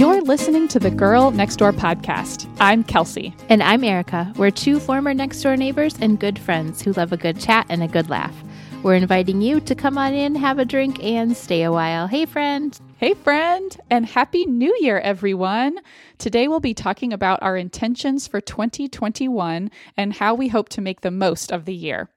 You're 0.00 0.22
listening 0.22 0.66
to 0.68 0.78
the 0.78 0.90
Girl 0.90 1.30
Next 1.30 1.56
Door 1.56 1.74
podcast. 1.74 2.48
I'm 2.58 2.82
Kelsey. 2.84 3.36
And 3.50 3.62
I'm 3.62 3.84
Erica. 3.84 4.32
We're 4.34 4.50
two 4.50 4.80
former 4.80 5.12
next 5.12 5.42
door 5.42 5.58
neighbors 5.58 5.94
and 6.00 6.18
good 6.18 6.38
friends 6.38 6.80
who 6.80 6.92
love 6.92 7.12
a 7.12 7.18
good 7.18 7.38
chat 7.38 7.66
and 7.68 7.82
a 7.82 7.86
good 7.86 8.08
laugh. 8.08 8.34
We're 8.82 8.94
inviting 8.94 9.42
you 9.42 9.60
to 9.60 9.74
come 9.74 9.98
on 9.98 10.14
in, 10.14 10.36
have 10.36 10.58
a 10.58 10.64
drink, 10.64 11.04
and 11.04 11.36
stay 11.36 11.64
a 11.64 11.70
while. 11.70 12.06
Hey, 12.06 12.24
friend. 12.24 12.80
Hey, 12.96 13.12
friend, 13.12 13.78
and 13.90 14.06
Happy 14.06 14.46
New 14.46 14.74
Year, 14.80 14.98
everyone. 15.00 15.78
Today 16.16 16.48
we'll 16.48 16.60
be 16.60 16.72
talking 16.72 17.12
about 17.12 17.42
our 17.42 17.58
intentions 17.58 18.26
for 18.26 18.40
2021 18.40 19.70
and 19.98 20.14
how 20.14 20.34
we 20.34 20.48
hope 20.48 20.70
to 20.70 20.80
make 20.80 21.02
the 21.02 21.10
most 21.10 21.52
of 21.52 21.66
the 21.66 21.74
year. 21.74 22.08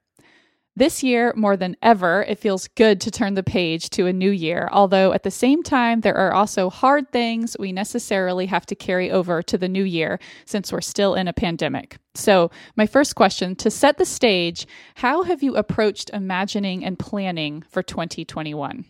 This 0.76 1.04
year, 1.04 1.34
more 1.36 1.56
than 1.56 1.78
ever, 1.84 2.24
it 2.24 2.40
feels 2.40 2.68
good 2.70 3.00
to 3.02 3.12
turn 3.12 3.36
the 3.36 3.44
page 3.44 3.92
to 3.92 4.08
a 4.08 4.14
new 4.14 4.32
year, 4.32 4.68
although 4.72 5.14
at 5.14 5.22
the 5.22 5.30
same 5.30 5.62
time, 5.62 6.02
there 6.02 6.18
are 6.18 6.34
also 6.34 6.72
hard 6.72 7.12
things 7.12 7.56
we 7.60 7.72
necessarily 7.72 8.48
have 8.48 8.66
to 8.66 8.76
carry 8.76 9.12
over 9.12 9.44
to 9.44 9.56
the 9.56 9.70
new 9.70 9.84
year 9.84 10.20
since 10.46 10.72
we're 10.72 10.82
still 10.82 11.14
in 11.14 11.28
a 11.28 11.34
pandemic. 11.34 11.98
So, 12.16 12.50
my 12.76 12.88
first 12.88 13.14
question 13.14 13.56
to 13.58 13.70
set 13.70 14.00
the 14.00 14.06
stage, 14.06 14.66
how 14.96 15.22
have 15.22 15.44
you 15.44 15.56
approached 15.56 16.10
imagining 16.10 16.84
and 16.84 16.98
planning 16.98 17.64
for 17.70 17.84
2021? 17.84 18.84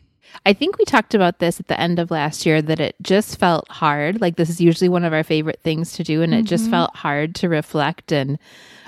I 0.46 0.54
think 0.54 0.78
we 0.78 0.86
talked 0.86 1.14
about 1.14 1.40
this 1.40 1.60
at 1.60 1.68
the 1.68 1.78
end 1.78 2.00
of 2.00 2.12
last 2.12 2.46
year 2.46 2.62
that 2.62 2.80
it 2.80 2.96
just 3.02 3.38
felt 3.38 3.70
hard. 3.70 4.22
Like, 4.22 4.38
this 4.38 4.50
is 4.50 4.62
usually 4.62 4.88
one 4.88 5.04
of 5.04 5.12
our 5.12 5.24
favorite 5.24 5.60
things 5.62 5.92
to 5.94 6.04
do, 6.06 6.22
and 6.22 6.32
mm-hmm. 6.32 6.44
it 6.44 6.48
just 6.48 6.64
mm-hmm. 6.64 6.72
felt 6.72 6.96
hard 6.96 7.36
to 7.36 7.50
reflect 7.50 8.14
and 8.14 8.40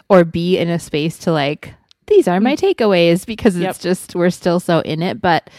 or 0.07 0.23
be 0.23 0.57
in 0.57 0.69
a 0.69 0.79
space 0.79 1.17
to 1.17 1.33
like 1.33 1.73
these 2.07 2.27
are 2.27 2.39
my 2.39 2.55
mm. 2.55 2.59
takeaways 2.59 3.25
because 3.25 3.55
it's 3.55 3.63
yep. 3.63 3.79
just 3.79 4.15
we're 4.15 4.29
still 4.29 4.59
so 4.59 4.79
in 4.81 5.01
it 5.01 5.21
but 5.21 5.49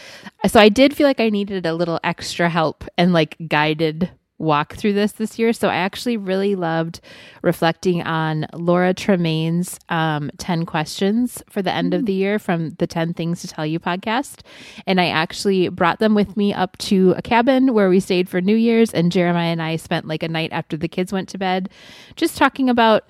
so 0.47 0.59
i 0.59 0.69
did 0.69 0.95
feel 0.95 1.07
like 1.07 1.19
i 1.19 1.29
needed 1.29 1.65
a 1.65 1.73
little 1.73 1.99
extra 2.03 2.49
help 2.49 2.83
and 2.97 3.13
like 3.13 3.35
guided 3.47 4.09
walk 4.39 4.75
through 4.75 4.93
this 4.93 5.13
this 5.13 5.39
year 5.39 5.51
so 5.51 5.67
i 5.67 5.75
actually 5.75 6.15
really 6.15 6.53
loved 6.53 7.01
reflecting 7.41 8.03
on 8.03 8.45
laura 8.53 8.93
tremaine's 8.93 9.79
um, 9.89 10.29
10 10.37 10.63
questions 10.65 11.41
for 11.49 11.63
the 11.63 11.73
end 11.73 11.91
mm. 11.91 11.97
of 11.97 12.05
the 12.05 12.13
year 12.13 12.37
from 12.37 12.69
the 12.71 12.85
10 12.85 13.15
things 13.15 13.41
to 13.41 13.47
tell 13.47 13.65
you 13.65 13.79
podcast 13.79 14.41
and 14.85 15.01
i 15.01 15.07
actually 15.07 15.69
brought 15.69 15.97
them 15.97 16.13
with 16.13 16.37
me 16.37 16.53
up 16.53 16.77
to 16.77 17.15
a 17.17 17.21
cabin 17.21 17.73
where 17.73 17.89
we 17.89 17.99
stayed 17.99 18.29
for 18.29 18.39
new 18.39 18.55
year's 18.55 18.93
and 18.93 19.11
jeremiah 19.11 19.51
and 19.51 19.61
i 19.61 19.75
spent 19.75 20.07
like 20.07 20.21
a 20.21 20.27
night 20.27 20.51
after 20.53 20.77
the 20.77 20.87
kids 20.87 21.11
went 21.11 21.27
to 21.27 21.39
bed 21.39 21.67
just 22.15 22.37
talking 22.37 22.69
about 22.69 23.05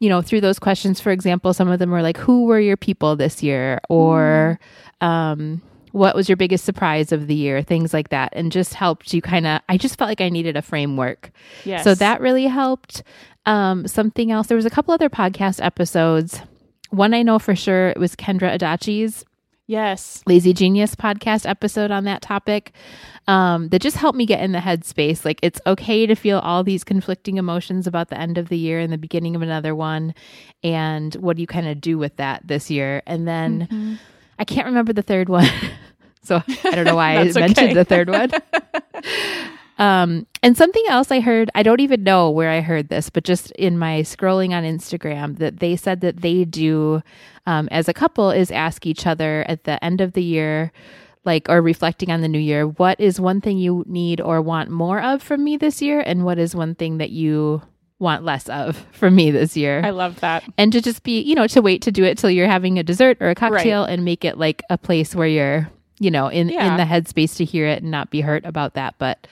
you 0.00 0.08
know, 0.08 0.22
through 0.22 0.40
those 0.40 0.58
questions, 0.58 1.00
for 1.00 1.12
example, 1.12 1.54
some 1.54 1.68
of 1.68 1.78
them 1.78 1.90
were 1.90 2.02
like, 2.02 2.16
who 2.16 2.44
were 2.46 2.58
your 2.58 2.76
people 2.76 3.14
this 3.16 3.42
year? 3.42 3.80
Or, 3.88 4.58
mm. 5.00 5.06
um, 5.06 5.62
what 5.92 6.14
was 6.14 6.28
your 6.28 6.36
biggest 6.36 6.64
surprise 6.64 7.12
of 7.12 7.26
the 7.26 7.34
year? 7.34 7.62
Things 7.62 7.92
like 7.92 8.08
that. 8.08 8.32
And 8.34 8.50
just 8.50 8.74
helped 8.74 9.12
you 9.12 9.20
kind 9.20 9.46
of, 9.46 9.60
I 9.68 9.76
just 9.76 9.98
felt 9.98 10.08
like 10.08 10.20
I 10.20 10.28
needed 10.28 10.56
a 10.56 10.62
framework. 10.62 11.30
Yes. 11.64 11.84
So 11.84 11.94
that 11.94 12.20
really 12.20 12.46
helped. 12.46 13.02
Um, 13.46 13.86
something 13.86 14.30
else, 14.30 14.46
there 14.46 14.56
was 14.56 14.66
a 14.66 14.70
couple 14.70 14.94
other 14.94 15.10
podcast 15.10 15.62
episodes. 15.64 16.40
One 16.90 17.14
I 17.14 17.22
know 17.22 17.38
for 17.38 17.54
sure 17.54 17.88
it 17.88 17.98
was 17.98 18.16
Kendra 18.16 18.56
Adachi's 18.56 19.24
Yes. 19.70 20.24
Lazy 20.26 20.52
Genius 20.52 20.96
podcast 20.96 21.48
episode 21.48 21.92
on 21.92 22.02
that 22.02 22.22
topic 22.22 22.72
um, 23.28 23.68
that 23.68 23.80
just 23.80 23.96
helped 23.96 24.18
me 24.18 24.26
get 24.26 24.40
in 24.40 24.50
the 24.50 24.58
headspace. 24.58 25.24
Like, 25.24 25.38
it's 25.44 25.60
okay 25.64 26.06
to 26.06 26.16
feel 26.16 26.40
all 26.40 26.64
these 26.64 26.82
conflicting 26.82 27.36
emotions 27.36 27.86
about 27.86 28.08
the 28.08 28.18
end 28.18 28.36
of 28.36 28.48
the 28.48 28.58
year 28.58 28.80
and 28.80 28.92
the 28.92 28.98
beginning 28.98 29.36
of 29.36 29.42
another 29.42 29.72
one. 29.72 30.12
And 30.64 31.14
what 31.14 31.36
do 31.36 31.40
you 31.40 31.46
kind 31.46 31.68
of 31.68 31.80
do 31.80 31.98
with 31.98 32.16
that 32.16 32.44
this 32.44 32.68
year? 32.68 33.00
And 33.06 33.28
then 33.28 33.68
mm-hmm. 33.70 33.94
I 34.40 34.44
can't 34.44 34.66
remember 34.66 34.92
the 34.92 35.02
third 35.02 35.28
one. 35.28 35.46
so 36.24 36.42
I 36.64 36.70
don't 36.72 36.84
know 36.84 36.96
why 36.96 37.12
I 37.18 37.24
mentioned 37.26 37.58
okay. 37.58 37.72
the 37.72 37.84
third 37.84 38.10
one. 38.10 38.32
Um, 39.80 40.26
and 40.42 40.58
something 40.58 40.84
else 40.90 41.10
I 41.10 41.20
heard, 41.20 41.50
I 41.54 41.62
don't 41.62 41.80
even 41.80 42.04
know 42.04 42.28
where 42.28 42.50
I 42.50 42.60
heard 42.60 42.90
this, 42.90 43.08
but 43.08 43.24
just 43.24 43.50
in 43.52 43.78
my 43.78 44.02
scrolling 44.02 44.50
on 44.50 44.62
Instagram, 44.62 45.38
that 45.38 45.60
they 45.60 45.74
said 45.74 46.02
that 46.02 46.20
they 46.20 46.44
do 46.44 47.02
um, 47.46 47.68
as 47.70 47.88
a 47.88 47.94
couple 47.94 48.30
is 48.30 48.50
ask 48.50 48.86
each 48.86 49.06
other 49.06 49.44
at 49.48 49.64
the 49.64 49.82
end 49.84 50.00
of 50.00 50.12
the 50.12 50.22
year, 50.22 50.72
like, 51.24 51.48
or 51.48 51.60
reflecting 51.60 52.10
on 52.10 52.20
the 52.20 52.28
new 52.28 52.38
year, 52.38 52.66
what 52.66 52.98
is 53.00 53.20
one 53.20 53.40
thing 53.40 53.58
you 53.58 53.84
need 53.86 54.20
or 54.20 54.40
want 54.40 54.70
more 54.70 55.00
of 55.00 55.22
from 55.22 55.44
me 55.44 55.56
this 55.56 55.82
year? 55.82 56.00
And 56.00 56.24
what 56.24 56.38
is 56.38 56.54
one 56.54 56.74
thing 56.74 56.98
that 56.98 57.10
you 57.10 57.62
want 57.98 58.24
less 58.24 58.48
of 58.48 58.76
from 58.92 59.14
me 59.14 59.30
this 59.30 59.56
year? 59.56 59.82
I 59.84 59.90
love 59.90 60.20
that. 60.20 60.44
And 60.56 60.72
to 60.72 60.80
just 60.80 61.02
be, 61.02 61.20
you 61.20 61.34
know, 61.34 61.46
to 61.48 61.60
wait 61.60 61.82
to 61.82 61.92
do 61.92 62.04
it 62.04 62.18
till 62.18 62.30
you're 62.30 62.46
having 62.46 62.78
a 62.78 62.82
dessert 62.82 63.18
or 63.20 63.30
a 63.30 63.34
cocktail 63.34 63.82
right. 63.82 63.92
and 63.92 64.04
make 64.04 64.24
it 64.24 64.38
like 64.38 64.62
a 64.70 64.78
place 64.78 65.14
where 65.14 65.28
you're, 65.28 65.70
you 65.98 66.10
know, 66.10 66.28
in, 66.28 66.48
yeah. 66.48 66.70
in 66.70 66.76
the 66.76 66.84
headspace 66.84 67.36
to 67.36 67.44
hear 67.44 67.66
it 67.66 67.82
and 67.82 67.90
not 67.90 68.10
be 68.10 68.22
hurt 68.22 68.44
about 68.46 68.74
that. 68.74 68.94
But, 68.98 69.26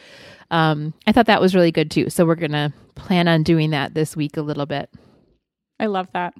um, 0.51 0.95
I 1.07 1.13
thought 1.13 1.27
that 1.27 1.41
was 1.41 1.55
really 1.55 1.73
good 1.73 1.91
too. 1.91 2.11
So 2.11 2.25
we're 2.25 2.35
going 2.35 2.53
to 2.53 2.73
plan 2.95 3.29
on 3.29 3.43
doing 3.43 3.71
that 3.71 3.95
this 3.95 4.17
week 4.17 4.37
a 4.37 4.43
little 4.43 4.67
bit. 4.67 4.91
I 5.81 5.87
love 5.87 6.09
that. 6.13 6.35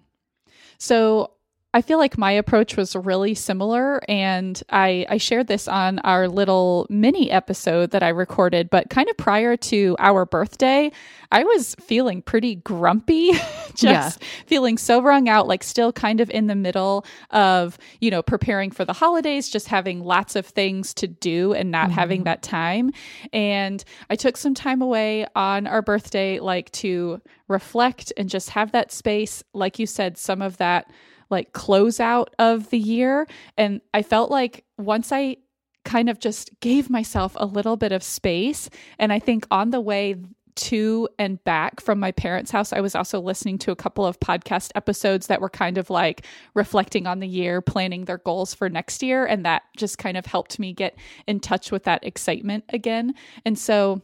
So 0.79 1.33
I 1.75 1.83
feel 1.83 1.99
like 1.99 2.17
my 2.17 2.33
approach 2.33 2.79
was 2.79 2.97
really 2.97 3.35
similar, 3.35 4.01
and 4.09 4.61
I, 4.71 5.05
I 5.11 5.19
shared 5.19 5.49
this 5.49 5.69
on 5.69 5.99
our 5.99 6.27
little 6.27 6.87
mini 6.89 7.31
episode 7.31 7.91
that 7.91 8.03
I 8.03 8.09
recorded. 8.09 8.71
But 8.71 8.89
kind 8.89 9.07
of 9.11 9.19
prior 9.19 9.55
to 9.55 9.95
our 9.99 10.25
birthday, 10.25 10.91
I 11.31 11.45
was 11.45 11.75
feeling 11.75 12.23
pretty 12.23 12.55
grumpy, 12.55 13.33
just 13.75 13.83
yeah. 14.23 14.27
feeling 14.47 14.79
so 14.79 15.03
wrung 15.03 15.29
out, 15.29 15.47
like 15.47 15.63
still 15.63 15.93
kind 15.93 16.23
of 16.23 16.31
in 16.31 16.47
the 16.47 16.55
middle 16.55 17.05
of, 17.33 17.77
you 18.01 18.11
know, 18.11 18.23
preparing 18.23 18.71
for 18.71 18.87
the 18.87 18.95
holidays, 18.95 19.51
just 19.51 19.69
having 19.69 20.03
lots 20.03 20.37
of 20.37 20.47
things 20.47 20.95
to 20.95 21.07
do 21.07 21.53
and 21.53 21.71
not 21.71 21.89
mm-hmm. 21.89 21.99
having 21.99 22.25
that 22.25 22.43
time. 22.43 22.93
And 23.31 23.85
I 24.09 24.17
took 24.17 24.39
some 24.39 24.55
time 24.55 24.81
away 24.81 25.27
on 25.37 25.67
our 25.67 25.83
birthday, 25.83 26.41
like 26.41 26.71
to 26.73 27.21
reflect 27.47 28.11
and 28.17 28.31
just 28.31 28.49
have 28.51 28.73
that 28.73 28.91
space. 28.91 29.45
Like 29.53 29.79
you 29.79 29.87
said, 29.87 30.17
some 30.17 30.41
of 30.41 30.57
that 30.57 30.91
like 31.31 31.53
closeout 31.53 32.29
of 32.39 32.71
the 32.71 32.79
year. 32.79 33.27
And 33.57 33.81
I 33.95 34.03
felt 34.03 34.31
like 34.31 34.65
once 34.77 35.13
I 35.13 35.37
kind 35.85 36.09
of 36.11 36.19
just 36.19 36.51
gave 36.61 36.91
myself 36.91 37.35
a 37.37 37.47
little 37.47 37.77
bit 37.77 37.93
of 37.93 38.03
space, 38.03 38.69
and 38.99 39.13
I 39.13 39.19
think 39.19 39.47
on 39.51 39.71
the 39.71 39.81
way 39.81 40.17
to 40.59 41.09
and 41.21 41.43
back 41.45 41.81
from 41.81 42.01
my 42.01 42.11
parents' 42.11 42.51
house, 42.51 42.73
I 42.73 42.81
was 42.81 42.95
also 42.97 43.21
listening 43.21 43.59
to 43.59 43.71
a 43.71 43.77
couple 43.77 44.05
of 44.05 44.19
podcast 44.19 44.73
episodes 44.75 45.29
that 45.29 45.41
were 45.41 45.49
kind 45.49 45.79
of 45.79 45.89
like 45.89 46.27
reflecting 46.55 47.07
on 47.07 47.21
the 47.21 47.29
year, 47.29 47.61
planning 47.61 48.07
their 48.07 48.19
goals 48.19 48.55
for 48.55 48.69
next 48.69 49.03
year. 49.03 49.25
And 49.25 49.45
that 49.47 49.63
just 49.77 49.99
kind 49.99 50.17
of 50.17 50.27
helped 50.27 50.59
me 50.59 50.73
get 50.73 50.99
in 51.29 51.39
touch 51.39 51.71
with 51.71 51.85
that 51.85 52.05
excitement 52.05 52.65
again. 52.71 53.15
And 53.45 53.57
so 53.57 54.03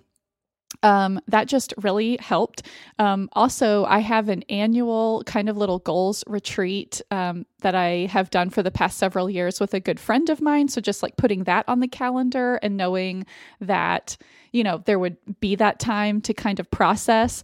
um, 0.83 1.21
that 1.29 1.49
just 1.49 1.73
really 1.79 2.17
helped. 2.19 2.67
Um, 2.99 3.29
also, 3.33 3.85
I 3.85 4.01
have 4.01 4.29
an 4.29 4.43
annual 4.49 5.23
kind 5.27 5.49
of 5.49 5.57
little 5.57 5.79
goals 5.79 6.25
retreat 6.27 7.01
um, 7.11 7.47
that 7.61 7.75
I 7.75 8.07
have 8.11 8.31
done 8.31 8.51
for 8.51 8.63
the 8.63 8.71
past 8.71 8.99
several 8.99 9.31
years 9.31 9.61
with 9.61 9.75
a 9.75 9.81
good 9.81 10.01
friend 10.01 10.29
of 10.29 10.41
mine. 10.41 10.69
So, 10.69 10.81
just 10.81 11.03
like 11.03 11.17
putting 11.17 11.45
that 11.45 11.69
on 11.69 11.81
the 11.81 11.89
calendar 11.89 12.57
and 12.57 12.77
knowing 12.77 13.27
that, 13.61 14.17
you 14.53 14.65
know, 14.65 14.83
there 14.85 14.99
would 14.99 15.17
be 15.41 15.55
that 15.57 15.79
time 15.79 16.21
to 16.23 16.35
kind 16.35 16.61
of 16.61 16.71
process. 16.71 17.43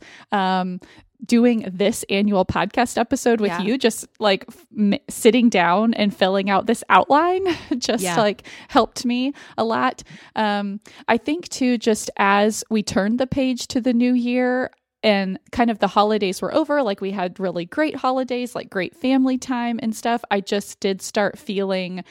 Doing 1.25 1.69
this 1.70 2.04
annual 2.08 2.44
podcast 2.44 2.98
episode 2.98 3.41
with 3.41 3.50
yeah. 3.50 3.62
you 3.62 3.78
just 3.78 4.06
like 4.19 4.47
m- 4.76 4.94
sitting 5.08 5.48
down 5.48 5.94
and 5.94 6.14
filling 6.14 6.50
out 6.50 6.66
this 6.66 6.82
outline 6.88 7.44
just 7.78 8.03
yeah. 8.03 8.16
like 8.16 8.44
helped 8.69 9.04
me 9.04 9.32
a 9.59 9.64
lot 9.64 10.03
um 10.36 10.80
i 11.09 11.16
think 11.16 11.48
too 11.48 11.78
just 11.78 12.10
as 12.16 12.64
we 12.70 12.82
turned 12.82 13.19
the 13.19 13.26
page 13.26 13.69
to 13.69 13.80
the 13.80 13.92
new 13.92 14.14
year 14.14 14.70
and 15.03 15.38
kind 15.53 15.70
of 15.70 15.78
the 15.78 15.86
holidays 15.86 16.42
were 16.42 16.54
over 16.54 16.82
like 16.82 17.00
we 17.00 17.10
had 17.10 17.38
really 17.41 17.64
great 17.64 17.97
holidays 17.97 18.54
like 18.54 18.70
great 18.70 18.94
family 18.97 19.38
time 19.38 19.78
and 19.82 19.94
stuff 19.94 20.22
i 20.30 20.41
just 20.41 20.80
did 20.80 21.00
start 21.00 21.38
feeling 21.38 22.04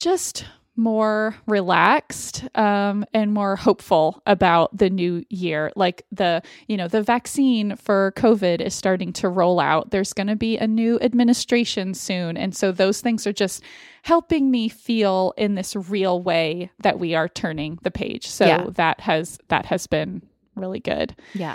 just 0.00 0.44
more 0.76 1.36
relaxed 1.46 2.44
um, 2.56 3.04
and 3.14 3.32
more 3.32 3.56
hopeful 3.56 4.22
about 4.26 4.76
the 4.76 4.90
new 4.90 5.24
year. 5.30 5.70
Like 5.76 6.04
the, 6.10 6.42
you 6.66 6.76
know, 6.76 6.88
the 6.88 7.02
vaccine 7.02 7.76
for 7.76 8.12
COVID 8.16 8.60
is 8.60 8.74
starting 8.74 9.12
to 9.14 9.28
roll 9.28 9.60
out. 9.60 9.90
There's 9.90 10.12
going 10.12 10.26
to 10.26 10.36
be 10.36 10.58
a 10.58 10.66
new 10.66 10.98
administration 11.00 11.94
soon. 11.94 12.36
And 12.36 12.56
so 12.56 12.72
those 12.72 13.00
things 13.00 13.26
are 13.26 13.32
just 13.32 13.62
helping 14.02 14.50
me 14.50 14.68
feel 14.68 15.32
in 15.36 15.54
this 15.54 15.76
real 15.76 16.22
way 16.22 16.70
that 16.80 16.98
we 16.98 17.14
are 17.14 17.28
turning 17.28 17.78
the 17.82 17.90
page. 17.90 18.26
So 18.28 18.46
yeah. 18.46 18.66
that 18.70 19.00
has, 19.00 19.38
that 19.48 19.66
has 19.66 19.86
been 19.86 20.22
really 20.56 20.80
good. 20.80 21.14
Yeah. 21.34 21.54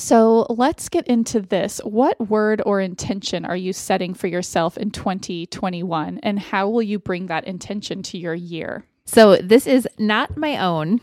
So 0.00 0.46
let's 0.48 0.88
get 0.88 1.06
into 1.08 1.42
this. 1.42 1.78
What 1.84 2.30
word 2.30 2.62
or 2.64 2.80
intention 2.80 3.44
are 3.44 3.56
you 3.56 3.74
setting 3.74 4.14
for 4.14 4.28
yourself 4.28 4.78
in 4.78 4.92
2021? 4.92 6.20
And 6.22 6.38
how 6.38 6.70
will 6.70 6.82
you 6.82 6.98
bring 6.98 7.26
that 7.26 7.44
intention 7.44 8.02
to 8.04 8.18
your 8.18 8.34
year? 8.34 8.86
So 9.04 9.36
this 9.36 9.66
is 9.66 9.86
not 9.98 10.38
my 10.38 10.56
own, 10.56 11.02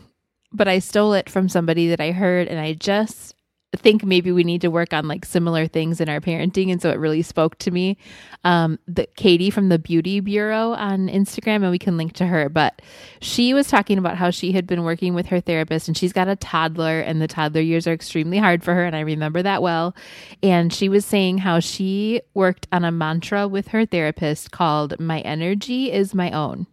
but 0.52 0.66
I 0.66 0.80
stole 0.80 1.12
it 1.12 1.30
from 1.30 1.48
somebody 1.48 1.88
that 1.90 2.00
I 2.00 2.10
heard 2.10 2.48
and 2.48 2.58
I 2.58 2.72
just 2.72 3.36
think 3.76 4.02
maybe 4.02 4.32
we 4.32 4.44
need 4.44 4.62
to 4.62 4.70
work 4.70 4.94
on 4.94 5.06
like 5.06 5.24
similar 5.24 5.66
things 5.66 6.00
in 6.00 6.08
our 6.08 6.20
parenting. 6.20 6.72
And 6.72 6.80
so 6.80 6.90
it 6.90 6.98
really 6.98 7.22
spoke 7.22 7.58
to 7.58 7.70
me. 7.70 7.98
Um, 8.44 8.78
the 8.88 9.06
Katie 9.16 9.50
from 9.50 9.68
the 9.68 9.78
Beyouty 9.78 10.24
Bureau 10.24 10.72
on 10.72 11.08
Instagram, 11.08 11.56
and 11.56 11.70
we 11.70 11.78
can 11.78 11.96
link 11.96 12.14
to 12.14 12.26
her. 12.26 12.48
But 12.48 12.80
she 13.20 13.52
was 13.52 13.68
talking 13.68 13.98
about 13.98 14.16
how 14.16 14.30
she 14.30 14.52
had 14.52 14.66
been 14.66 14.84
working 14.84 15.12
with 15.12 15.26
her 15.26 15.40
therapist, 15.40 15.86
and 15.86 15.96
she's 15.96 16.12
got 16.12 16.28
a 16.28 16.36
toddler, 16.36 17.00
and 17.00 17.20
the 17.20 17.28
toddler 17.28 17.60
years 17.60 17.86
are 17.86 17.92
extremely 17.92 18.38
hard 18.38 18.64
for 18.64 18.74
her. 18.74 18.84
And 18.84 18.96
I 18.96 19.00
remember 19.00 19.42
that 19.42 19.62
well. 19.62 19.94
And 20.42 20.72
she 20.72 20.88
was 20.88 21.04
saying 21.04 21.38
how 21.38 21.60
she 21.60 22.22
worked 22.34 22.66
on 22.72 22.84
a 22.84 22.92
mantra 22.92 23.46
with 23.46 23.68
her 23.68 23.84
therapist 23.84 24.50
called 24.50 24.98
My 24.98 25.20
Energy 25.20 25.92
is 25.92 26.14
My 26.14 26.30
Own. 26.30 26.66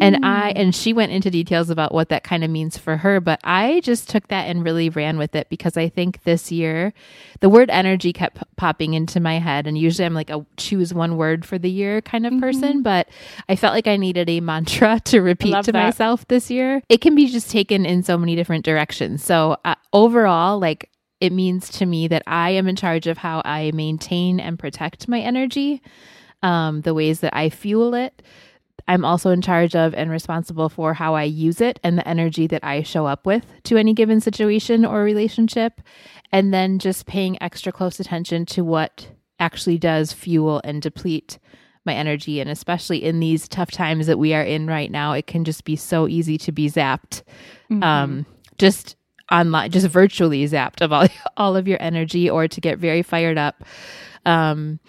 And 0.00 0.24
I 0.24 0.50
and 0.56 0.74
she 0.74 0.92
went 0.92 1.12
into 1.12 1.30
details 1.30 1.70
about 1.70 1.94
what 1.94 2.08
that 2.08 2.24
kind 2.24 2.42
of 2.42 2.50
means 2.50 2.76
for 2.76 2.96
her, 2.98 3.20
but 3.20 3.40
I 3.44 3.80
just 3.80 4.10
took 4.10 4.28
that 4.28 4.48
and 4.48 4.64
really 4.64 4.90
ran 4.90 5.16
with 5.16 5.34
it 5.34 5.48
because 5.48 5.76
I 5.76 5.88
think 5.88 6.24
this 6.24 6.50
year 6.50 6.92
the 7.40 7.48
word 7.48 7.70
energy 7.70 8.12
kept 8.12 8.38
popping 8.56 8.94
into 8.94 9.20
my 9.20 9.38
head 9.38 9.66
and 9.66 9.78
usually 9.78 10.04
I'm 10.04 10.14
like 10.14 10.30
a 10.30 10.44
choose 10.56 10.92
one 10.92 11.16
word 11.16 11.44
for 11.44 11.58
the 11.58 11.70
year 11.70 12.00
kind 12.00 12.26
of 12.26 12.38
person, 12.40 12.74
mm-hmm. 12.74 12.82
but 12.82 13.08
I 13.48 13.56
felt 13.56 13.74
like 13.74 13.86
I 13.86 13.96
needed 13.96 14.28
a 14.28 14.40
mantra 14.40 15.00
to 15.04 15.20
repeat 15.20 15.64
to 15.64 15.72
that. 15.72 15.84
myself 15.84 16.26
this 16.28 16.50
year. 16.50 16.82
It 16.88 17.00
can 17.00 17.14
be 17.14 17.28
just 17.28 17.50
taken 17.50 17.86
in 17.86 18.02
so 18.02 18.18
many 18.18 18.34
different 18.34 18.64
directions. 18.64 19.24
So 19.24 19.56
uh, 19.64 19.76
overall 19.92 20.58
like 20.58 20.90
it 21.20 21.32
means 21.32 21.70
to 21.70 21.86
me 21.86 22.08
that 22.08 22.24
I 22.26 22.50
am 22.50 22.66
in 22.66 22.74
charge 22.74 23.06
of 23.06 23.18
how 23.18 23.42
I 23.44 23.70
maintain 23.72 24.40
and 24.40 24.58
protect 24.58 25.06
my 25.06 25.20
energy, 25.20 25.80
um, 26.42 26.80
the 26.80 26.94
ways 26.94 27.20
that 27.20 27.36
I 27.36 27.48
fuel 27.48 27.94
it 27.94 28.20
I'm 28.92 29.06
also 29.06 29.30
in 29.30 29.40
charge 29.40 29.74
of 29.74 29.94
and 29.94 30.10
responsible 30.10 30.68
for 30.68 30.92
how 30.92 31.14
I 31.14 31.22
use 31.22 31.62
it 31.62 31.80
and 31.82 31.96
the 31.96 32.06
energy 32.06 32.46
that 32.48 32.62
I 32.62 32.82
show 32.82 33.06
up 33.06 33.24
with 33.24 33.46
to 33.64 33.78
any 33.78 33.94
given 33.94 34.20
situation 34.20 34.84
or 34.84 35.02
relationship. 35.02 35.80
And 36.30 36.52
then 36.52 36.78
just 36.78 37.06
paying 37.06 37.42
extra 37.42 37.72
close 37.72 38.00
attention 38.00 38.44
to 38.46 38.62
what 38.62 39.08
actually 39.40 39.78
does 39.78 40.12
fuel 40.12 40.60
and 40.62 40.82
deplete 40.82 41.38
my 41.86 41.94
energy. 41.94 42.38
And 42.38 42.50
especially 42.50 43.02
in 43.02 43.18
these 43.18 43.48
tough 43.48 43.70
times 43.70 44.06
that 44.08 44.18
we 44.18 44.34
are 44.34 44.42
in 44.42 44.66
right 44.66 44.90
now, 44.90 45.14
it 45.14 45.26
can 45.26 45.44
just 45.44 45.64
be 45.64 45.74
so 45.74 46.06
easy 46.06 46.36
to 46.36 46.52
be 46.52 46.68
zapped. 46.68 47.22
Mm-hmm. 47.70 47.82
Um, 47.82 48.26
just 48.58 48.96
online, 49.30 49.70
just 49.70 49.86
virtually 49.86 50.46
zapped 50.46 50.82
of 50.82 50.92
all, 50.92 51.08
all 51.38 51.56
of 51.56 51.66
your 51.66 51.78
energy 51.80 52.28
or 52.28 52.46
to 52.46 52.60
get 52.60 52.78
very 52.78 53.00
fired 53.00 53.38
up. 53.38 53.64
Um, 54.26 54.80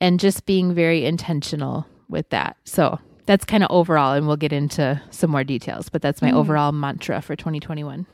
and 0.00 0.20
just 0.20 0.46
being 0.46 0.74
very 0.74 1.04
intentional 1.04 1.88
with 2.08 2.28
that. 2.28 2.56
So 2.64 3.00
that's 3.26 3.44
kind 3.44 3.62
of 3.62 3.70
overall, 3.70 4.12
and 4.14 4.26
we'll 4.26 4.36
get 4.36 4.52
into 4.52 5.00
some 5.10 5.30
more 5.30 5.44
details, 5.44 5.88
but 5.88 6.02
that's 6.02 6.22
my 6.22 6.30
mm. 6.30 6.34
overall 6.34 6.72
mantra 6.72 7.22
for 7.22 7.36
2021. 7.36 8.06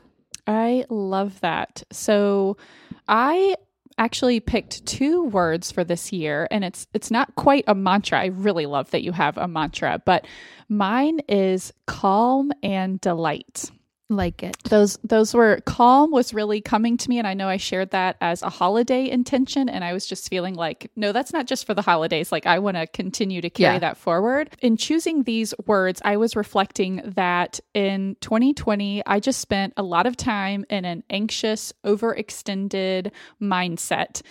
I 0.47 0.85
love 0.89 1.39
that. 1.41 1.83
So 1.91 2.57
I 3.07 3.55
actually 3.99 4.39
picked 4.39 4.85
two 4.85 5.25
words 5.25 5.71
for 5.71 5.83
this 5.83 6.13
year 6.13 6.47
and 6.49 6.63
it's 6.63 6.87
it's 6.93 7.11
not 7.11 7.35
quite 7.35 7.65
a 7.67 7.75
mantra. 7.75 8.19
I 8.19 8.27
really 8.27 8.65
love 8.65 8.89
that 8.91 9.03
you 9.03 9.11
have 9.11 9.37
a 9.37 9.47
mantra, 9.47 10.01
but 10.05 10.25
mine 10.69 11.19
is 11.27 11.73
calm 11.85 12.51
and 12.63 12.99
delight 13.01 13.69
like 14.09 14.41
it. 14.41 14.57
Those 14.63 14.97
those 15.03 15.33
were 15.33 15.59
calm 15.65 16.11
was 16.11 16.33
really 16.33 16.61
coming 16.61 16.97
to 16.97 17.09
me 17.09 17.19
and 17.19 17.27
i 17.27 17.35
know 17.35 17.47
i 17.47 17.57
shared 17.57 17.91
that 17.91 18.17
as 18.21 18.41
a 18.41 18.49
holiday 18.49 19.07
intention 19.07 19.69
and 19.69 19.83
i 19.83 19.93
was 19.93 20.07
just 20.07 20.29
feeling 20.29 20.55
like 20.55 20.91
no 20.95 21.11
that's 21.11 21.31
not 21.31 21.45
just 21.45 21.65
for 21.65 21.73
the 21.73 21.81
holidays. 21.81 22.31
Like 22.31 22.45
i 22.47 22.57
want 22.59 22.77
to 22.77 22.87
continue 22.87 23.41
to 23.41 23.49
carry 23.49 23.75
yeah. 23.75 23.79
that 23.79 23.97
forward. 23.97 24.55
In 24.61 24.77
choosing 24.77 25.23
these 25.23 25.53
words 25.67 26.01
i 26.03 26.17
was 26.17 26.35
reflecting 26.35 27.01
that 27.05 27.59
in 27.73 28.15
2020 28.21 29.03
i 29.05 29.19
just 29.19 29.39
spent 29.39 29.73
a 29.77 29.83
lot 29.83 30.07
of 30.07 30.17
time 30.17 30.65
in 30.69 30.85
an 30.85 31.03
anxious 31.09 31.71
overextended 31.85 33.11
mindset 33.41 34.21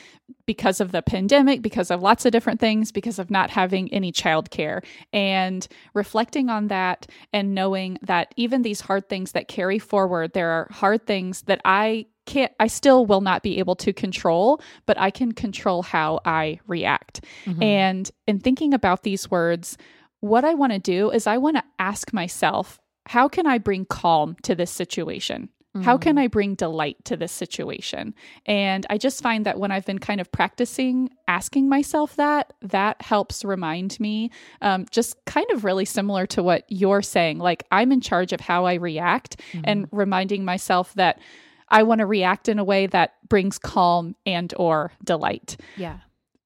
because 0.49 0.81
of 0.81 0.93
the 0.93 1.03
pandemic, 1.03 1.61
because 1.61 1.91
of 1.91 2.01
lots 2.01 2.25
of 2.25 2.33
different 2.33 2.59
things, 2.59 2.91
because 2.91 3.19
of 3.19 3.31
not 3.31 3.51
having 3.51 3.93
any 3.93 4.11
childcare. 4.11 4.83
And 5.13 5.69
reflecting 5.93 6.49
on 6.49 6.69
that 6.69 7.07
and 7.35 7.55
knowing 7.55 7.99
that 8.01 8.33
even 8.37 8.63
these 8.63 8.81
hard 8.81 9.11
things 9.11 9.33
that 9.33 9.47
carry 9.47 9.79
forward, 9.79 10.33
there 10.33 10.49
are 10.49 10.69
hard 10.71 11.07
things 11.07 11.43
that 11.43 11.61
I 11.67 12.07
can't 12.25 12.51
I 12.59 12.67
still 12.67 13.05
will 13.05 13.21
not 13.21 13.43
be 13.43 13.59
able 13.59 13.77
to 13.77 13.93
control, 13.93 14.63
but 14.87 14.99
I 14.99 15.11
can 15.11 15.33
control 15.33 15.83
how 15.83 16.21
I 16.25 16.61
react. 16.67 17.23
Mm-hmm. 17.45 17.63
And 17.63 18.11
in 18.27 18.41
thinking 18.41 18.73
about 18.73 19.03
these 19.03 19.31
words, 19.31 19.77
what 20.21 20.47
I 20.47 20.55
want 20.55 20.73
to 20.73 20.79
do 20.79 21.11
is 21.11 21.27
I 21.27 21.37
want 21.37 21.57
to 21.59 21.65
ask 21.79 22.15
myself, 22.15 22.81
how 23.05 23.29
can 23.29 23.47
I 23.47 23.59
bring 23.59 23.85
calm 23.85 24.35
to 24.45 24.55
this 24.55 24.71
situation? 24.71 25.51
How 25.83 25.99
can 25.99 26.17
mm. 26.17 26.21
I 26.21 26.27
bring 26.29 26.55
delight 26.55 26.97
to 27.05 27.17
this 27.17 27.31
situation? 27.31 28.15
And 28.47 28.87
I 28.91 28.99
just 28.99 29.23
find 29.23 29.47
that 29.47 29.59
when 29.59 29.71
I've 29.71 29.85
been 29.85 29.99
kind 29.99 30.21
of 30.21 30.33
practicing 30.33 31.11
asking 31.29 31.69
myself 31.69 32.17
that, 32.17 32.53
that 32.63 33.01
helps 33.03 33.45
remind 33.45 33.99
me, 34.01 34.31
um, 34.63 34.87
just 34.91 35.23
kind 35.27 35.47
of 35.53 35.65
really 35.65 35.85
similar 35.85 36.27
to 36.29 36.43
what 36.43 36.65
you're 36.69 37.03
saying. 37.03 37.39
Like 37.39 37.65
I'm 37.71 37.93
in 37.93 38.01
charge 38.01 38.33
of 38.33 38.41
how 38.41 38.65
I 38.65 38.75
react 38.75 39.41
mm-hmm. 39.53 39.61
and 39.65 39.89
reminding 39.93 40.45
myself 40.45 40.95
that 40.95 41.21
I 41.69 41.83
want 41.83 41.99
to 42.01 42.07
react 42.07 42.49
in 42.49 42.59
a 42.59 42.65
way 42.65 42.87
that 42.87 43.15
brings 43.29 43.59
calm 43.59 44.17
and 44.25 44.53
or 44.57 44.93
delight. 45.05 45.59
Yeah. 45.77 45.99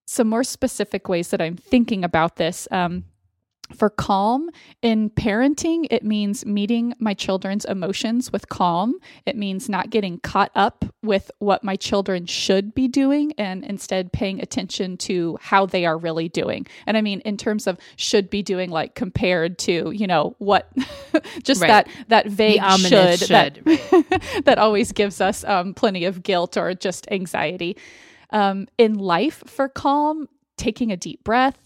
Some 0.04 0.28
more 0.28 0.44
specific 0.44 1.08
ways 1.08 1.28
that 1.28 1.40
I'm 1.40 1.56
thinking 1.56 2.04
about 2.04 2.36
this. 2.36 2.66
Um, 2.70 3.04
for 3.74 3.90
calm 3.90 4.50
in 4.82 5.10
parenting, 5.10 5.86
it 5.90 6.04
means 6.04 6.44
meeting 6.46 6.94
my 6.98 7.14
children's 7.14 7.64
emotions 7.64 8.32
with 8.32 8.48
calm. 8.48 8.94
It 9.26 9.36
means 9.36 9.68
not 9.68 9.90
getting 9.90 10.18
caught 10.18 10.50
up 10.54 10.84
with 11.02 11.30
what 11.38 11.64
my 11.64 11.76
children 11.76 12.26
should 12.26 12.74
be 12.74 12.88
doing 12.88 13.32
and 13.38 13.64
instead 13.64 14.12
paying 14.12 14.40
attention 14.40 14.96
to 14.98 15.38
how 15.40 15.66
they 15.66 15.84
are 15.86 15.96
really 15.96 16.28
doing. 16.28 16.66
And 16.86 16.96
I 16.96 17.00
mean, 17.00 17.20
in 17.20 17.36
terms 17.36 17.66
of 17.66 17.78
should 17.96 18.30
be 18.30 18.42
doing, 18.42 18.70
like 18.70 18.94
compared 18.94 19.58
to, 19.60 19.90
you 19.90 20.06
know, 20.06 20.34
what 20.38 20.70
just 21.42 21.60
right. 21.60 21.68
that, 21.68 21.88
that 22.08 22.26
vague 22.26 22.62
should, 22.78 23.18
should, 23.20 23.28
that, 23.28 24.42
that 24.44 24.58
always 24.58 24.92
gives 24.92 25.20
us 25.20 25.44
um, 25.44 25.74
plenty 25.74 26.04
of 26.04 26.22
guilt 26.22 26.56
or 26.56 26.74
just 26.74 27.10
anxiety. 27.10 27.76
Um, 28.30 28.66
in 28.78 28.94
life, 28.94 29.42
for 29.46 29.68
calm, 29.68 30.28
taking 30.56 30.90
a 30.90 30.96
deep 30.96 31.22
breath 31.22 31.58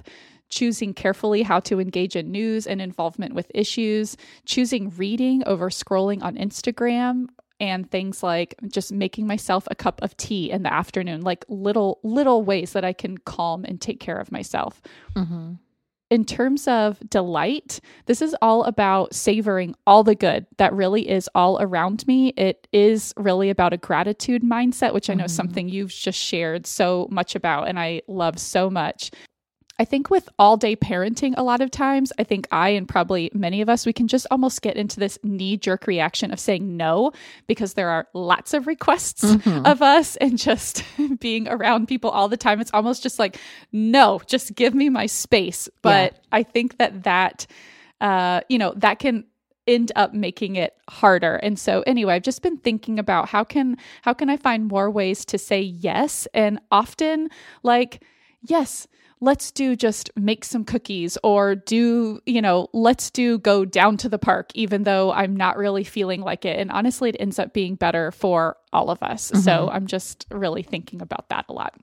choosing 0.48 0.94
carefully 0.94 1.42
how 1.42 1.60
to 1.60 1.80
engage 1.80 2.16
in 2.16 2.30
news 2.30 2.66
and 2.66 2.80
involvement 2.80 3.34
with 3.34 3.50
issues, 3.54 4.16
choosing 4.44 4.90
reading 4.96 5.42
over 5.46 5.70
scrolling 5.70 6.22
on 6.22 6.36
Instagram, 6.36 7.26
and 7.60 7.90
things 7.90 8.22
like 8.22 8.54
just 8.68 8.92
making 8.92 9.26
myself 9.26 9.66
a 9.70 9.74
cup 9.74 10.00
of 10.02 10.16
tea 10.16 10.50
in 10.50 10.62
the 10.62 10.72
afternoon, 10.72 11.22
like 11.22 11.44
little 11.48 12.00
little 12.02 12.42
ways 12.42 12.72
that 12.72 12.84
I 12.84 12.92
can 12.92 13.18
calm 13.18 13.64
and 13.64 13.80
take 13.80 14.00
care 14.00 14.18
of 14.18 14.30
myself. 14.30 14.82
Mm-hmm. 15.14 15.54
In 16.08 16.24
terms 16.24 16.68
of 16.68 17.00
delight, 17.10 17.80
this 18.04 18.22
is 18.22 18.36
all 18.40 18.62
about 18.64 19.12
savoring 19.12 19.74
all 19.88 20.04
the 20.04 20.14
good 20.14 20.46
that 20.58 20.72
really 20.72 21.08
is 21.08 21.28
all 21.34 21.60
around 21.60 22.06
me. 22.06 22.28
It 22.36 22.68
is 22.72 23.12
really 23.16 23.50
about 23.50 23.72
a 23.72 23.76
gratitude 23.76 24.42
mindset, 24.42 24.94
which 24.94 25.10
I 25.10 25.14
know 25.14 25.24
mm-hmm. 25.24 25.30
something 25.30 25.68
you've 25.68 25.90
just 25.90 26.18
shared 26.18 26.64
so 26.64 27.08
much 27.10 27.34
about 27.34 27.66
and 27.66 27.78
I 27.78 28.02
love 28.06 28.38
so 28.38 28.70
much. 28.70 29.10
I 29.78 29.84
think 29.84 30.10
with 30.10 30.28
all 30.38 30.56
day 30.56 30.74
parenting, 30.74 31.34
a 31.36 31.42
lot 31.42 31.60
of 31.60 31.70
times, 31.70 32.12
I 32.18 32.24
think 32.24 32.48
I 32.50 32.70
and 32.70 32.88
probably 32.88 33.30
many 33.34 33.60
of 33.60 33.68
us, 33.68 33.84
we 33.84 33.92
can 33.92 34.08
just 34.08 34.26
almost 34.30 34.62
get 34.62 34.76
into 34.76 34.98
this 34.98 35.18
knee 35.22 35.56
jerk 35.56 35.86
reaction 35.86 36.30
of 36.30 36.40
saying 36.40 36.76
no 36.76 37.12
because 37.46 37.74
there 37.74 37.90
are 37.90 38.08
lots 38.14 38.54
of 38.54 38.66
requests 38.66 39.24
mm-hmm. 39.24 39.66
of 39.66 39.82
us 39.82 40.16
and 40.16 40.38
just 40.38 40.82
being 41.20 41.46
around 41.48 41.88
people 41.88 42.10
all 42.10 42.28
the 42.28 42.36
time. 42.36 42.60
It's 42.60 42.70
almost 42.72 43.02
just 43.02 43.18
like, 43.18 43.38
no, 43.70 44.20
just 44.26 44.54
give 44.54 44.74
me 44.74 44.88
my 44.88 45.06
space. 45.06 45.68
But 45.82 46.12
yeah. 46.12 46.18
I 46.32 46.42
think 46.42 46.78
that 46.78 47.02
that, 47.04 47.46
uh, 48.00 48.40
you 48.48 48.58
know, 48.58 48.72
that 48.76 48.98
can 48.98 49.24
end 49.66 49.92
up 49.96 50.14
making 50.14 50.56
it 50.56 50.74
harder. 50.88 51.36
And 51.36 51.58
so 51.58 51.82
anyway, 51.82 52.14
I've 52.14 52.22
just 52.22 52.42
been 52.42 52.56
thinking 52.56 52.98
about 52.98 53.28
how 53.28 53.44
can 53.44 53.76
how 54.02 54.14
can 54.14 54.30
I 54.30 54.36
find 54.36 54.66
more 54.66 54.90
ways 54.90 55.24
to 55.26 55.38
say 55.38 55.60
yes 55.60 56.26
and 56.32 56.60
often 56.70 57.28
like 57.62 58.02
yes 58.42 58.86
let's 59.20 59.50
do 59.50 59.76
just 59.76 60.10
make 60.16 60.44
some 60.44 60.64
cookies 60.64 61.16
or 61.22 61.54
do, 61.54 62.20
you 62.26 62.42
know, 62.42 62.68
let's 62.72 63.10
do 63.10 63.38
go 63.38 63.64
down 63.64 63.96
to 63.98 64.08
the 64.08 64.18
park, 64.18 64.50
even 64.54 64.82
though 64.82 65.12
I'm 65.12 65.34
not 65.34 65.56
really 65.56 65.84
feeling 65.84 66.20
like 66.20 66.44
it. 66.44 66.58
And 66.58 66.70
honestly, 66.70 67.10
it 67.10 67.16
ends 67.18 67.38
up 67.38 67.52
being 67.52 67.76
better 67.76 68.10
for 68.10 68.56
all 68.72 68.90
of 68.90 69.02
us. 69.02 69.30
Mm-hmm. 69.30 69.40
So 69.40 69.70
I'm 69.70 69.86
just 69.86 70.26
really 70.30 70.62
thinking 70.62 71.00
about 71.00 71.28
that 71.30 71.46
a 71.48 71.52
lot. 71.52 71.74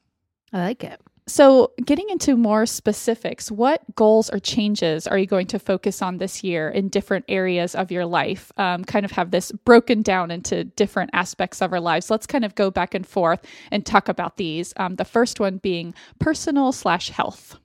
I 0.51 0.59
like 0.59 0.83
it. 0.83 1.01
So, 1.25 1.71
getting 1.85 2.09
into 2.09 2.35
more 2.35 2.65
specifics, 2.65 3.49
what 3.49 3.81
goals 3.95 4.29
or 4.29 4.39
changes 4.39 5.07
are 5.07 5.17
you 5.17 5.25
going 5.25 5.47
to 5.47 5.59
focus 5.59 6.01
on 6.01 6.17
this 6.17 6.43
year 6.43 6.69
in 6.69 6.89
different 6.89 7.23
areas 7.29 7.75
of 7.75 7.91
your 7.91 8.05
life? 8.05 8.51
Um, 8.57 8.83
kind 8.83 9.05
of 9.05 9.11
have 9.11 9.31
this 9.31 9.51
broken 9.63 10.01
down 10.01 10.31
into 10.31 10.65
different 10.65 11.11
aspects 11.13 11.61
of 11.61 11.71
our 11.71 11.79
lives. 11.79 12.09
Let's 12.11 12.27
kind 12.27 12.43
of 12.43 12.55
go 12.55 12.69
back 12.69 12.93
and 12.93 13.07
forth 13.07 13.39
and 13.71 13.85
talk 13.85 14.09
about 14.09 14.35
these. 14.35 14.73
Um, 14.75 14.97
the 14.97 15.05
first 15.05 15.39
one 15.39 15.57
being 15.57 15.93
personal 16.19 16.73
slash 16.73 17.09
health. 17.09 17.55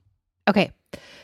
Okay. 0.47 0.71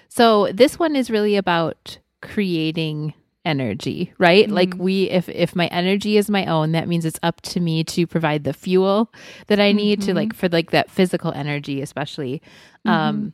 So, 0.09 0.50
this 0.53 0.76
one 0.76 0.97
is 0.97 1.11
really 1.11 1.37
about 1.37 1.99
creating 2.21 3.14
energy, 3.45 4.13
right? 4.19 4.47
Mm-hmm. 4.47 4.55
Like 4.55 4.75
we 4.77 5.11
if 5.11 5.29
if 5.29 5.55
my 5.55 5.67
energy 5.69 6.17
is 6.17 6.31
my 6.31 6.47
own, 6.47 6.73
that 6.73 6.89
means 6.89 7.05
it's 7.05 7.21
up 7.23 7.41
to 7.43 7.61
me 7.61 7.85
to 7.85 8.07
provide 8.07 8.45
the 8.45 8.53
fuel 8.53 9.13
that 9.49 9.61
I 9.61 9.73
need 9.73 10.01
mm-hmm. 10.01 10.09
to 10.09 10.15
like 10.15 10.35
for 10.35 10.49
like 10.49 10.71
that 10.71 10.91
physical 10.91 11.33
energy 11.33 11.81
especially. 11.83 12.43
Mm-hmm. 12.87 12.91
Um 12.91 13.33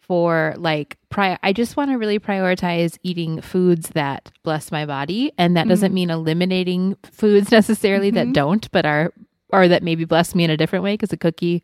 for 0.00 0.54
like 0.56 0.96
pri- 1.08 1.38
I 1.42 1.52
just 1.52 1.76
want 1.76 1.90
to 1.90 1.98
really 1.98 2.20
prioritize 2.20 2.96
eating 3.02 3.40
foods 3.40 3.88
that 3.90 4.30
bless 4.44 4.70
my 4.70 4.86
body 4.86 5.32
and 5.36 5.56
that 5.56 5.66
doesn't 5.66 5.88
mm-hmm. 5.88 5.94
mean 5.94 6.10
eliminating 6.10 6.96
foods 7.10 7.50
necessarily 7.52 8.10
that 8.12 8.26
mm-hmm. 8.26 8.32
don't 8.32 8.70
but 8.70 8.86
are 8.86 9.12
or 9.50 9.66
that 9.66 9.82
maybe 9.82 10.04
bless 10.04 10.34
me 10.34 10.44
in 10.44 10.50
a 10.50 10.56
different 10.56 10.84
way 10.84 10.94
because 10.94 11.12
a 11.12 11.16
cookie 11.16 11.62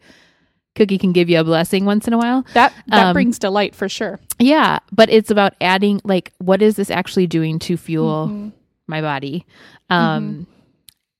cookie 0.75 0.99
can 0.99 1.13
give 1.13 1.29
you 1.29 1.41
a 1.41 1.45
blessing 1.45 1.85
once 1.85 2.07
in 2.07 2.13
a 2.13 2.19
while. 2.19 2.45
That 2.55 2.73
that 2.89 3.07
um, 3.07 3.13
brings 3.13 3.39
delight 3.39 3.75
for 3.75 3.89
sure. 3.89 4.21
Yeah, 4.39 4.79
but 4.91 5.11
it's 5.11 5.31
about 5.31 5.55
adding 5.61 6.01
like 6.05 6.33
what 6.39 6.63
is 6.63 6.77
this 6.77 6.91
actually 6.91 7.27
doing 7.27 7.59
to 7.61 7.77
fuel 7.77 8.29
mm-hmm. 8.29 8.49
my 8.87 9.01
body? 9.01 9.47
Um 9.91 10.47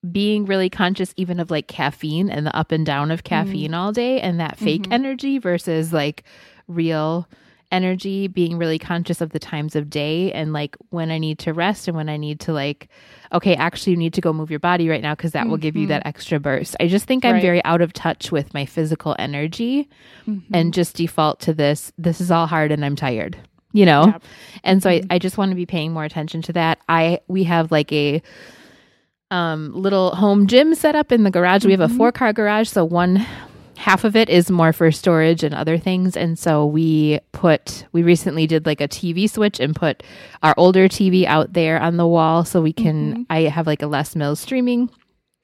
mm-hmm. 0.03 0.11
being 0.11 0.47
really 0.47 0.71
conscious 0.71 1.13
even 1.17 1.41
of 1.41 1.51
like 1.51 1.69
caffeine 1.69 2.31
and 2.31 2.47
the 2.47 2.57
up 2.57 2.73
and 2.73 2.87
down 2.87 3.11
of 3.11 3.25
caffeine 3.25 3.73
mm-hmm. 3.73 3.81
all 3.81 3.93
day 3.93 4.21
and 4.21 4.41
that 4.41 4.59
fake 4.59 4.83
mm-hmm. 4.83 4.93
energy 4.93 5.39
versus 5.39 5.93
like 5.93 6.25
real 6.69 7.29
energy, 7.73 8.29
being 8.29 8.59
really 8.59 8.79
conscious 8.79 9.21
of 9.21 9.31
the 9.31 9.39
times 9.39 9.75
of 9.75 9.91
day 9.91 10.31
and 10.33 10.53
like 10.53 10.77
when 10.91 11.11
I 11.11 11.19
need 11.19 11.39
to 11.41 11.53
rest 11.53 11.89
and 11.89 11.97
when 11.97 12.09
I 12.09 12.17
need 12.17 12.39
to 12.41 12.53
like, 12.53 12.89
okay, 13.33 13.57
actually 13.57 13.93
you 13.93 13.97
need 13.97 14.15
to 14.15 14.21
go 14.21 14.33
move 14.33 14.51
your 14.51 14.61
body 14.61 14.89
right 14.89 15.03
now 15.03 15.15
because 15.15 15.33
that 15.33 15.43
mm-hmm. 15.43 15.51
will 15.51 15.57
give 15.59 15.75
you 15.75 15.87
that 15.89 16.03
mm-hmm. 16.03 16.09
extra 16.09 16.39
burst. 16.39 16.77
I 16.79 16.87
just 16.87 17.07
think 17.07 17.25
I'm 17.25 17.35
right. 17.35 17.43
very 17.43 17.65
out 17.65 17.81
of 17.81 17.93
touch 17.93 18.31
with 18.31 18.55
my 18.55 18.67
physical 18.67 19.17
energy 19.19 19.89
mm-hmm. 20.27 20.55
and 20.55 20.73
just 20.73 20.97
default 20.97 21.41
to 21.41 21.55
this. 21.55 21.93
This 21.99 22.21
is 22.21 22.31
all 22.31 22.47
hard 22.47 22.71
and 22.71 22.85
I'm 22.85 22.95
tired, 22.95 23.37
you 23.73 23.87
know? 23.87 24.07
Yep. 24.07 24.23
And 24.63 24.83
so 24.83 24.91
mm-hmm. 24.91 25.11
I, 25.11 25.17
I 25.17 25.19
just 25.19 25.39
want 25.39 25.51
to 25.51 25.57
be 25.57 25.67
paying 25.67 25.93
more 25.93 26.05
attention 26.05 26.43
to 26.43 26.53
that. 26.53 26.79
I, 26.89 27.21
we 27.27 27.45
have 27.45 27.73
like 27.73 27.91
a, 27.93 28.23
um, 29.31 29.73
little 29.73 30.15
home 30.15 30.47
gym 30.47 30.75
set 30.75 30.95
up 30.95 31.11
in 31.11 31.23
the 31.23 31.31
garage. 31.31 31.65
We 31.65 31.71
have 31.71 31.81
a 31.81 31.87
mm-hmm. 31.87 31.97
four 31.97 32.13
car 32.13 32.35
garage. 32.35 32.69
So 32.69 32.85
one 32.85 33.27
half 33.77 34.05
of 34.05 34.15
it 34.15 34.29
is 34.29 34.51
more 34.51 34.73
for 34.73 34.91
storage 34.91 35.43
and 35.43 35.55
other 35.55 35.79
things 35.79 36.17
and 36.17 36.39
so 36.39 36.67
we 36.67 37.19
put 37.33 37.87
we 37.93 38.03
recently 38.03 38.47
did 38.47 38.67
like 38.67 38.81
a 38.81 38.89
tv 38.89 39.29
switch 39.29 39.59
and 39.59 39.75
put 39.75 40.03
our 40.43 40.55
older 40.57 40.89
tv 40.89 41.25
out 41.25 41.53
there 41.53 41.81
on 41.81 41.97
the 41.97 42.07
wall 42.07 42.45
so 42.45 42.61
we 42.61 42.73
can 42.73 43.13
mm-hmm. 43.13 43.23
i 43.31 43.41
have 43.43 43.67
like 43.67 43.83
a 43.83 43.87
les 43.87 44.15
mills 44.15 44.41
streaming 44.41 44.89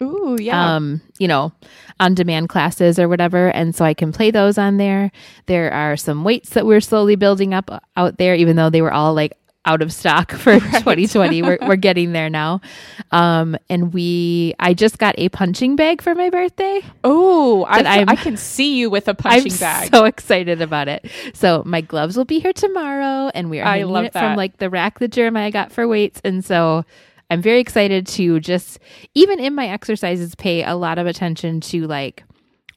Ooh, 0.01 0.37
yeah. 0.39 0.77
Um, 0.77 1.01
you 1.19 1.27
know, 1.27 1.53
on 1.99 2.15
demand 2.15 2.49
classes 2.49 2.99
or 2.99 3.09
whatever. 3.09 3.49
And 3.49 3.75
so 3.75 3.85
I 3.85 3.95
can 3.95 4.13
play 4.13 4.31
those 4.31 4.57
on 4.57 4.77
there. 4.77 5.11
There 5.47 5.73
are 5.73 5.97
some 5.97 6.23
weights 6.23 6.51
that 6.51 6.67
we're 6.67 6.81
slowly 6.81 7.17
building 7.17 7.53
up 7.53 7.83
out 7.97 8.17
there, 8.19 8.35
even 8.35 8.55
though 8.55 8.71
they 8.71 8.83
were 8.83 8.93
all 8.93 9.13
like 9.13 9.33
out 9.65 9.83
of 9.83 9.93
stock 9.93 10.33
for 10.33 10.53
right. 10.59 10.63
2020. 10.63 11.43
we're, 11.43 11.59
we're 11.63 11.77
getting 11.77 12.13
there 12.13 12.31
now. 12.31 12.61
Um, 13.11 13.57
and 13.69 13.93
we, 13.93 14.55
I 14.59 14.75
just 14.75 14.99
got 14.99 15.15
a 15.19 15.29
punching 15.29 15.77
bag 15.77 16.01
for 16.03 16.15
my 16.15 16.31
birthday. 16.31 16.81
Oh, 17.05 17.65
I, 17.65 18.05
I 18.09 18.17
can 18.17 18.37
see 18.37 18.77
you 18.79 18.91
with 18.91 19.09
a 19.09 19.15
punching 19.15 19.53
I'm 19.53 19.59
bag. 19.59 19.91
So 19.91 20.05
excited 20.05 20.63
about 20.63 20.89
it. 20.89 21.11
So 21.35 21.63
my 21.67 21.81
gloves 21.81 22.17
will 22.17 22.25
be 22.25 22.41
here 22.41 22.53
tomorrow, 22.53 23.31
and 23.35 23.51
we 23.51 23.61
are 23.61 23.67
I 23.67 23.83
love 23.83 24.07
it 24.07 24.13
that. 24.15 24.21
from 24.21 24.37
like 24.37 24.57
the 24.59 24.71
rack 24.71 24.99
that 25.01 25.09
Jeremiah 25.09 25.51
got 25.51 25.73
for 25.73 25.87
weights, 25.87 26.21
and 26.25 26.45
so. 26.45 26.85
I'm 27.31 27.43
very 27.43 27.61
excited 27.61 28.07
to 28.07 28.41
just, 28.41 28.79
even 29.13 29.39
in 29.39 29.55
my 29.55 29.69
exercises, 29.69 30.35
pay 30.35 30.65
a 30.65 30.75
lot 30.77 30.97
of 30.97 31.07
attention 31.07 31.61
to 31.61 31.87
like 31.87 32.25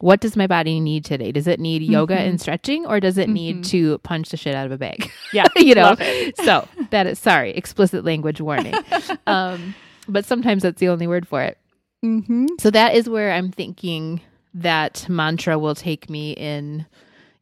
what 0.02 0.20
does 0.20 0.36
my 0.36 0.48
body 0.48 0.80
need 0.80 1.06
today? 1.06 1.32
Does 1.32 1.48
it 1.48 1.60
need 1.60 1.84
yoga 1.84 2.16
mm-hmm. 2.16 2.30
and 2.30 2.42
stretching 2.42 2.86
or 2.86 3.00
does 3.00 3.18
it 3.18 3.26
mm-hmm. 3.26 3.34
need 3.34 3.64
to 3.66 4.00
punch 4.00 4.30
the 4.30 4.38
shit 4.38 4.56
out 4.56 4.66
of 4.66 4.72
a 4.72 4.78
bag? 4.78 5.12
Yeah. 5.32 5.46
you 5.56 5.76
know? 5.76 5.96
so 6.44 6.68
that 6.90 7.08
is, 7.08 7.20
sorry, 7.20 7.52
explicit 7.52 8.04
language 8.04 8.42
warning. 8.42 8.74
um, 9.28 9.76
but 10.08 10.26
sometimes 10.26 10.64
that's 10.64 10.80
the 10.80 10.90
only 10.90 11.08
word 11.08 11.28
for 11.28 11.42
it. 11.42 11.58
Mm-hmm. 12.04 12.48
So 12.60 12.72
that 12.72 12.96
is 12.96 13.08
where 13.08 13.32
I'm 13.32 13.52
thinking 13.52 14.22
that 14.56 15.08
mantra 15.08 15.58
will 15.58 15.76
take 15.76 16.10
me 16.10 16.32
in, 16.32 16.86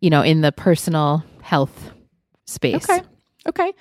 you 0.01 0.10
know, 0.10 0.22
in 0.22 0.42
the 0.42 0.51
personal 0.51 1.24
health 1.42 1.92
space. 2.46 2.89
Okay. 2.89 3.01
Okay. 3.48 3.74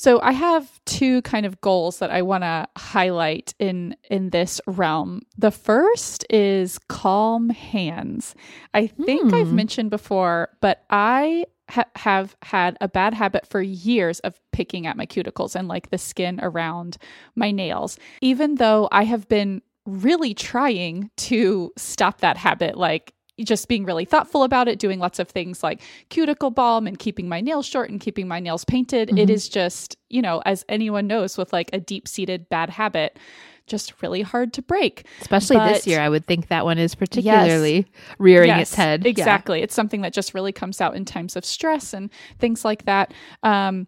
So 0.00 0.18
I 0.22 0.32
have 0.32 0.80
two 0.86 1.20
kind 1.20 1.44
of 1.44 1.60
goals 1.60 1.98
that 1.98 2.10
I 2.10 2.22
want 2.22 2.42
to 2.42 2.66
highlight 2.78 3.52
in 3.58 3.94
in 4.08 4.30
this 4.30 4.58
realm. 4.66 5.20
The 5.36 5.50
first 5.50 6.24
is 6.30 6.78
calm 6.88 7.50
hands. 7.50 8.34
I 8.72 8.86
think 8.86 9.34
I've 9.34 9.48
hmm. 9.48 9.56
mentioned 9.56 9.90
before, 9.90 10.56
but 10.62 10.84
I 10.88 11.44
ha- 11.68 11.84
have 11.96 12.34
had 12.40 12.78
a 12.80 12.88
bad 12.88 13.12
habit 13.12 13.46
for 13.46 13.60
years 13.60 14.20
of 14.20 14.40
picking 14.52 14.86
at 14.86 14.96
my 14.96 15.04
cuticles 15.04 15.54
and 15.54 15.68
like 15.68 15.90
the 15.90 15.98
skin 15.98 16.40
around 16.42 16.96
my 17.34 17.50
nails. 17.50 17.98
Even 18.22 18.54
though 18.54 18.88
I 18.90 19.04
have 19.04 19.28
been 19.28 19.60
really 19.84 20.32
trying 20.32 21.10
to 21.16 21.74
stop 21.76 22.22
that 22.22 22.38
habit 22.38 22.78
like 22.78 23.12
just 23.44 23.68
being 23.68 23.84
really 23.84 24.04
thoughtful 24.04 24.42
about 24.42 24.68
it, 24.68 24.78
doing 24.78 24.98
lots 24.98 25.18
of 25.18 25.28
things 25.28 25.62
like 25.62 25.80
cuticle 26.08 26.50
balm 26.50 26.86
and 26.86 26.98
keeping 26.98 27.28
my 27.28 27.40
nails 27.40 27.66
short 27.66 27.90
and 27.90 28.00
keeping 28.00 28.28
my 28.28 28.40
nails 28.40 28.64
painted. 28.64 29.08
Mm-hmm. 29.08 29.18
It 29.18 29.30
is 29.30 29.48
just, 29.48 29.96
you 30.08 30.22
know, 30.22 30.42
as 30.44 30.64
anyone 30.68 31.06
knows 31.06 31.36
with 31.36 31.52
like 31.52 31.70
a 31.72 31.80
deep 31.80 32.06
seated 32.06 32.48
bad 32.48 32.70
habit, 32.70 33.18
just 33.66 34.02
really 34.02 34.22
hard 34.22 34.52
to 34.54 34.62
break. 34.62 35.06
Especially 35.20 35.56
but, 35.56 35.72
this 35.72 35.86
year, 35.86 36.00
I 36.00 36.08
would 36.08 36.26
think 36.26 36.48
that 36.48 36.64
one 36.64 36.78
is 36.78 36.94
particularly 36.94 37.76
yes, 37.76 37.84
rearing 38.18 38.48
yes, 38.48 38.62
its 38.62 38.74
head. 38.74 39.06
Exactly. 39.06 39.58
Yeah. 39.58 39.64
It's 39.64 39.74
something 39.74 40.00
that 40.02 40.12
just 40.12 40.34
really 40.34 40.52
comes 40.52 40.80
out 40.80 40.96
in 40.96 41.04
times 41.04 41.36
of 41.36 41.44
stress 41.44 41.94
and 41.94 42.10
things 42.38 42.64
like 42.64 42.84
that. 42.86 43.14
Um, 43.42 43.86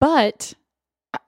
but 0.00 0.54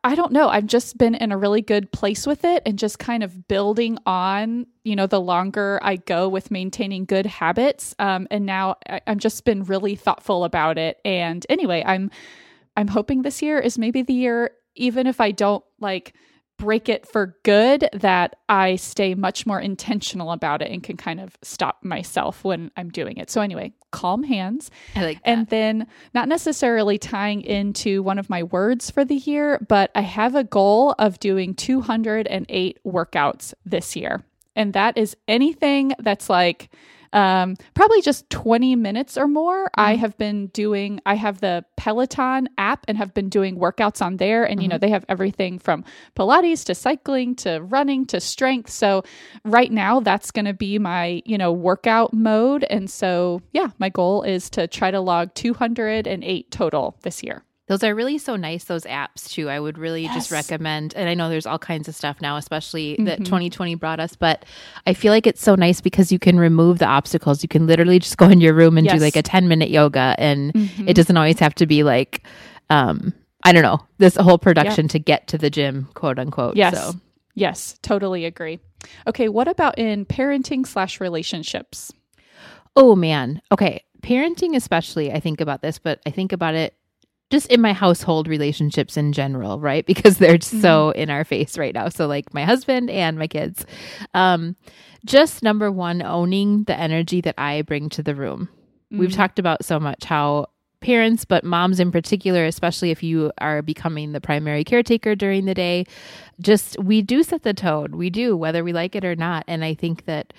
I 0.04 0.14
don't 0.14 0.32
know. 0.32 0.48
I've 0.48 0.66
just 0.66 0.98
been 0.98 1.14
in 1.14 1.32
a 1.32 1.38
really 1.38 1.62
good 1.62 1.90
place 1.90 2.26
with 2.26 2.44
it 2.44 2.62
and 2.66 2.78
just 2.78 2.98
kind 2.98 3.22
of 3.22 3.48
building 3.48 3.96
on, 4.04 4.66
you 4.84 4.94
know, 4.94 5.06
the 5.06 5.20
longer 5.20 5.80
I 5.82 5.96
go 5.96 6.28
with 6.28 6.50
maintaining 6.50 7.06
good 7.06 7.24
habits. 7.24 7.94
Um, 7.98 8.28
and 8.30 8.44
now 8.44 8.76
I, 8.88 9.00
I've 9.06 9.18
just 9.18 9.44
been 9.44 9.64
really 9.64 9.96
thoughtful 9.96 10.44
about 10.44 10.76
it. 10.76 10.98
And 11.04 11.46
anyway, 11.48 11.82
I'm 11.86 12.10
I'm 12.76 12.88
hoping 12.88 13.22
this 13.22 13.42
year 13.42 13.58
is 13.58 13.78
maybe 13.78 14.02
the 14.02 14.12
year, 14.12 14.50
even 14.74 15.06
if 15.06 15.20
I 15.20 15.30
don't 15.30 15.64
like 15.80 16.14
break 16.60 16.88
it 16.88 17.08
for 17.08 17.36
good 17.42 17.88
that 17.92 18.36
I 18.48 18.76
stay 18.76 19.14
much 19.14 19.46
more 19.46 19.58
intentional 19.58 20.30
about 20.30 20.62
it 20.62 20.70
and 20.70 20.82
can 20.82 20.96
kind 20.96 21.18
of 21.18 21.36
stop 21.42 21.82
myself 21.82 22.44
when 22.44 22.70
I'm 22.76 22.90
doing 22.90 23.16
it. 23.16 23.30
So 23.30 23.40
anyway, 23.40 23.72
calm 23.90 24.22
hands. 24.22 24.70
I 24.94 25.04
like 25.04 25.16
that. 25.24 25.28
And 25.28 25.46
then 25.48 25.86
not 26.14 26.28
necessarily 26.28 26.98
tying 26.98 27.40
into 27.40 28.02
one 28.02 28.18
of 28.18 28.28
my 28.28 28.42
words 28.42 28.90
for 28.90 29.04
the 29.04 29.16
year, 29.16 29.58
but 29.68 29.90
I 29.94 30.02
have 30.02 30.34
a 30.34 30.44
goal 30.44 30.94
of 30.98 31.18
doing 31.18 31.54
208 31.54 32.78
workouts 32.86 33.54
this 33.64 33.96
year. 33.96 34.22
And 34.54 34.74
that 34.74 34.98
is 34.98 35.16
anything 35.26 35.94
that's 35.98 36.28
like 36.28 36.70
um, 37.12 37.56
probably 37.74 38.02
just 38.02 38.28
20 38.30 38.76
minutes 38.76 39.16
or 39.16 39.26
more. 39.26 39.64
Mm-hmm. 39.64 39.80
I 39.80 39.96
have 39.96 40.16
been 40.18 40.48
doing, 40.48 41.00
I 41.06 41.14
have 41.14 41.40
the 41.40 41.64
Peloton 41.76 42.48
app 42.58 42.84
and 42.88 42.96
have 42.98 43.14
been 43.14 43.28
doing 43.28 43.56
workouts 43.56 44.02
on 44.02 44.16
there. 44.16 44.44
And, 44.44 44.56
mm-hmm. 44.56 44.62
you 44.62 44.68
know, 44.68 44.74
mm-hmm. 44.76 44.80
they 44.80 44.90
have 44.90 45.04
everything 45.08 45.58
from 45.58 45.84
Pilates 46.16 46.64
to 46.66 46.74
cycling 46.74 47.34
to 47.36 47.60
running 47.60 48.06
to 48.06 48.20
strength. 48.20 48.70
So 48.70 49.02
right 49.44 49.70
now, 49.70 50.00
that's 50.00 50.30
going 50.30 50.44
to 50.44 50.54
be 50.54 50.78
my, 50.78 51.22
you 51.24 51.38
know, 51.38 51.52
workout 51.52 52.12
mode. 52.12 52.64
And 52.70 52.90
so, 52.90 53.42
yeah, 53.52 53.68
my 53.78 53.88
goal 53.88 54.22
is 54.22 54.50
to 54.50 54.66
try 54.66 54.90
to 54.90 55.00
log 55.00 55.34
208 55.34 56.50
total 56.50 56.96
this 57.02 57.22
year. 57.22 57.44
Those 57.70 57.84
are 57.84 57.94
really 57.94 58.18
so 58.18 58.34
nice, 58.34 58.64
those 58.64 58.82
apps 58.82 59.30
too. 59.30 59.48
I 59.48 59.60
would 59.60 59.78
really 59.78 60.02
yes. 60.02 60.14
just 60.16 60.32
recommend. 60.32 60.92
And 60.96 61.08
I 61.08 61.14
know 61.14 61.28
there's 61.28 61.46
all 61.46 61.56
kinds 61.56 61.86
of 61.86 61.94
stuff 61.94 62.20
now, 62.20 62.36
especially 62.36 62.94
mm-hmm. 62.94 63.04
that 63.04 63.18
2020 63.18 63.76
brought 63.76 64.00
us, 64.00 64.16
but 64.16 64.44
I 64.88 64.92
feel 64.92 65.12
like 65.12 65.24
it's 65.24 65.40
so 65.40 65.54
nice 65.54 65.80
because 65.80 66.10
you 66.10 66.18
can 66.18 66.36
remove 66.36 66.80
the 66.80 66.86
obstacles. 66.86 67.44
You 67.44 67.48
can 67.48 67.68
literally 67.68 68.00
just 68.00 68.16
go 68.16 68.28
in 68.28 68.40
your 68.40 68.54
room 68.54 68.76
and 68.76 68.86
yes. 68.86 68.96
do 68.96 69.00
like 69.00 69.14
a 69.14 69.22
10 69.22 69.46
minute 69.46 69.70
yoga, 69.70 70.16
and 70.18 70.52
mm-hmm. 70.52 70.88
it 70.88 70.94
doesn't 70.94 71.16
always 71.16 71.38
have 71.38 71.54
to 71.54 71.66
be 71.66 71.84
like, 71.84 72.24
um, 72.70 73.14
I 73.44 73.52
don't 73.52 73.62
know, 73.62 73.78
this 73.98 74.16
whole 74.16 74.38
production 74.38 74.86
yep. 74.86 74.90
to 74.90 74.98
get 74.98 75.28
to 75.28 75.38
the 75.38 75.48
gym, 75.48 75.88
quote 75.94 76.18
unquote. 76.18 76.56
Yes. 76.56 76.74
So. 76.74 76.94
Yes, 77.36 77.78
totally 77.82 78.24
agree. 78.24 78.58
Okay, 79.06 79.28
what 79.28 79.46
about 79.46 79.78
in 79.78 80.06
parenting 80.06 80.66
slash 80.66 81.00
relationships? 81.00 81.92
Oh 82.74 82.96
man. 82.96 83.40
Okay. 83.52 83.84
Parenting, 84.02 84.56
especially, 84.56 85.12
I 85.12 85.20
think 85.20 85.40
about 85.40 85.62
this, 85.62 85.78
but 85.78 86.00
I 86.04 86.10
think 86.10 86.32
about 86.32 86.56
it 86.56 86.74
just 87.30 87.46
in 87.46 87.60
my 87.60 87.72
household 87.72 88.28
relationships 88.28 88.96
in 88.96 89.12
general, 89.12 89.60
right? 89.60 89.86
Because 89.90 90.18
they're 90.18 90.38
mm-hmm. 90.38 90.60
so 90.60 90.90
in 90.90 91.10
our 91.10 91.24
face 91.24 91.58
right 91.58 91.74
now. 91.74 91.88
So 91.88 92.06
like 92.06 92.32
my 92.34 92.44
husband 92.44 92.90
and 92.90 93.18
my 93.18 93.26
kids. 93.26 93.64
Um 94.14 94.56
just 95.04 95.42
number 95.42 95.72
1 95.72 96.02
owning 96.02 96.64
the 96.64 96.78
energy 96.78 97.22
that 97.22 97.34
I 97.38 97.62
bring 97.62 97.88
to 97.90 98.02
the 98.02 98.14
room. 98.14 98.50
Mm-hmm. 98.92 98.98
We've 98.98 99.12
talked 99.12 99.38
about 99.38 99.64
so 99.64 99.80
much 99.80 100.04
how 100.04 100.48
parents, 100.80 101.24
but 101.24 101.44
moms 101.44 101.80
in 101.80 101.90
particular, 101.90 102.44
especially 102.44 102.90
if 102.90 103.02
you 103.02 103.32
are 103.38 103.62
becoming 103.62 104.12
the 104.12 104.20
primary 104.20 104.64
caretaker 104.64 105.14
during 105.14 105.44
the 105.44 105.54
day, 105.54 105.84
just 106.40 106.78
we 106.78 107.02
do 107.02 107.22
set 107.22 107.42
the 107.42 107.54
tone. 107.54 107.96
We 107.96 108.10
do, 108.10 108.36
whether 108.36 108.64
we 108.64 108.72
like 108.72 108.96
it 108.96 109.04
or 109.04 109.16
not. 109.16 109.44
And 109.46 109.64
I 109.64 109.74
think 109.74 110.06
that 110.06 110.32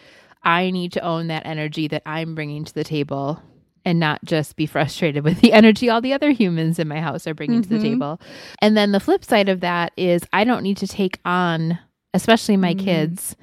I 0.44 0.72
need 0.72 0.92
to 0.94 1.02
own 1.02 1.28
that 1.28 1.46
energy 1.46 1.88
that 1.90 2.02
I'm 2.06 2.34
bringing 2.34 2.66
to 2.66 2.74
the 2.74 2.84
table 2.84 3.42
and 3.86 4.00
not 4.00 4.24
just 4.24 4.56
be 4.56 4.66
frustrated 4.66 5.24
with 5.26 5.42
the 5.42 5.54
energy 5.54 5.90
all 5.90 6.02
the 6.02 6.14
other 6.14 6.32
humans 6.32 6.80
in 6.80 6.88
my 6.88 7.00
house 7.00 7.28
are 7.28 7.34
bringing 7.34 7.62
mm-hmm. 7.62 7.76
to 7.76 7.80
the 7.80 7.84
mm-hmm. 7.84 7.94
table. 7.94 8.22
And 8.62 8.76
then 8.76 8.92
the 8.92 9.00
flip 9.00 9.26
side 9.26 9.50
of 9.50 9.62
that 9.62 9.92
is 9.98 10.24
I 10.34 10.44
don't 10.44 10.64
need 10.64 10.78
to 10.78 10.88
take 10.88 11.20
on, 11.26 11.80
especially 12.14 12.58
my 12.58 12.74
mm-hmm. 12.74 12.86
kids, 12.86 13.36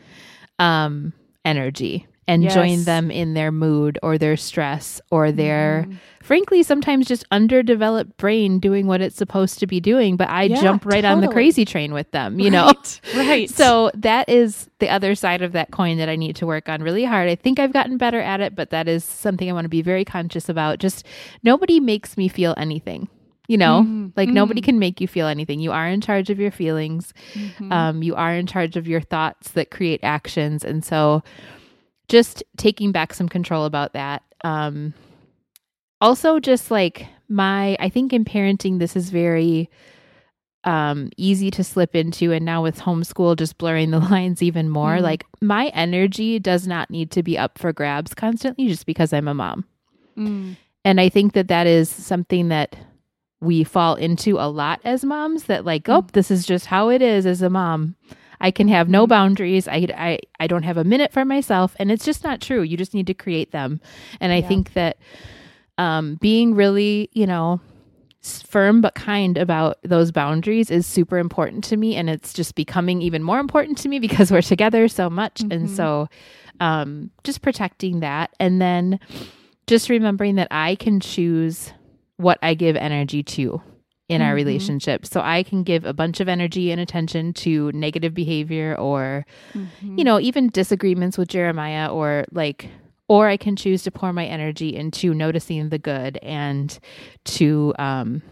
um, 0.58 1.12
energy 1.44 2.06
and 2.28 2.44
yes. 2.44 2.54
join 2.54 2.84
them 2.84 3.10
in 3.10 3.34
their 3.34 3.50
mood 3.50 3.98
or 4.02 4.18
their 4.18 4.36
stress 4.36 5.00
or 5.10 5.32
their 5.32 5.86
mm. 5.88 5.96
frankly 6.22 6.62
sometimes 6.62 7.06
just 7.06 7.24
underdeveloped 7.32 8.16
brain 8.18 8.60
doing 8.60 8.86
what 8.86 9.00
it's 9.00 9.16
supposed 9.16 9.58
to 9.58 9.66
be 9.66 9.80
doing 9.80 10.16
but 10.16 10.28
i 10.28 10.44
yeah, 10.44 10.60
jump 10.60 10.84
right 10.84 11.02
totally. 11.02 11.12
on 11.12 11.20
the 11.22 11.28
crazy 11.28 11.64
train 11.64 11.92
with 11.92 12.08
them 12.12 12.38
you 12.38 12.52
right, 12.52 13.00
know 13.14 13.22
right 13.22 13.50
so 13.50 13.90
that 13.94 14.28
is 14.28 14.68
the 14.78 14.88
other 14.88 15.14
side 15.14 15.42
of 15.42 15.52
that 15.52 15.72
coin 15.72 15.96
that 15.96 16.08
i 16.08 16.14
need 16.14 16.36
to 16.36 16.46
work 16.46 16.68
on 16.68 16.82
really 16.82 17.04
hard 17.04 17.28
i 17.28 17.34
think 17.34 17.58
i've 17.58 17.72
gotten 17.72 17.96
better 17.96 18.20
at 18.20 18.40
it 18.40 18.54
but 18.54 18.70
that 18.70 18.86
is 18.86 19.02
something 19.02 19.48
i 19.48 19.52
want 19.52 19.64
to 19.64 19.70
be 19.70 19.82
very 19.82 20.04
conscious 20.04 20.48
about 20.48 20.78
just 20.78 21.04
nobody 21.42 21.80
makes 21.80 22.16
me 22.16 22.28
feel 22.28 22.54
anything 22.58 23.08
you 23.48 23.56
know 23.56 23.82
mm-hmm. 23.82 24.08
like 24.14 24.28
mm-hmm. 24.28 24.34
nobody 24.34 24.60
can 24.60 24.78
make 24.78 25.00
you 25.00 25.08
feel 25.08 25.26
anything 25.26 25.58
you 25.58 25.72
are 25.72 25.88
in 25.88 26.02
charge 26.02 26.28
of 26.28 26.38
your 26.38 26.50
feelings 26.50 27.14
mm-hmm. 27.32 27.72
um, 27.72 28.02
you 28.02 28.14
are 28.14 28.34
in 28.34 28.46
charge 28.46 28.76
of 28.76 28.86
your 28.86 29.00
thoughts 29.00 29.52
that 29.52 29.70
create 29.70 30.00
actions 30.02 30.62
and 30.62 30.84
so 30.84 31.22
just 32.08 32.42
taking 32.56 32.92
back 32.92 33.14
some 33.14 33.28
control 33.28 33.64
about 33.64 33.92
that. 33.92 34.22
Um, 34.44 34.94
also, 36.00 36.40
just 36.40 36.70
like 36.70 37.06
my, 37.28 37.76
I 37.80 37.88
think 37.88 38.12
in 38.12 38.24
parenting, 38.24 38.78
this 38.78 38.96
is 38.96 39.10
very 39.10 39.68
um, 40.64 41.10
easy 41.16 41.50
to 41.52 41.64
slip 41.64 41.94
into. 41.94 42.32
And 42.32 42.44
now 42.44 42.62
with 42.62 42.78
homeschool, 42.78 43.36
just 43.36 43.58
blurring 43.58 43.90
the 43.90 43.98
lines 44.10 44.42
even 44.42 44.68
more. 44.68 44.96
Mm. 44.96 45.02
Like 45.02 45.24
my 45.40 45.66
energy 45.68 46.38
does 46.38 46.66
not 46.66 46.90
need 46.90 47.10
to 47.12 47.22
be 47.22 47.38
up 47.38 47.58
for 47.58 47.72
grabs 47.72 48.14
constantly 48.14 48.68
just 48.68 48.86
because 48.86 49.12
I'm 49.12 49.28
a 49.28 49.34
mom. 49.34 49.64
Mm. 50.16 50.56
And 50.84 51.00
I 51.00 51.08
think 51.08 51.32
that 51.34 51.48
that 51.48 51.66
is 51.66 51.88
something 51.88 52.48
that 52.48 52.76
we 53.40 53.62
fall 53.62 53.94
into 53.94 54.38
a 54.38 54.48
lot 54.48 54.80
as 54.84 55.04
moms 55.04 55.44
that 55.44 55.64
like, 55.64 55.84
mm. 55.84 55.98
oh, 55.98 56.06
this 56.12 56.30
is 56.30 56.46
just 56.46 56.66
how 56.66 56.88
it 56.88 57.02
is 57.02 57.26
as 57.26 57.42
a 57.42 57.50
mom. 57.50 57.96
I 58.40 58.50
can 58.50 58.68
have 58.68 58.88
no 58.88 59.04
mm-hmm. 59.04 59.10
boundaries. 59.10 59.68
I, 59.68 59.86
I, 59.96 60.18
I 60.40 60.46
don't 60.46 60.62
have 60.62 60.76
a 60.76 60.84
minute 60.84 61.12
for 61.12 61.24
myself. 61.24 61.74
And 61.78 61.90
it's 61.90 62.04
just 62.04 62.24
not 62.24 62.40
true. 62.40 62.62
You 62.62 62.76
just 62.76 62.94
need 62.94 63.06
to 63.06 63.14
create 63.14 63.50
them. 63.50 63.80
And 64.20 64.32
I 64.32 64.38
yeah. 64.38 64.48
think 64.48 64.72
that 64.74 64.98
um, 65.76 66.16
being 66.16 66.54
really, 66.54 67.08
you 67.12 67.26
know, 67.26 67.60
firm 68.22 68.80
but 68.80 68.94
kind 68.94 69.38
about 69.38 69.78
those 69.82 70.10
boundaries 70.10 70.70
is 70.70 70.86
super 70.86 71.18
important 71.18 71.64
to 71.64 71.76
me. 71.76 71.96
And 71.96 72.10
it's 72.10 72.32
just 72.32 72.54
becoming 72.54 73.00
even 73.00 73.22
more 73.22 73.38
important 73.38 73.78
to 73.78 73.88
me 73.88 73.98
because 74.00 74.30
we're 74.30 74.42
together 74.42 74.88
so 74.88 75.08
much. 75.08 75.36
Mm-hmm. 75.36 75.52
And 75.52 75.70
so 75.70 76.08
um, 76.60 77.10
just 77.24 77.42
protecting 77.42 78.00
that. 78.00 78.34
And 78.40 78.60
then 78.60 79.00
just 79.66 79.88
remembering 79.88 80.36
that 80.36 80.48
I 80.50 80.74
can 80.76 81.00
choose 81.00 81.72
what 82.16 82.38
I 82.42 82.54
give 82.54 82.74
energy 82.74 83.22
to 83.22 83.62
in 84.08 84.20
mm-hmm. 84.20 84.28
our 84.28 84.34
relationship. 84.34 85.06
So 85.06 85.20
I 85.20 85.42
can 85.42 85.62
give 85.62 85.84
a 85.84 85.92
bunch 85.92 86.20
of 86.20 86.28
energy 86.28 86.70
and 86.70 86.80
attention 86.80 87.32
to 87.34 87.70
negative 87.72 88.14
behavior 88.14 88.74
or, 88.78 89.26
mm-hmm. 89.52 89.98
you 89.98 90.04
know, 90.04 90.18
even 90.18 90.48
disagreements 90.48 91.18
with 91.18 91.28
Jeremiah 91.28 91.88
or 91.92 92.24
like, 92.32 92.68
or 93.08 93.28
I 93.28 93.36
can 93.36 93.56
choose 93.56 93.82
to 93.84 93.90
pour 93.90 94.12
my 94.12 94.26
energy 94.26 94.74
into 94.74 95.14
noticing 95.14 95.68
the 95.68 95.78
good 95.78 96.18
and 96.22 96.78
to, 97.24 97.74
um, 97.78 98.22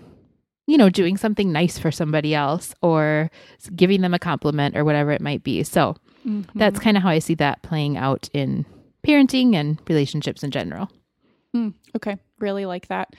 you 0.67 0.77
know, 0.77 0.89
doing 0.89 1.17
something 1.17 1.53
nice 1.53 1.79
for 1.79 1.91
somebody 1.91 2.35
else 2.35 2.75
or 2.83 3.31
giving 3.75 4.01
them 4.01 4.15
a 4.15 4.19
compliment 4.19 4.77
or 4.77 4.85
whatever 4.85 5.13
it 5.13 5.21
might 5.21 5.45
be. 5.45 5.63
So 5.63 5.95
mm-hmm. 6.27 6.59
that's 6.59 6.81
kind 6.81 6.97
of 6.97 7.03
how 7.03 7.11
I 7.11 7.21
see 7.21 7.35
that 7.35 7.63
playing 7.63 7.97
out 7.97 8.29
in 8.33 8.67
parenting 9.07 9.55
and 9.55 9.81
relationships 9.89 10.43
in 10.43 10.51
general. 10.51 10.91
Mm, 11.55 11.75
okay. 11.95 12.17
Really 12.39 12.67
like 12.67 12.89
that. 12.89 13.15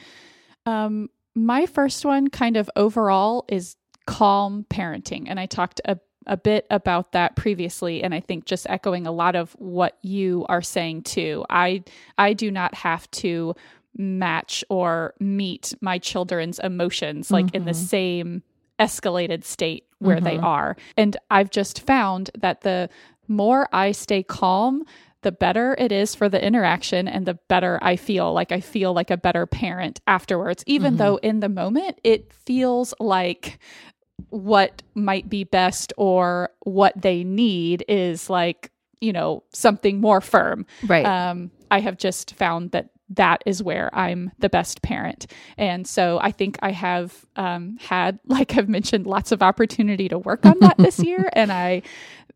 Um, 0.66 1.10
my 1.38 1.68
first 1.68 2.04
one, 2.04 2.30
kind 2.30 2.58
of 2.58 2.70
overall, 2.76 3.46
is 3.48 3.76
calm 4.08 4.66
parenting. 4.70 5.26
And 5.28 5.40
I 5.40 5.46
talked 5.46 5.80
a, 5.86 6.00
a 6.26 6.36
bit 6.36 6.66
about 6.70 7.12
that 7.12 7.36
previously. 7.36 8.04
And 8.04 8.14
I 8.14 8.20
think 8.20 8.46
just 8.46 8.66
echoing 8.70 9.06
a 9.06 9.12
lot 9.12 9.36
of 9.36 9.52
what 9.60 9.98
you 10.02 10.46
are 10.50 10.62
saying 10.64 11.04
too. 11.04 11.46
I 11.50 11.84
I 12.18 12.34
do 12.34 12.50
not 12.50 12.74
have 12.74 13.10
to 13.12 13.56
match 13.96 14.64
or 14.70 15.14
meet 15.20 15.74
my 15.80 15.98
children's 16.00 16.60
emotions 16.60 17.32
like 17.32 17.48
mm-hmm. 17.48 17.56
in 17.56 17.66
the 17.66 17.72
mm-hmm. 17.72 17.86
same 17.86 18.44
escalated 18.80 19.44
state 19.44 19.86
where 20.00 20.18
mm-hmm. 20.18 20.26
they 20.26 20.38
are. 20.38 20.76
And 20.96 21.18
I've 21.32 21.50
just 21.50 21.86
found 21.86 22.32
that 22.38 22.62
the 22.62 22.90
more 23.28 23.68
I 23.74 23.92
stay 23.92 24.24
calm, 24.24 24.86
the 25.22 25.32
better 25.32 25.76
it 25.78 25.92
is 25.92 26.16
for 26.16 26.30
the 26.30 26.44
interaction 26.44 27.08
and 27.08 27.26
the 27.26 27.36
better 27.48 27.80
I 27.82 27.96
feel. 27.96 28.34
Like 28.34 28.52
I 28.52 28.60
feel 28.60 28.94
like 28.94 29.12
a 29.12 29.18
better 29.18 29.46
parent 29.46 30.00
afterwards, 30.08 30.64
even 30.68 30.94
mm-hmm. 30.94 30.98
though 30.98 31.16
in 31.18 31.40
the 31.40 31.50
moment 31.50 32.00
it 32.04 32.32
feels 32.34 32.94
like 33.00 33.60
what 34.30 34.82
might 34.96 35.30
be 35.30 35.44
best 35.44 35.94
or 35.98 36.50
what 36.62 36.94
they 37.00 37.24
need 37.24 37.86
is 37.88 38.30
like, 38.30 38.72
you 39.00 39.14
know, 39.14 39.44
something 39.54 40.02
more 40.02 40.22
firm. 40.22 40.66
Right. 40.86 41.06
Um, 41.06 41.52
I 41.70 41.80
have 41.80 41.98
just 41.98 42.36
found 42.36 42.72
that 42.72 42.90
that 43.10 43.42
is 43.46 43.64
where 43.64 43.94
I'm 43.96 44.32
the 44.40 44.50
best 44.50 44.82
parent. 44.82 45.28
And 45.58 45.88
so 45.88 46.20
I 46.22 46.32
think 46.32 46.58
I 46.62 46.72
have 46.72 47.26
um, 47.36 47.78
had, 47.80 48.20
like 48.26 48.58
I've 48.58 48.70
mentioned, 48.70 49.08
lots 49.08 49.32
of 49.32 49.42
opportunity 49.42 50.10
to 50.10 50.18
work 50.18 50.46
on 50.46 50.60
that 50.60 50.78
this 50.78 51.00
year. 51.04 51.30
And 51.34 51.52
I 51.52 51.84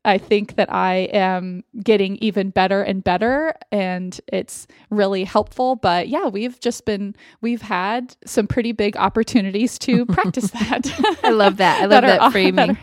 I 0.03 0.17
think 0.17 0.55
that 0.55 0.71
I 0.73 1.09
am 1.13 1.63
getting 1.83 2.15
even 2.17 2.49
better 2.49 2.81
and 2.81 3.03
better, 3.03 3.53
and 3.71 4.19
it's 4.27 4.67
really 4.89 5.23
helpful. 5.23 5.75
But 5.75 6.07
yeah, 6.07 6.27
we've 6.27 6.59
just 6.59 6.85
been, 6.85 7.15
we've 7.41 7.61
had 7.61 8.15
some 8.25 8.47
pretty 8.47 8.71
big 8.71 8.97
opportunities 8.97 9.77
to 9.79 10.05
practice 10.07 10.49
that. 10.51 10.91
I 11.23 11.29
love 11.29 11.57
that. 11.57 11.81
I 11.81 11.85
love 11.85 12.01
that, 12.01 12.19
that 12.19 12.31
framing. 12.31 12.55
That 12.55 12.69
are, 12.69 12.79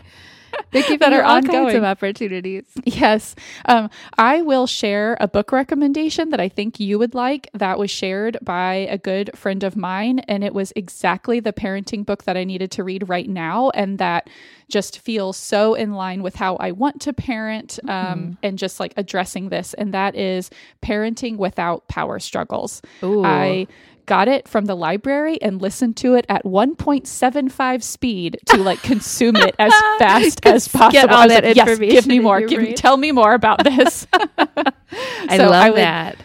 they 0.71 0.83
give 0.83 1.01
that 1.01 1.13
are 1.13 1.23
all 1.23 1.37
ongoing. 1.37 1.65
kinds 1.65 1.75
of 1.77 1.85
opportunities. 1.85 2.65
Yes. 2.85 3.35
Um, 3.67 3.91
I 4.17 4.43
will 4.43 4.67
share 4.67 5.17
a 5.21 5.29
book 5.29 5.53
recommendation 5.53 6.31
that 6.31 6.41
I 6.41 6.49
think 6.49 6.81
you 6.81 6.99
would 6.99 7.15
like 7.15 7.49
that 7.55 7.79
was 7.79 7.91
shared 7.91 8.39
by 8.43 8.75
a 8.75 8.99
good 8.99 9.31
friend 9.37 9.63
of 9.63 9.77
mine. 9.77 10.21
And 10.21 10.43
it 10.43 10.55
was 10.55 10.73
exactly 10.75 11.41
the 11.41 11.53
parenting 11.53 12.05
book 12.05 12.25
that 12.25 12.37
I 12.37 12.45
needed 12.45 12.71
to 12.73 12.85
read 12.85 13.09
right 13.09 13.29
now. 13.29 13.71
And 13.71 13.99
that 13.99 14.29
just 14.69 14.99
feels 14.99 15.37
so 15.37 15.75
in 15.75 15.93
line 15.93 16.23
with 16.23 16.35
how 16.35 16.57
I 16.57 16.73
want 16.73 17.01
to 17.03 17.13
parent 17.13 17.79
um, 17.85 17.91
mm-hmm. 17.91 18.33
and 18.43 18.59
just 18.59 18.81
like 18.81 18.93
addressing 18.97 19.49
this. 19.49 19.75
And 19.75 19.95
that 19.95 20.15
is 20.15 20.51
Parenting 20.83 21.37
Without 21.37 21.89
Power 21.89 22.19
Struggles. 22.19 22.83
Ooh. 23.03 23.25
I 23.25 23.67
got 24.09 24.27
it 24.27 24.49
from 24.49 24.65
the 24.65 24.75
library 24.75 25.41
and 25.41 25.63
listened 25.63 25.97
to 25.99 26.15
it 26.15 26.25
at 26.29 26.43
1.75 26.45 27.83
speed 27.83 28.39
to 28.47 28.57
like 28.57 28.83
consume 28.83 29.37
it 29.37 29.55
as 29.59 29.73
fast 29.99 30.45
as 30.45 30.67
possible. 30.67 30.93
Get 30.93 31.11
all 31.11 31.29
that 31.29 31.45
like, 31.45 31.57
information 31.57 31.95
yes, 31.95 32.05
give 32.05 32.09
me 32.09 32.19
more. 32.19 32.41
Give 32.41 32.61
me, 32.61 32.73
tell 32.73 32.97
me 32.97 33.13
more 33.13 33.35
about 33.35 33.63
this. 33.63 34.07
I 34.13 35.37
so 35.37 35.45
love 35.45 35.53
I 35.53 35.71
would, 35.71 35.79
that. 35.79 36.17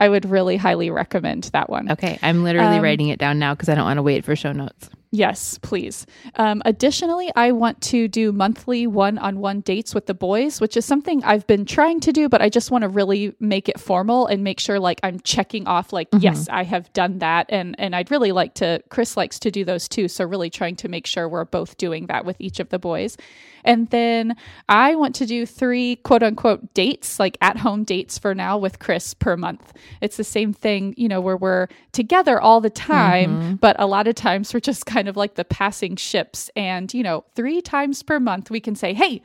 I 0.00 0.08
would 0.08 0.24
really 0.24 0.56
highly 0.56 0.90
recommend 0.90 1.44
that 1.52 1.68
one. 1.68 1.90
Okay, 1.90 2.18
I'm 2.22 2.44
literally 2.44 2.76
um, 2.76 2.82
writing 2.82 3.08
it 3.08 3.18
down 3.18 3.38
now 3.38 3.52
because 3.54 3.68
I 3.68 3.74
don't 3.74 3.84
want 3.84 3.98
to 3.98 4.02
wait 4.02 4.24
for 4.24 4.34
show 4.36 4.52
notes. 4.52 4.88
Yes, 5.14 5.58
please. 5.62 6.06
Um, 6.34 6.60
additionally, 6.64 7.30
I 7.36 7.52
want 7.52 7.80
to 7.82 8.08
do 8.08 8.32
monthly 8.32 8.88
one 8.88 9.16
on 9.16 9.38
one 9.38 9.60
dates 9.60 9.94
with 9.94 10.06
the 10.06 10.14
boys, 10.14 10.60
which 10.60 10.76
is 10.76 10.84
something 10.84 11.22
I've 11.22 11.46
been 11.46 11.64
trying 11.66 12.00
to 12.00 12.12
do, 12.12 12.28
but 12.28 12.42
I 12.42 12.48
just 12.48 12.72
want 12.72 12.82
to 12.82 12.88
really 12.88 13.32
make 13.38 13.68
it 13.68 13.78
formal 13.78 14.26
and 14.26 14.42
make 14.42 14.58
sure 14.58 14.80
like 14.80 14.98
I'm 15.04 15.20
checking 15.20 15.68
off 15.68 15.92
like, 15.92 16.10
mm-hmm. 16.10 16.24
yes, 16.24 16.48
I 16.50 16.64
have 16.64 16.92
done 16.94 17.20
that. 17.20 17.46
And, 17.48 17.76
and 17.78 17.94
I'd 17.94 18.10
really 18.10 18.32
like 18.32 18.54
to, 18.54 18.82
Chris 18.88 19.16
likes 19.16 19.38
to 19.38 19.52
do 19.52 19.64
those 19.64 19.88
too. 19.88 20.08
So 20.08 20.24
really 20.24 20.50
trying 20.50 20.74
to 20.76 20.88
make 20.88 21.06
sure 21.06 21.28
we're 21.28 21.44
both 21.44 21.76
doing 21.76 22.08
that 22.08 22.24
with 22.24 22.40
each 22.40 22.58
of 22.58 22.70
the 22.70 22.80
boys. 22.80 23.16
And 23.64 23.88
then 23.90 24.36
I 24.68 24.94
want 24.94 25.14
to 25.16 25.26
do 25.26 25.46
three 25.46 25.96
quote 25.96 26.22
unquote 26.22 26.74
dates, 26.74 27.18
like 27.18 27.38
at 27.40 27.56
home 27.56 27.84
dates 27.84 28.18
for 28.18 28.34
now 28.34 28.58
with 28.58 28.78
Chris 28.78 29.14
per 29.14 29.36
month. 29.36 29.72
It's 30.00 30.16
the 30.16 30.24
same 30.24 30.52
thing, 30.52 30.94
you 30.96 31.08
know, 31.08 31.20
where 31.20 31.36
we're 31.36 31.68
together 31.92 32.40
all 32.40 32.60
the 32.60 32.68
time, 32.70 33.30
mm-hmm. 33.30 33.54
but 33.54 33.76
a 33.78 33.86
lot 33.86 34.06
of 34.06 34.14
times 34.14 34.52
we're 34.52 34.60
just 34.60 34.84
kind 35.04 35.10
of 35.10 35.18
like 35.18 35.34
the 35.34 35.44
passing 35.44 35.96
ships. 35.96 36.50
And, 36.56 36.92
you 36.94 37.02
know, 37.02 37.24
three 37.34 37.60
times 37.60 38.02
per 38.02 38.18
month 38.18 38.50
we 38.50 38.58
can 38.58 38.74
say, 38.74 38.94
hey, 38.94 39.20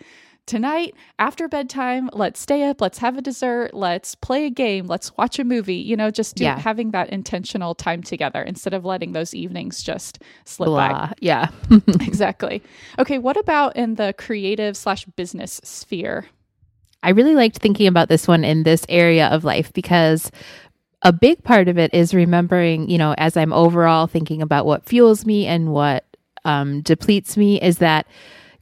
tonight 0.45 0.95
after 1.19 1.47
bedtime 1.47 2.09
let's 2.11 2.39
stay 2.39 2.63
up 2.63 2.81
let's 2.81 2.97
have 2.97 3.19
a 3.19 3.21
dessert 3.21 3.71
let's 3.71 4.15
play 4.15 4.47
a 4.47 4.49
game 4.49 4.87
let's 4.87 5.15
watch 5.15 5.37
a 5.37 5.43
movie 5.43 5.75
you 5.75 5.95
know 5.95 6.09
just 6.09 6.37
do, 6.37 6.43
yeah. 6.43 6.57
having 6.57 6.89
that 6.89 7.07
intentional 7.11 7.75
time 7.75 8.01
together 8.01 8.41
instead 8.41 8.73
of 8.73 8.83
letting 8.83 9.11
those 9.11 9.35
evenings 9.35 9.83
just 9.83 10.23
slip 10.45 10.65
Blah. 10.65 10.89
by 10.89 11.13
yeah 11.19 11.49
exactly 12.01 12.63
okay 12.97 13.19
what 13.19 13.37
about 13.37 13.75
in 13.75 13.93
the 13.93 14.15
creative 14.17 14.75
slash 14.75 15.05
business 15.05 15.61
sphere 15.63 16.25
i 17.03 17.11
really 17.11 17.35
liked 17.35 17.59
thinking 17.59 17.85
about 17.85 18.09
this 18.09 18.27
one 18.27 18.43
in 18.43 18.63
this 18.63 18.87
area 18.89 19.27
of 19.27 19.43
life 19.43 19.71
because 19.73 20.31
a 21.01 21.13
big 21.13 21.43
part 21.43 21.67
of 21.67 21.77
it 21.77 21.93
is 21.93 22.13
remembering 22.13 22.89
you 22.89 22.97
know 22.97 23.15
as 23.17 23.37
i'm 23.37 23.53
overall 23.53 24.07
thinking 24.07 24.41
about 24.41 24.65
what 24.65 24.85
fuels 24.85 25.25
me 25.25 25.45
and 25.45 25.71
what 25.71 26.05
um, 26.45 26.81
depletes 26.81 27.37
me 27.37 27.61
is 27.61 27.79
that 27.79 28.07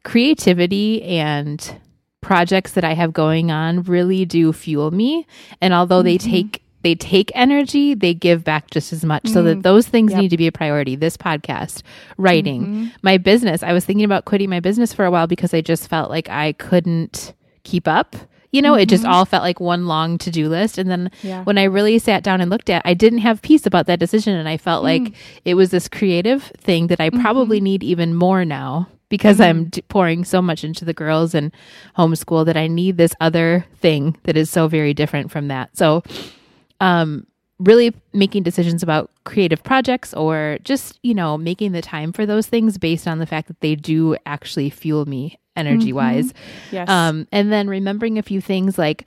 creativity 0.03 1.03
and 1.03 1.79
projects 2.21 2.73
that 2.73 2.83
I 2.83 2.93
have 2.93 3.13
going 3.13 3.51
on 3.51 3.83
really 3.83 4.25
do 4.25 4.51
fuel 4.53 4.91
me. 4.91 5.25
And 5.61 5.73
although 5.73 5.99
mm-hmm. 5.99 6.05
they 6.05 6.17
take 6.17 6.63
they 6.83 6.95
take 6.95 7.31
energy, 7.35 7.95
they 7.95 8.13
give 8.13 8.43
back 8.43 8.69
just 8.69 8.93
as 8.93 9.03
much. 9.03 9.27
So 9.27 9.41
that 9.43 9.63
those 9.63 9.87
things 9.87 10.11
Yep. 10.11 10.21
need 10.21 10.29
to 10.29 10.37
be 10.37 10.47
a 10.47 10.51
priority. 10.51 10.95
This 10.95 11.17
podcast, 11.17 11.81
writing, 12.17 12.61
Mm-hmm. 12.61 12.87
my 13.01 13.17
business. 13.17 13.63
I 13.63 13.73
was 13.73 13.83
thinking 13.83 14.05
about 14.05 14.25
quitting 14.25 14.49
my 14.49 14.59
business 14.59 14.93
for 14.93 15.03
a 15.03 15.11
while 15.11 15.27
because 15.27 15.53
I 15.53 15.61
just 15.61 15.87
felt 15.87 16.09
like 16.09 16.29
I 16.29 16.53
couldn't 16.53 17.33
keep 17.63 17.87
up. 17.87 18.15
You 18.51 18.61
know, 18.61 18.75
it 18.75 18.87
just 18.87 19.03
all 19.05 19.25
felt 19.25 19.43
like 19.43 19.59
one 19.59 19.87
long 19.87 20.17
to 20.19 20.31
do 20.31 20.47
list. 20.49 20.77
And 20.77 20.89
then 20.89 21.09
Mm-hmm. 21.21 21.27
Yeah. 21.27 21.43
when 21.43 21.57
I 21.57 21.63
really 21.65 21.99
sat 21.99 22.23
down 22.23 22.39
and 22.41 22.49
looked 22.49 22.69
at, 22.69 22.81
I 22.85 22.93
didn't 22.93 23.19
have 23.19 23.41
peace 23.41 23.65
about 23.65 23.85
that 23.87 23.99
decision. 23.99 24.35
And 24.35 24.47
I 24.47 24.57
felt 24.57 24.81
Mm. 24.83 25.05
like 25.05 25.13
it 25.45 25.55
was 25.55 25.69
this 25.71 25.87
creative 25.87 26.43
thing 26.57 26.87
that 26.87 26.99
I 27.01 27.09
Mm-hmm. 27.09 27.21
probably 27.21 27.59
need 27.61 27.83
even 27.83 28.15
more 28.15 28.45
now 28.45 28.87
because 29.09 29.39
I'm 29.39 29.65
d- 29.65 29.81
pouring 29.83 30.25
so 30.25 30.41
much 30.41 30.63
into 30.63 30.83
the 30.85 30.93
girls 30.93 31.33
and 31.35 31.51
homeschool 31.97 32.45
that 32.45 32.57
I 32.57 32.67
need 32.67 32.97
this 32.97 33.13
other 33.21 33.65
thing 33.79 34.17
that 34.23 34.35
is 34.37 34.49
so 34.49 34.67
very 34.67 34.93
different 34.93 35.31
from 35.31 35.47
that. 35.49 35.75
So, 35.77 36.03
um, 36.81 37.25
really 37.59 37.93
making 38.13 38.43
decisions 38.43 38.83
about 38.83 39.09
creative 39.23 39.63
projects 39.63 40.13
or 40.13 40.57
just, 40.63 40.99
you 41.03 41.13
know, 41.15 41.37
making 41.37 41.71
the 41.71 41.81
time 41.81 42.13
for 42.13 42.25
those 42.25 42.47
things 42.47 42.77
based 42.77 43.07
on 43.07 43.17
the 43.19 43.25
fact 43.25 43.47
that 43.47 43.59
they 43.61 43.75
do 43.75 44.15
actually 44.25 44.69
fuel 44.69 45.05
me 45.05 45.39
energy 45.57 45.91
wise. 45.93 46.33
Yes. 46.71 46.87
Um, 46.89 47.27
and 47.31 47.51
then 47.51 47.67
remembering 47.67 48.17
a 48.17 48.23
few 48.23 48.39
things 48.41 48.77
like 48.77 49.05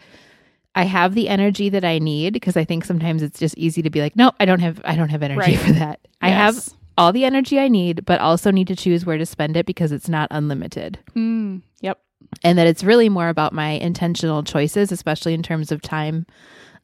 I 0.75 0.85
have 0.85 1.15
the 1.15 1.29
energy 1.29 1.69
that 1.71 1.85
I 1.85 1.99
need 1.99 2.33
because 2.33 2.57
I 2.57 2.65
think 2.65 2.85
sometimes 2.85 3.23
it's 3.23 3.39
just 3.41 3.57
easy 3.59 3.83
to 3.83 3.91
be 3.91 4.01
like, 4.01 4.15
no, 4.17 4.33
I 4.39 4.45
don't 4.45 4.61
have, 4.61 4.81
I 4.85 4.95
don't 4.95 5.09
have 5.09 5.23
energy 5.23 5.39
Right. 5.41 5.59
for 5.59 5.73
that. 5.73 6.01
I 6.21 6.29
have 6.31 6.69
all 6.99 7.13
the 7.13 7.25
energy 7.25 7.59
I 7.59 7.69
need, 7.69 8.05
but 8.05 8.21
also 8.21 8.51
need 8.51 8.69
to 8.69 8.77
choose 8.77 9.05
where 9.07 9.19
to 9.19 9.27
spend 9.27 9.57
it 9.57 9.67
because 9.67 9.91
it's 9.91 10.09
not 10.09 10.29
unlimited. 10.31 10.99
Mm, 11.17 11.63
yep. 11.81 11.99
And 12.45 12.59
that 12.59 12.67
it's 12.67 12.85
really 12.85 13.09
more 13.09 13.29
about 13.29 13.53
my 13.53 13.71
intentional 13.71 14.43
choices, 14.45 14.93
especially 14.93 15.35
in 15.35 15.43
terms 15.43 15.73
of 15.73 15.81
time, 15.83 16.27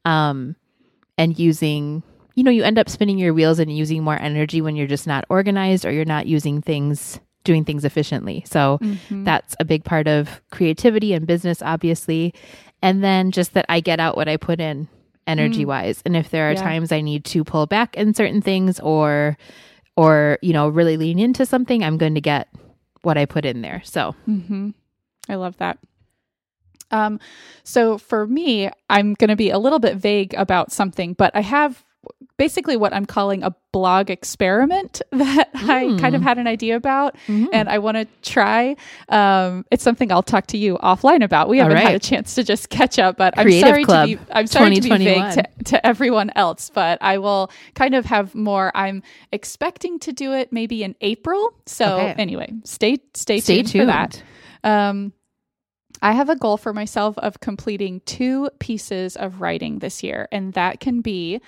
um, 0.05 0.57
and 1.19 1.39
using. 1.39 2.03
You 2.35 2.45
know, 2.45 2.51
you 2.51 2.65
end 2.65 2.79
up 2.79 2.89
spinning 2.91 3.19
your 3.19 3.33
wheels 3.33 3.59
and 3.59 3.75
using 3.75 4.03
more 4.03 4.21
energy 4.21 4.61
when 4.61 4.77
you're 4.77 4.87
just 4.87 5.07
not 5.07 5.25
organized 5.31 5.87
or 5.87 5.91
you're 5.93 6.05
not 6.05 6.27
using 6.27 6.61
things, 6.61 7.19
doing 7.47 7.65
things 7.65 7.85
efficiently. 7.85 8.45
So 8.47 8.79
Mm-hmm. 8.83 9.25
that's 9.25 9.57
a 9.59 9.65
big 9.65 9.85
part 9.85 10.07
of 10.09 10.43
creativity 10.51 11.15
and 11.15 11.27
business, 11.27 11.63
obviously. 11.63 12.35
And 12.83 13.03
then 13.03 13.31
just 13.31 13.55
that 13.55 13.65
I 13.71 13.81
get 13.81 13.99
out 14.01 14.17
what 14.17 14.29
I 14.29 14.37
put 14.37 14.61
in 14.61 14.89
energy 15.27 15.65
wise. 15.65 16.03
And 16.05 16.15
if 16.17 16.29
there 16.31 16.51
are 16.51 16.55
Mm. 16.55 16.59
Yeah. 16.59 16.63
times 16.63 16.93
I 16.93 17.01
need 17.01 17.25
to 17.27 17.43
pull 17.45 17.67
back 17.67 17.97
in 17.97 18.13
certain 18.15 18.43
things 18.43 18.79
or, 18.81 19.37
or, 19.97 20.39
you 20.43 20.53
know, 20.53 20.69
really 20.69 20.97
lean 20.99 21.19
into 21.19 21.47
something, 21.47 21.83
I'm 21.83 21.97
going 21.97 22.15
to 22.15 22.21
get 22.21 22.49
what 23.03 23.17
I 23.17 23.25
put 23.25 23.45
in 23.47 23.63
there. 23.63 23.81
So, 23.85 24.15
Mm-hmm. 24.29 24.71
I 25.29 25.35
love 25.37 25.57
that. 25.57 25.79
Um, 26.93 27.19
so 27.65 27.99
for 27.99 28.27
me, 28.29 28.71
I'm 28.89 29.15
going 29.15 29.31
to 29.31 29.37
be 29.37 29.51
a 29.51 29.59
little 29.59 29.81
bit 29.81 29.97
vague 29.97 30.35
about 30.35 30.71
something, 30.71 31.15
but 31.15 31.35
I 31.35 31.41
have 31.41 31.83
basically 32.39 32.77
what 32.77 32.93
I'm 32.95 33.07
calling 33.07 33.43
a 33.43 33.55
blog 33.73 34.11
experiment 34.11 35.03
that 35.13 35.51
I 35.55 35.95
kind 35.99 36.15
of 36.15 36.23
had 36.23 36.39
an 36.39 36.47
idea 36.47 36.77
about 36.77 37.17
and 37.53 37.69
I 37.69 37.79
want 37.79 37.97
to 37.97 38.07
try. 38.23 38.77
Um, 39.09 39.65
it's 39.71 39.83
something 39.83 40.13
I'll 40.13 40.23
talk 40.23 40.47
to 40.49 40.59
you 40.59 40.77
offline 40.79 41.23
about. 41.25 41.49
We 41.49 41.61
All 41.61 41.65
haven't 41.65 41.79
had 41.87 41.95
a 41.97 41.99
chance 41.99 42.35
to 42.37 42.45
just 42.45 42.71
catch 42.71 42.99
up, 42.99 43.17
but 43.17 43.35
I'm 43.37 43.47
sorry 43.61 43.85
Club 43.85 44.09
to 44.09 44.17
be 44.17 44.23
I'm 44.33 44.47
sorry 44.47 44.75
to 44.77 44.81
be 44.83 44.89
vague 44.99 45.31
to, 45.33 45.65
to 45.65 45.87
everyone 45.87 46.31
else, 46.37 46.71
but 46.71 46.99
I 47.01 47.19
will 47.19 47.51
kind 47.75 47.95
of 47.95 48.05
have 48.07 48.35
more. 48.35 48.73
I'm 48.75 49.03
expecting 49.33 49.99
to 50.01 50.13
do 50.13 50.33
it 50.33 50.53
maybe 50.53 50.83
in 50.83 50.95
April. 51.01 51.53
So 51.67 51.87
Okay. 51.87 52.15
anyway, 52.19 52.53
stay 52.65 52.99
stay, 53.15 53.41
Stay 53.41 53.63
tuned, 53.63 53.71
for 53.73 53.87
that. 53.87 54.23
Um, 54.65 55.13
I 56.03 56.13
have 56.13 56.29
a 56.29 56.37
goal 56.37 56.57
for 56.57 56.73
myself 56.73 57.17
of 57.19 57.41
completing 57.41 58.01
two 58.05 58.51
pieces 58.59 59.17
of 59.17 59.41
writing 59.41 59.79
this 59.79 60.03
year, 60.03 60.29
and 60.31 60.53
that 60.55 60.81
can 60.81 61.01
be 61.01 61.41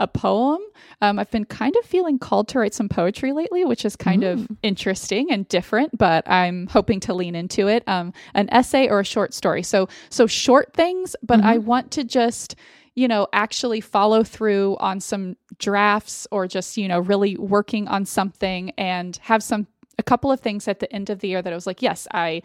a 0.00 0.08
poem. 0.08 0.60
Um, 1.00 1.18
I've 1.18 1.30
been 1.30 1.44
kind 1.44 1.76
of 1.76 1.84
feeling 1.84 2.18
called 2.18 2.48
to 2.48 2.58
write 2.58 2.74
some 2.74 2.88
poetry 2.88 3.32
lately, 3.32 3.64
which 3.64 3.84
is 3.84 3.94
kind 3.96 4.24
of 4.24 4.48
interesting 4.62 5.30
and 5.30 5.46
different, 5.48 5.96
but 5.96 6.28
I'm 6.28 6.66
hoping 6.66 6.98
to 7.00 7.14
lean 7.14 7.34
into 7.36 7.68
it. 7.68 7.84
Um, 7.86 8.12
an 8.34 8.48
essay 8.50 8.88
or 8.88 9.00
a 9.00 9.04
short 9.04 9.32
story. 9.32 9.62
So, 9.62 9.88
so 10.08 10.26
short 10.26 10.72
things, 10.74 11.14
but 11.22 11.40
I 11.40 11.58
want 11.58 11.92
to 11.92 12.04
just 12.04 12.56
you 12.96 13.06
know, 13.06 13.28
actually 13.32 13.80
follow 13.80 14.24
through 14.24 14.76
on 14.80 14.98
some 15.00 15.36
drafts 15.58 16.26
or 16.32 16.48
just, 16.48 16.76
you 16.76 16.88
know, 16.88 16.98
really 16.98 17.36
working 17.36 17.86
on 17.86 18.04
something 18.04 18.70
and 18.76 19.16
have 19.22 19.44
some 19.44 19.68
a 19.96 20.02
couple 20.02 20.32
of 20.32 20.40
things 20.40 20.66
at 20.66 20.80
the 20.80 20.92
end 20.92 21.08
of 21.08 21.20
the 21.20 21.28
year 21.28 21.40
that 21.40 21.52
I 21.52 21.56
was 21.56 21.68
like, 21.68 21.82
yes, 21.82 22.08
I 22.12 22.42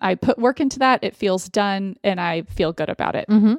I 0.00 0.14
put 0.14 0.38
work 0.38 0.60
into 0.60 0.78
that. 0.78 1.04
It 1.04 1.14
feels 1.14 1.48
done 1.48 1.96
and 2.02 2.18
I 2.20 2.42
feel 2.42 2.72
good 2.72 2.88
about 2.88 3.14
it. 3.16 3.28
Mhm. 3.28 3.58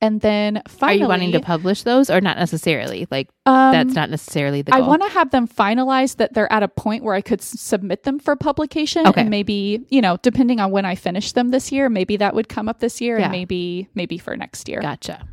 And 0.00 0.20
then 0.20 0.62
finally, 0.68 1.00
are 1.00 1.02
you 1.02 1.08
wanting 1.08 1.32
to 1.32 1.40
publish 1.40 1.82
those 1.82 2.08
or 2.08 2.20
not 2.20 2.36
necessarily? 2.38 3.08
Like, 3.10 3.30
um, 3.46 3.72
that's 3.72 3.94
not 3.94 4.10
necessarily 4.10 4.62
the 4.62 4.72
I 4.74 4.80
want 4.80 5.02
to 5.02 5.08
have 5.08 5.30
them 5.30 5.48
finalized 5.48 6.16
that 6.18 6.34
they're 6.34 6.52
at 6.52 6.62
a 6.62 6.68
point 6.68 7.02
where 7.02 7.14
I 7.14 7.20
could 7.20 7.40
s- 7.40 7.58
submit 7.60 8.04
them 8.04 8.20
for 8.20 8.36
publication. 8.36 9.06
Okay. 9.08 9.22
And 9.22 9.30
maybe, 9.30 9.84
you 9.88 10.00
know, 10.00 10.16
depending 10.22 10.60
on 10.60 10.70
when 10.70 10.84
I 10.84 10.94
finish 10.94 11.32
them 11.32 11.48
this 11.48 11.72
year, 11.72 11.88
maybe 11.88 12.16
that 12.18 12.32
would 12.34 12.48
come 12.48 12.68
up 12.68 12.78
this 12.78 13.00
year 13.00 13.18
Yeah. 13.18 13.24
and 13.24 13.32
maybe, 13.32 13.88
maybe 13.96 14.18
for 14.18 14.36
next 14.36 14.68
year. 14.68 14.80
Gotcha. 14.80 15.26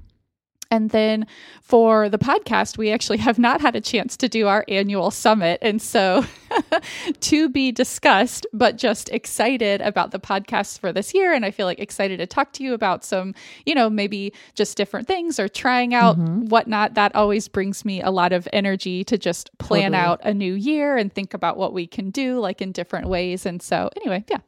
And 0.71 0.89
then 0.89 1.28
for 1.62 2.10
the 2.10 2.17
podcast, 2.17 2.78
we 2.78 2.91
actually 2.91 3.17
have 3.19 3.38
not 3.38 3.62
had 3.62 3.75
a 3.75 3.82
chance 3.82 4.17
to 4.17 4.28
do 4.28 4.47
our 4.47 4.65
annual 4.67 5.12
summit. 5.12 5.60
And 5.62 5.82
so 5.82 6.25
to 7.21 7.49
be 7.49 7.71
discussed, 7.71 8.45
but 8.54 8.78
just 8.78 9.10
excited 9.10 9.82
about 9.82 10.12
the 10.12 10.19
podcast 10.19 10.80
for 10.80 10.91
this 10.91 11.13
year. 11.13 11.34
And 11.34 11.45
I 11.45 11.51
feel 11.51 11.65
like 11.65 11.80
excited 11.80 12.17
to 12.17 12.28
talk 12.28 12.51
to 12.54 12.63
you 12.63 12.73
about 12.73 13.04
some, 13.04 13.34
you 13.65 13.75
know, 13.75 13.89
maybe 13.89 14.34
just 14.56 14.78
different 14.78 15.08
things 15.08 15.39
or 15.39 15.47
trying 15.47 15.93
out 15.93 16.17
mm-hmm. 16.17 16.45
whatnot. 16.47 16.95
That 16.95 17.15
always 17.15 17.47
brings 17.47 17.86
me 17.86 18.01
a 18.01 18.10
lot 18.10 18.34
of 18.34 18.47
energy 18.51 19.04
to 19.06 19.17
just 19.17 19.56
plan 19.58 19.91
Totally. 19.91 19.97
out 19.97 20.21
a 20.23 20.34
new 20.34 20.54
year 20.54 20.97
and 20.97 21.13
think 21.13 21.34
about 21.34 21.58
what 21.58 21.73
we 21.73 21.88
can 21.88 22.10
do 22.10 22.39
like 22.39 22.62
in 22.62 22.71
different 22.71 23.08
ways. 23.08 23.45
And 23.45 23.62
so, 23.62 23.89
anyway, 23.95 24.23
yeah. 24.30 24.39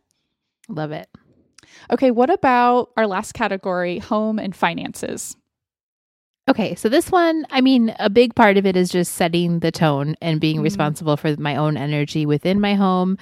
Love 0.69 0.91
it. 0.91 1.09
Okay. 1.91 2.11
What 2.11 2.29
about 2.29 2.91
our 2.97 3.07
last 3.07 3.33
category, 3.33 3.99
home 3.99 4.39
and 4.39 4.55
finances? 4.55 5.35
Okay, 6.49 6.75
so 6.75 6.87
this 6.87 7.11
one, 7.11 7.45
I 7.51 7.59
mean, 7.61 7.93
a 7.99 8.09
big 8.09 8.33
part 8.33 8.57
of 8.57 8.65
it 8.65 8.77
is 8.77 8.89
just 8.89 9.15
setting 9.15 9.59
the 9.59 9.71
tone 9.71 10.15
and 10.21 10.39
being 10.39 10.59
Mhm. 10.59 10.63
responsible 10.63 11.17
for 11.17 11.35
my 11.37 11.55
own 11.57 11.75
energy 11.77 12.25
within 12.25 12.59
my 12.61 12.73
home. 12.75 13.17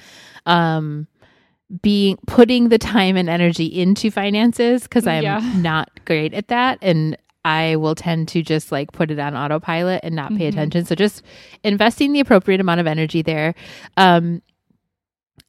Um 0.46 1.06
being 1.82 2.16
putting 2.28 2.68
the 2.68 2.78
time 2.78 3.16
and 3.16 3.28
energy 3.28 3.66
into 3.66 4.08
finances 4.08 4.84
because 4.84 5.04
I'm 5.04 5.24
Yeah. 5.24 5.40
not 5.56 5.90
great 6.04 6.32
at 6.32 6.46
that 6.46 6.78
and 6.80 7.16
I 7.44 7.74
will 7.74 7.96
tend 7.96 8.28
to 8.28 8.42
just 8.42 8.70
like 8.70 8.92
put 8.92 9.10
it 9.10 9.18
on 9.18 9.34
autopilot 9.36 10.00
and 10.04 10.14
not 10.14 10.30
pay 10.36 10.44
Mhm. 10.44 10.48
attention. 10.50 10.84
So 10.84 10.94
just 10.94 11.22
investing 11.64 12.12
the 12.12 12.20
appropriate 12.20 12.60
amount 12.60 12.78
of 12.80 12.86
energy 12.86 13.20
there. 13.22 13.54
Um 13.96 14.42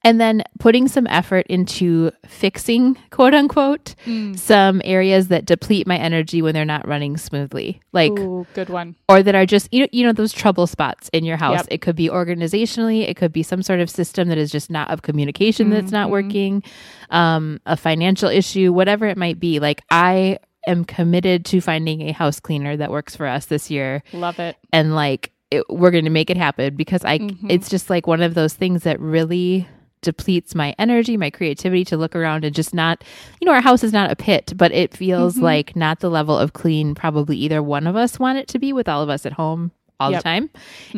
and 0.04 0.22
then 0.22 0.44
putting 0.60 0.88
some 0.88 1.08
effort 1.08 1.46
into 1.48 2.12
fixing 2.26 2.96
quote 3.10 3.34
unquote 3.34 3.96
some 4.36 4.82
areas 4.86 5.28
that 5.30 5.46
deplete 5.46 5.86
my 5.88 5.98
energy 5.98 6.42
when 6.42 6.54
they're 6.54 6.64
not 6.66 6.88
running 6.88 7.18
smoothly. 7.18 7.82
Like 7.92 8.12
Ooh, 8.12 8.46
good 8.54 8.70
one. 8.70 8.96
or 9.10 9.22
that 9.24 9.36
are 9.36 9.46
just 9.46 9.74
you 9.74 9.82
know, 9.82 9.88
you 9.92 10.06
know 10.06 10.14
those 10.14 10.32
trouble 10.34 10.68
spots 10.68 11.10
in 11.14 11.26
your 11.26 11.38
house. 11.38 11.60
Yep. 11.60 11.68
It 11.72 11.82
could 11.82 11.96
be 11.96 12.10
organizationally, 12.10 13.08
it 13.08 13.18
could 13.18 13.34
be 13.34 13.44
some 13.44 13.62
sort 13.64 13.80
of 13.80 13.90
system 13.90 14.30
that 14.30 14.38
is 14.38 14.52
just 14.52 14.70
not 14.70 14.90
of 14.92 15.02
communication 15.02 15.70
that's 15.70 15.92
not 15.92 16.08
Mhm. 16.08 16.12
working, 16.12 16.64
um, 17.10 17.60
a 17.66 17.76
financial 17.76 18.30
issue, 18.30 18.72
whatever 18.72 19.06
it 19.08 19.18
might 19.18 19.40
be. 19.40 19.60
Like 19.60 19.82
I 19.92 20.40
am 20.68 20.86
committed 20.86 21.46
to 21.46 21.62
finding 21.62 22.02
a 22.02 22.12
house 22.12 22.40
cleaner 22.40 22.78
that 22.78 22.92
works 22.92 23.16
for 23.16 23.26
us 23.26 23.46
this 23.48 23.72
year, 23.72 24.04
Love 24.14 24.40
it. 24.40 24.56
and 24.72 24.96
like 24.96 25.32
it, 25.50 25.64
we're 25.70 25.92
going 25.92 26.04
to 26.04 26.10
make 26.10 26.30
it 26.30 26.36
happen 26.36 26.76
because 26.76 27.06
I 27.06 27.20
Mhm. 27.20 27.38
it's 27.50 27.70
just 27.70 27.90
like 27.90 28.06
one 28.06 28.22
of 28.22 28.34
those 28.34 28.54
things 28.54 28.84
that 28.84 29.00
really 29.00 29.66
depletes 30.02 30.54
my 30.56 30.76
energy, 30.80 31.18
my 31.18 31.30
creativity 31.30 31.84
to 31.86 31.98
look 31.98 32.16
around 32.16 32.46
and 32.46 32.56
just 32.56 32.74
not, 32.74 33.04
you 33.42 33.46
know, 33.46 33.54
our 33.54 33.62
house 33.62 33.84
is 33.84 33.94
not 33.94 34.12
a 34.12 34.16
pit, 34.16 34.54
but 34.56 34.72
it 34.72 34.96
feels 34.96 35.38
Mhm. 35.38 35.42
like 35.42 35.76
not 35.76 36.00
the 36.00 36.10
level 36.10 36.38
of 36.38 36.54
clean 36.54 36.96
probably 36.96 37.38
either 37.38 37.62
one 37.64 37.88
of 37.88 37.96
us 37.96 38.20
want 38.20 38.38
it 38.38 38.48
to 38.50 38.60
be 38.60 38.74
with 38.74 38.88
all 38.88 39.02
of 39.02 39.10
us 39.10 39.26
at 39.26 39.34
home 39.34 39.72
all 40.00 40.12
Yep. 40.12 40.20
the 40.20 40.24
time. 40.24 40.50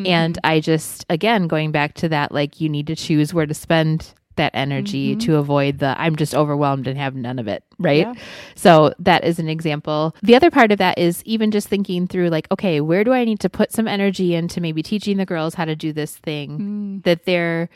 And 0.05 0.37
I 0.43 0.59
just, 0.59 1.05
again, 1.09 1.47
going 1.47 1.71
back 1.71 1.93
to 1.95 2.09
that, 2.09 2.33
like 2.33 2.59
you 2.59 2.67
need 2.67 2.87
to 2.87 2.95
choose 2.95 3.33
where 3.33 3.45
to 3.45 3.53
spend 3.53 4.13
that 4.35 4.51
energy 4.53 5.15
Mhm. 5.15 5.19
to 5.19 5.35
avoid 5.35 5.79
the 5.79 5.99
I'm 5.99 6.15
just 6.15 6.33
overwhelmed 6.33 6.87
and 6.87 6.97
have 6.97 7.13
none 7.13 7.39
of 7.39 7.47
it, 7.49 7.61
right? 7.77 8.07
Yeah. 8.07 8.13
So 8.55 8.93
that 8.99 9.25
is 9.25 9.37
an 9.37 9.49
example. 9.49 10.15
The 10.23 10.33
other 10.35 10.49
part 10.49 10.71
of 10.71 10.77
that 10.77 10.97
is 10.97 11.21
even 11.25 11.51
just 11.51 11.67
thinking 11.67 12.07
through 12.07 12.29
like, 12.29 12.47
okay, 12.49 12.79
where 12.79 13.03
do 13.03 13.11
I 13.11 13.25
need 13.25 13.41
to 13.41 13.49
put 13.49 13.73
some 13.73 13.85
energy 13.87 14.35
into 14.35 14.61
maybe 14.61 14.81
teaching 14.81 15.17
the 15.17 15.25
girls 15.25 15.55
how 15.55 15.65
to 15.65 15.75
do 15.75 15.91
this 15.91 16.15
thing 16.15 17.01
Mm. 17.01 17.03
that 17.03 17.25
they're 17.25 17.69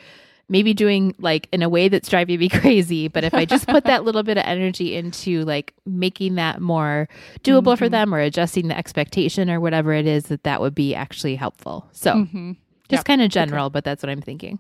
maybe 0.50 0.74
doing 0.74 1.16
like 1.20 1.48
in 1.52 1.64
a 1.64 1.70
way 1.70 1.88
that's 1.88 2.10
driving 2.10 2.40
me 2.40 2.50
crazy. 2.62 3.08
But 3.08 3.24
if 3.24 3.34
I 3.34 3.46
just 3.46 3.68
put 3.68 3.86
that 3.86 4.04
little 4.04 4.24
bit 4.24 4.38
of 4.38 4.44
energy 4.46 4.96
into 4.96 5.44
like 5.46 5.74
making 5.86 6.36
that 6.36 6.62
more 6.62 7.08
doable 7.44 7.78
for 7.78 7.88
Mhm. 7.88 7.92
them 7.92 8.14
or 8.16 8.20
adjusting 8.20 8.68
the 8.68 8.78
expectation 8.78 9.50
or 9.50 9.60
whatever 9.60 9.94
it 9.94 10.06
is, 10.06 10.26
that 10.26 10.44
that 10.44 10.62
would 10.62 10.76
be 10.76 10.94
actually 10.94 11.36
helpful. 11.36 11.88
So 11.92 12.14
Mhm. 12.14 12.58
just 12.90 13.00
Yep. 13.02 13.06
kind 13.06 13.22
of 13.22 13.30
general, 13.30 13.70
but 13.70 13.84
that's 13.84 14.04
what 14.04 14.10
I'm 14.10 14.22
thinking. 14.22 14.60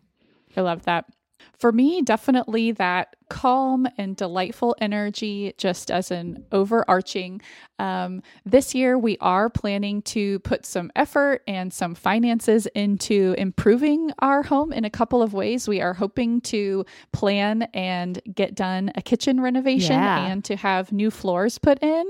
I 0.56 0.62
love 0.62 0.84
that. 0.84 1.06
For 1.58 1.72
me, 1.72 2.02
definitely 2.02 2.72
that 2.74 3.16
calm 3.34 3.88
and 3.98 4.16
delightful 4.16 4.76
energy, 4.80 5.56
just 5.58 5.90
as 5.90 6.12
an 6.12 6.46
overarching. 6.52 7.42
Um, 7.80 8.22
this 8.46 8.76
year, 8.76 8.96
we 8.96 9.18
are 9.20 9.50
planning 9.50 10.04
to 10.04 10.38
put 10.40 10.68
some 10.68 10.92
effort 10.96 11.42
and 11.48 11.74
some 11.74 11.96
finances 11.96 12.68
into 12.76 13.34
improving 13.40 14.12
our 14.20 14.44
home 14.44 14.72
in 14.72 14.86
a 14.86 14.90
couple 14.92 15.24
of 15.24 15.34
ways. 15.34 15.68
We 15.68 15.82
are 15.82 15.96
hoping 15.96 16.42
to 16.42 16.86
plan 17.12 17.64
and 17.74 18.22
get 18.32 18.54
done 18.54 18.92
a 18.94 19.02
kitchen 19.02 19.42
renovation 19.42 19.94
Yeah. 19.96 20.28
and 20.28 20.46
to 20.46 20.56
have 20.56 20.92
new 20.92 21.10
floors 21.10 21.58
put 21.58 21.82
in. 21.82 22.06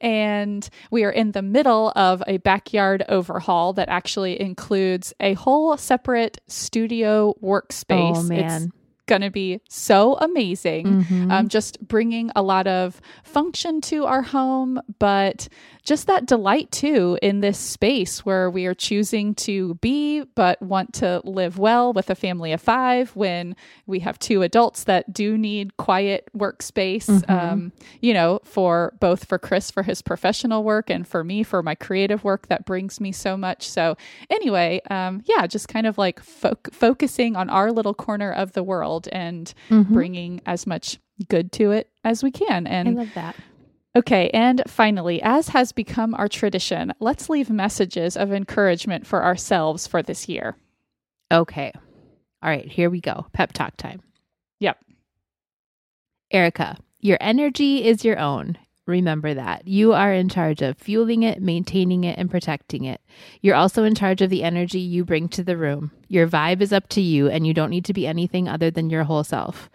And 0.00 0.66
we 0.92 1.02
are 1.02 1.10
in 1.10 1.32
the 1.32 1.42
middle 1.42 1.92
of 1.96 2.22
a 2.28 2.36
backyard 2.36 3.02
overhaul 3.08 3.72
that 3.72 3.88
actually 3.88 4.40
includes 4.40 5.12
a 5.18 5.34
whole 5.34 5.76
separate 5.76 6.40
studio 6.46 7.34
workspace. 7.42 8.14
Oh, 8.16 8.20
It's 8.20 8.28
man. 8.28 8.70
Going 9.10 9.20
to 9.30 9.30
be 9.30 9.60
so 9.68 10.16
amazing. 10.28 10.84
Mhm. 11.04 11.30
Um, 11.32 11.48
just 11.48 11.72
bringing 11.86 12.30
a 12.36 12.42
lot 12.42 12.66
of 12.66 13.00
function 13.24 13.80
to 13.90 14.06
our 14.06 14.22
home, 14.22 14.80
but 14.98 15.48
just 15.90 16.06
that 16.06 16.24
delight 16.24 16.70
too 16.70 17.18
in 17.20 17.40
this 17.40 17.58
space 17.58 18.24
where 18.24 18.48
we 18.48 18.64
are 18.66 18.74
choosing 18.74 19.34
to 19.34 19.74
be, 19.74 20.22
but 20.36 20.62
want 20.62 20.92
to 20.92 21.20
live 21.24 21.58
well 21.58 21.92
with 21.92 22.08
a 22.10 22.14
family 22.14 22.52
of 22.52 22.60
five 22.60 23.10
when 23.16 23.56
we 23.88 23.98
have 23.98 24.16
two 24.20 24.42
adults 24.42 24.84
that 24.84 25.12
do 25.12 25.36
need 25.36 25.76
quiet 25.78 26.30
workspace, 26.32 27.28
um, 27.28 27.72
you 28.00 28.14
know, 28.14 28.38
for 28.44 28.94
both 29.00 29.24
for 29.24 29.36
Chris 29.36 29.68
for 29.72 29.82
his 29.82 30.00
professional 30.00 30.62
work 30.62 30.90
and 30.90 31.08
for 31.08 31.24
me 31.24 31.42
for 31.42 31.60
my 31.60 31.74
creative 31.74 32.22
work 32.22 32.46
that 32.46 32.64
brings 32.64 33.00
me 33.00 33.10
so 33.10 33.36
much. 33.36 33.68
So, 33.68 33.96
anyway, 34.30 34.80
um, 34.92 35.22
yeah, 35.24 35.44
just 35.48 35.66
kind 35.66 35.88
of 35.88 35.98
like 35.98 36.22
fo- 36.22 36.54
focusing 36.70 37.34
on 37.34 37.50
our 37.50 37.72
little 37.72 37.94
corner 37.94 38.30
of 38.30 38.52
the 38.52 38.62
world 38.62 39.08
and 39.10 39.52
bringing 39.92 40.40
as 40.46 40.68
much 40.68 41.00
good 41.28 41.50
to 41.50 41.72
it 41.72 41.90
as 42.04 42.22
we 42.22 42.30
can. 42.30 42.68
And 42.68 42.90
I 42.90 42.92
love 42.92 43.14
that. 43.16 43.34
Okay, 43.96 44.30
and 44.30 44.62
finally, 44.66 45.20
as 45.22 45.48
has 45.48 45.72
become 45.72 46.14
our 46.14 46.28
tradition, 46.28 46.92
let's 47.00 47.28
leave 47.28 47.50
messages 47.50 48.16
of 48.16 48.32
encouragement 48.32 49.06
for 49.06 49.24
ourselves 49.24 49.86
for 49.86 50.02
this 50.02 50.28
year. 50.28 50.56
Okay. 51.32 51.72
All 52.42 52.50
right, 52.50 52.66
here 52.66 52.90
we 52.90 53.00
go. 53.00 53.26
Pep 53.32 53.52
talk 53.52 53.76
time. 53.76 54.00
Yep. 54.60 54.78
Erica, 56.30 56.78
your 57.00 57.18
energy 57.20 57.84
is 57.84 58.04
your 58.04 58.18
own. 58.18 58.56
Remember 58.86 59.34
that. 59.34 59.68
You 59.68 59.92
are 59.92 60.12
in 60.12 60.28
charge 60.28 60.62
of 60.62 60.76
fueling 60.78 61.22
it, 61.22 61.40
maintaining 61.40 62.04
it, 62.04 62.18
and 62.18 62.30
protecting 62.30 62.84
it. 62.84 63.00
You're 63.40 63.54
also 63.54 63.84
in 63.84 63.94
charge 63.94 64.20
of 64.20 64.30
the 64.30 64.42
energy 64.42 64.80
you 64.80 65.04
bring 65.04 65.28
to 65.28 65.44
the 65.44 65.56
room. 65.56 65.92
Your 66.08 66.26
vibe 66.26 66.60
is 66.60 66.72
up 66.72 66.88
to 66.90 67.00
you, 67.00 67.28
and 67.28 67.46
you 67.46 67.54
don't 67.54 67.70
need 67.70 67.84
to 67.84 67.92
be 67.92 68.06
anything 68.06 68.48
other 68.48 68.70
than 68.70 68.90
your 68.90 69.04
whole 69.04 69.22
self. 69.22 69.70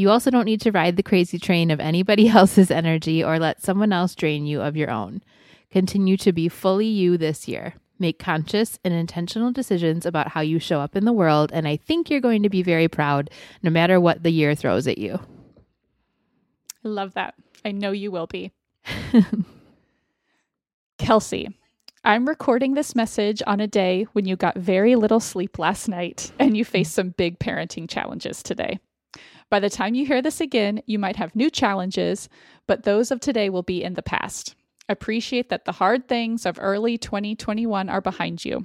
You 0.00 0.08
also 0.08 0.30
don't 0.30 0.46
need 0.46 0.62
to 0.62 0.72
ride 0.72 0.96
the 0.96 1.02
crazy 1.02 1.38
train 1.38 1.70
of 1.70 1.78
anybody 1.78 2.26
else's 2.30 2.70
energy 2.70 3.22
or 3.22 3.38
let 3.38 3.60
someone 3.60 3.92
else 3.92 4.14
drain 4.14 4.46
you 4.46 4.62
of 4.62 4.74
your 4.74 4.90
own. 4.90 5.22
Continue 5.70 6.16
to 6.16 6.32
be 6.32 6.48
fully 6.48 6.86
you 6.86 7.18
this 7.18 7.46
year. 7.46 7.74
Make 7.98 8.18
conscious 8.18 8.78
and 8.82 8.94
intentional 8.94 9.52
decisions 9.52 10.06
about 10.06 10.28
how 10.28 10.40
you 10.40 10.58
show 10.58 10.80
up 10.80 10.96
in 10.96 11.04
the 11.04 11.12
world, 11.12 11.50
and 11.52 11.68
I 11.68 11.76
think 11.76 12.08
you're 12.08 12.18
going 12.18 12.42
to 12.44 12.48
be 12.48 12.62
very 12.62 12.88
proud 12.88 13.28
no 13.62 13.68
matter 13.68 14.00
what 14.00 14.22
the 14.22 14.30
year 14.30 14.54
throws 14.54 14.86
at 14.86 14.96
you. 14.96 15.20
I 16.82 16.88
love 16.88 17.12
that. 17.12 17.34
I 17.62 17.72
know 17.72 17.90
you 17.90 18.10
will 18.10 18.26
be. 18.26 18.52
Kelsey, 20.98 21.54
I'm 22.04 22.26
recording 22.26 22.72
this 22.72 22.94
message 22.94 23.42
on 23.46 23.60
a 23.60 23.66
day 23.66 24.06
when 24.14 24.24
you 24.24 24.34
got 24.34 24.56
very 24.56 24.96
little 24.96 25.20
sleep 25.20 25.58
last 25.58 25.88
night 25.88 26.32
and 26.38 26.56
you 26.56 26.64
faced 26.64 26.94
some 26.94 27.10
big 27.10 27.38
parenting 27.38 27.86
challenges 27.86 28.42
today. 28.42 28.80
By 29.50 29.58
the 29.58 29.68
time 29.68 29.94
you 29.94 30.06
hear 30.06 30.22
this 30.22 30.40
again, 30.40 30.80
you 30.86 30.98
might 30.98 31.16
have 31.16 31.34
new 31.34 31.50
challenges, 31.50 32.28
but 32.68 32.84
those 32.84 33.10
of 33.10 33.18
today 33.18 33.50
will 33.50 33.64
be 33.64 33.82
in 33.82 33.94
the 33.94 34.02
past. 34.02 34.54
Appreciate 34.88 35.48
that 35.48 35.64
the 35.64 35.72
hard 35.72 36.08
things 36.08 36.46
of 36.46 36.58
early 36.60 36.96
2021 36.96 37.88
are 37.88 38.00
behind 38.00 38.44
you. 38.44 38.64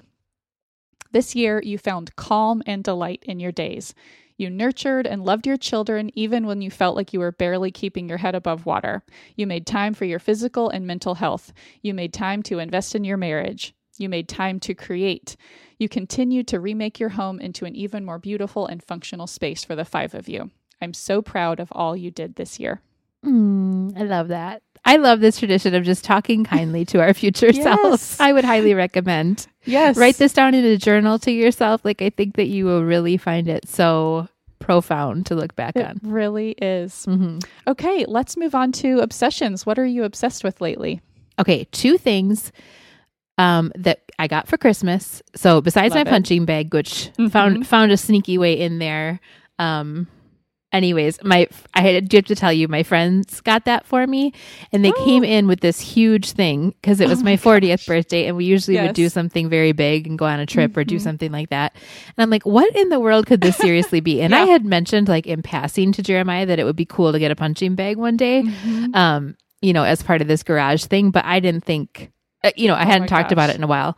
This 1.11 1.35
year, 1.35 1.59
you 1.63 1.77
found 1.79 2.15
calm 2.15 2.61
and 2.67 2.83
delight 2.83 3.23
in 3.25 3.39
your 3.39 3.51
days. 3.51 3.95
You 4.37 4.49
nurtured 4.49 5.07
and 5.07 5.23
loved 5.23 5.47
your 5.47 5.57
children 5.57 6.11
even 6.13 6.45
when 6.45 6.61
you 6.61 6.69
felt 6.69 6.95
like 6.95 7.13
you 7.13 7.19
were 7.19 7.31
barely 7.31 7.71
keeping 7.71 8.07
your 8.07 8.17
head 8.17 8.35
above 8.35 8.65
water. 8.65 9.01
You 9.35 9.47
made 9.47 9.65
time 9.65 9.93
for 9.93 10.05
your 10.05 10.19
physical 10.19 10.69
and 10.69 10.85
mental 10.85 11.15
health. 11.15 11.53
You 11.81 11.93
made 11.93 12.13
time 12.13 12.43
to 12.43 12.59
invest 12.59 12.95
in 12.95 13.05
your 13.05 13.17
marriage. 13.17 13.73
You 13.97 14.09
made 14.09 14.27
time 14.27 14.59
to 14.61 14.73
create. 14.73 15.35
You 15.79 15.87
continued 15.87 16.47
to 16.49 16.59
remake 16.59 16.99
your 16.99 17.09
home 17.09 17.39
into 17.39 17.65
an 17.65 17.75
even 17.75 18.03
more 18.03 18.19
beautiful 18.19 18.67
and 18.67 18.83
functional 18.83 19.25
space 19.25 19.63
for 19.63 19.75
the 19.75 19.85
five 19.85 20.13
of 20.13 20.27
you. 20.27 20.51
I'm 20.81 20.93
so 20.93 21.21
proud 21.21 21.59
of 21.59 21.69
all 21.71 21.95
you 21.95 22.11
did 22.11 22.35
this 22.35 22.59
year. 22.59 22.81
Mm, 23.25 23.97
I 23.99 24.03
love 24.03 24.27
that. 24.29 24.61
I 24.87 24.97
love 24.97 25.19
this 25.19 25.39
tradition 25.39 25.73
of 25.73 25.83
just 25.83 26.03
talking 26.03 26.43
kindly 26.43 26.85
to 26.85 27.01
our 27.01 27.13
future 27.13 27.47
Yes. 27.51 27.63
selves. 27.63 28.19
I 28.19 28.33
would 28.33 28.45
highly 28.45 28.73
recommend. 28.75 29.47
Yes. 29.63 29.97
Write 29.97 30.17
this 30.17 30.31
down 30.33 30.53
in 30.53 30.63
a 30.63 30.77
journal 30.77 31.17
to 31.19 31.31
yourself. 31.31 31.83
Like, 31.83 32.03
I 32.03 32.11
think 32.11 32.35
that 32.35 32.45
you 32.47 32.65
will 32.65 32.83
really 32.83 33.17
find 33.17 33.47
it 33.47 33.67
so 33.67 34.27
profound 34.59 35.25
to 35.27 35.35
look 35.35 35.55
back 35.55 35.75
It 35.75 35.85
on. 35.85 35.99
really 36.03 36.51
is. 36.51 37.05
hmm 37.05 37.39
Okay, 37.67 38.05
let's 38.07 38.37
move 38.37 38.53
on 38.53 38.71
to 38.73 38.99
obsessions. 38.99 39.65
What 39.65 39.79
are 39.79 39.85
you 39.87 40.03
obsessed 40.03 40.43
with 40.43 40.61
lately? 40.61 41.01
Okay, 41.39 41.63
two 41.71 41.97
things 41.97 42.51
um, 43.39 43.71
that 43.75 44.01
I 44.19 44.27
got 44.27 44.47
for 44.47 44.57
Christmas. 44.57 45.21
So 45.35 45.61
besides 45.61 45.95
Love 45.95 46.05
my 46.05 46.09
it. 46.09 46.13
punching 46.13 46.45
bag, 46.45 46.73
which 46.73 47.09
Mhm. 47.17 47.31
found 47.31 47.67
found 47.67 47.91
a 47.91 47.97
sneaky 47.97 48.37
way 48.37 48.53
in 48.59 48.77
there. 48.79 49.19
Um, 49.59 50.07
anyways, 50.75 51.19
my 51.23 51.47
I 51.73 51.81
had 51.81 52.07
do 52.09 52.17
have 52.17 52.25
to 52.25 52.35
tell 52.35 52.53
you, 52.53 52.67
my 52.67 52.83
friends 52.83 53.41
got 53.41 53.65
that 53.65 53.85
for 53.85 54.05
me, 54.05 54.33
and 54.71 54.83
they 54.85 54.91
came 55.03 55.23
Oh. 55.23 55.27
in 55.27 55.47
with 55.47 55.61
this 55.61 55.79
huge 55.79 56.31
thing 56.31 56.75
because 56.81 57.01
it 57.01 57.09
was 57.09 57.21
Oh 57.21 57.23
my 57.23 57.37
fortieth 57.37 57.85
birthday, 57.85 58.27
and 58.27 58.37
we 58.37 58.45
usually 58.45 58.79
would 58.79 58.93
do 58.95 59.09
something 59.09 59.49
very 59.49 59.71
big 59.71 60.07
and 60.07 60.17
go 60.19 60.25
on 60.25 60.39
a 60.39 60.45
trip 60.45 60.75
or 60.77 60.83
do 60.83 60.95
Mhm. 60.97 61.01
something 61.01 61.31
like 61.31 61.49
that. 61.49 61.73
And 62.17 62.23
I'm 62.23 62.29
like, 62.29 62.45
what 62.45 62.75
in 62.75 62.89
the 62.89 62.99
world 62.99 63.25
could 63.25 63.41
this 63.41 63.55
seriously 63.57 63.99
be? 63.99 64.21
And 64.21 64.35
I 64.35 64.45
had 64.45 64.65
mentioned 64.65 65.07
like 65.07 65.25
in 65.27 65.41
passing 65.41 65.91
to 65.93 66.03
Jeremiah 66.03 66.45
that 66.45 66.59
it 66.59 66.63
would 66.65 66.75
be 66.75 66.85
cool 66.85 67.11
to 67.11 67.19
get 67.19 67.31
a 67.31 67.35
punching 67.35 67.75
bag 67.75 67.97
one 67.97 68.17
day 68.17 68.43
Mhm. 68.43 68.95
um, 68.95 69.35
you 69.61 69.73
know, 69.73 69.83
as 69.83 70.03
part 70.03 70.21
of 70.21 70.27
this 70.27 70.43
garage 70.43 70.83
thing, 70.85 71.09
but 71.09 71.25
I 71.25 71.39
didn't 71.39 71.63
think, 71.63 72.11
you 72.55 72.67
know, 72.67 72.75
I 72.75 72.83
Oh 72.83 72.85
hadn't 72.85 73.07
talked 73.07 73.31
about 73.31 73.49
it 73.49 73.55
in 73.55 73.63
a 73.63 73.67
while. 73.67 73.97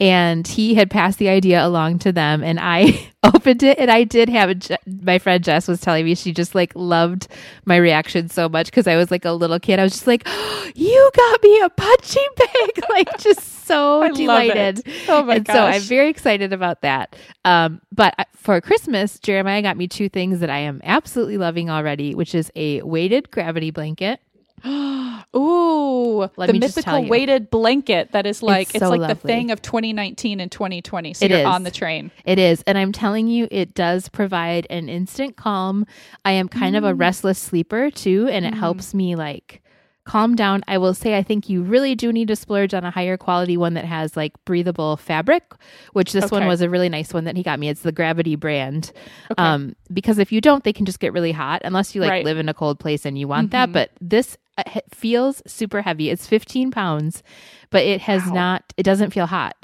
And 0.00 0.46
he 0.46 0.74
had 0.74 0.90
passed 0.90 1.18
the 1.18 1.28
idea 1.28 1.66
along 1.66 1.98
to 2.00 2.12
them, 2.12 2.44
and 2.44 2.60
I 2.60 3.08
opened 3.24 3.64
it, 3.64 3.78
and 3.78 3.90
I 3.90 4.04
did 4.04 4.28
have 4.28 4.50
a, 4.50 4.78
my 4.86 5.18
friend 5.18 5.42
Jess 5.42 5.66
was 5.66 5.80
telling 5.80 6.04
me 6.04 6.14
she 6.14 6.32
just 6.32 6.54
like 6.54 6.72
loved 6.76 7.26
my 7.64 7.76
reaction 7.76 8.28
so 8.28 8.48
much 8.48 8.66
because 8.66 8.86
I 8.86 8.94
was 8.94 9.10
like 9.10 9.24
a 9.24 9.32
little 9.32 9.58
kid. 9.58 9.80
I 9.80 9.82
was 9.82 9.92
just 9.92 10.06
like, 10.06 10.26
"You 10.76 11.10
got 11.16 11.42
me 11.42 11.60
a 11.62 11.70
punching 11.70 12.28
bag!" 12.36 12.84
like 12.90 13.18
just 13.18 13.66
so 13.66 14.08
delighted. 14.14 14.82
Oh 15.08 15.24
my 15.24 15.36
and 15.36 15.44
gosh. 15.44 15.56
so 15.56 15.64
I'm 15.64 15.82
very 15.82 16.10
excited 16.10 16.52
about 16.52 16.82
that. 16.82 17.16
Um, 17.44 17.80
but 17.90 18.14
uh, 18.18 18.24
for 18.36 18.60
Christmas, 18.60 19.18
Jeremiah 19.18 19.62
got 19.62 19.76
me 19.76 19.88
two 19.88 20.08
things 20.08 20.38
that 20.40 20.50
I 20.50 20.58
am 20.58 20.80
absolutely 20.84 21.38
loving 21.38 21.70
already, 21.70 22.14
which 22.14 22.36
is 22.36 22.52
a 22.54 22.82
weighted 22.82 23.32
gravity 23.32 23.72
blanket. 23.72 24.20
Ooh, 25.36 26.28
Let 26.36 26.46
the 26.48 26.52
me 26.54 26.58
just 26.60 26.74
tell 26.78 26.94
mythical 26.96 27.08
weighted 27.10 27.50
blanket 27.50 28.12
that 28.12 28.26
is 28.26 28.42
like 28.42 28.74
it's, 28.74 28.78
so 28.84 28.90
like 28.90 29.08
the 29.08 29.14
thing 29.14 29.50
of 29.50 29.60
2019 29.62 30.40
and 30.40 30.50
2020. 30.50 31.14
So 31.14 31.24
It 31.24 31.30
you're 31.30 31.40
is. 31.40 31.46
on 31.46 31.62
the 31.64 31.70
train. 31.70 32.10
It 32.24 32.38
is, 32.38 32.62
and 32.66 32.78
I'm 32.78 32.92
telling 32.92 33.28
you, 33.28 33.46
it 33.50 33.74
does 33.74 34.08
provide 34.08 34.66
an 34.70 34.88
instant 34.88 35.36
calm. 35.36 35.86
I 36.24 36.32
am 36.32 36.48
kind 36.48 36.76
of 36.76 36.84
a 36.84 36.92
Mm. 36.92 37.00
restless 37.00 37.38
sleeper 37.38 37.90
too, 37.90 38.28
and 38.30 38.44
it 38.44 38.54
helps 38.54 38.94
me 38.94 39.14
like 39.16 39.62
calm 40.04 40.34
down. 40.34 40.62
I 40.66 40.78
will 40.78 40.94
say, 40.94 41.18
I 41.18 41.22
think 41.22 41.50
you 41.50 41.62
really 41.62 41.94
do 41.94 42.10
need 42.12 42.28
to 42.28 42.36
splurge 42.36 42.72
on 42.72 42.82
a 42.82 42.90
higher 42.90 43.18
quality 43.18 43.58
one 43.58 43.74
that 43.74 43.84
has 43.84 44.16
like 44.16 44.32
breathable 44.46 44.96
fabric, 44.96 45.52
which 45.92 46.12
this 46.12 46.30
one 46.30 46.46
was 46.46 46.62
a 46.62 46.70
really 46.70 46.88
nice 46.88 47.12
one 47.12 47.24
that 47.24 47.36
he 47.36 47.42
got 47.42 47.58
me. 47.60 47.68
It's 47.68 47.82
the 47.82 47.92
Gravity 47.92 48.34
brand. 48.34 48.90
Okay. 49.30 49.42
Um, 49.42 49.76
because 49.92 50.16
if 50.18 50.32
you 50.32 50.40
don't, 50.40 50.64
they 50.64 50.72
can 50.72 50.86
just 50.86 50.98
get 50.98 51.12
really 51.12 51.32
hot 51.32 51.60
unless 51.62 51.94
you 51.94 52.00
like 52.00 52.10
Right. 52.10 52.24
live 52.24 52.38
in 52.38 52.48
a 52.48 52.54
cold 52.54 52.80
place 52.80 53.04
and 53.04 53.18
you 53.18 53.28
want 53.28 53.50
that. 53.50 53.68
Mhm. 53.68 53.72
But 53.74 53.90
this 54.00 54.38
he- 54.68 54.80
feels 54.92 55.42
super 55.46 55.82
heavy. 55.82 56.10
It's 56.10 56.26
15 56.26 56.70
pounds, 56.70 57.22
but 57.70 57.82
it 57.84 58.00
has 58.02 58.24
Wow. 58.26 58.32
not. 58.34 58.72
It 58.76 58.82
doesn't 58.82 59.10
feel 59.12 59.26
hot. 59.26 59.56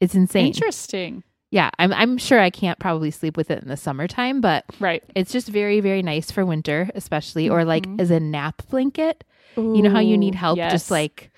It's 0.00 0.14
insane. 0.14 0.46
Interesting. 0.46 1.22
Yeah, 1.50 1.70
I'm 1.78 1.92
I'm 1.92 2.16
sure 2.18 2.40
I 2.40 2.48
can't 2.50 2.78
probably 2.78 3.10
sleep 3.10 3.36
with 3.36 3.50
it 3.50 3.62
in 3.62 3.68
the 3.68 3.76
summertime, 3.76 4.40
but 4.40 4.64
Right. 4.80 5.02
it's 5.14 5.32
just 5.32 5.48
very 5.48 5.80
very 5.80 6.02
nice 6.02 6.30
for 6.30 6.44
winter, 6.46 6.90
especially 6.94 7.48
or 7.50 7.64
like 7.64 7.86
Mhm. 7.86 8.00
as 8.00 8.10
a 8.10 8.20
nap 8.20 8.62
blanket. 8.70 9.24
you 9.56 9.82
know 9.82 9.90
how 9.90 10.00
you 10.00 10.16
need 10.16 10.34
help 10.34 10.56
yes. 10.56 10.72
just 10.72 10.90
like 10.90 11.30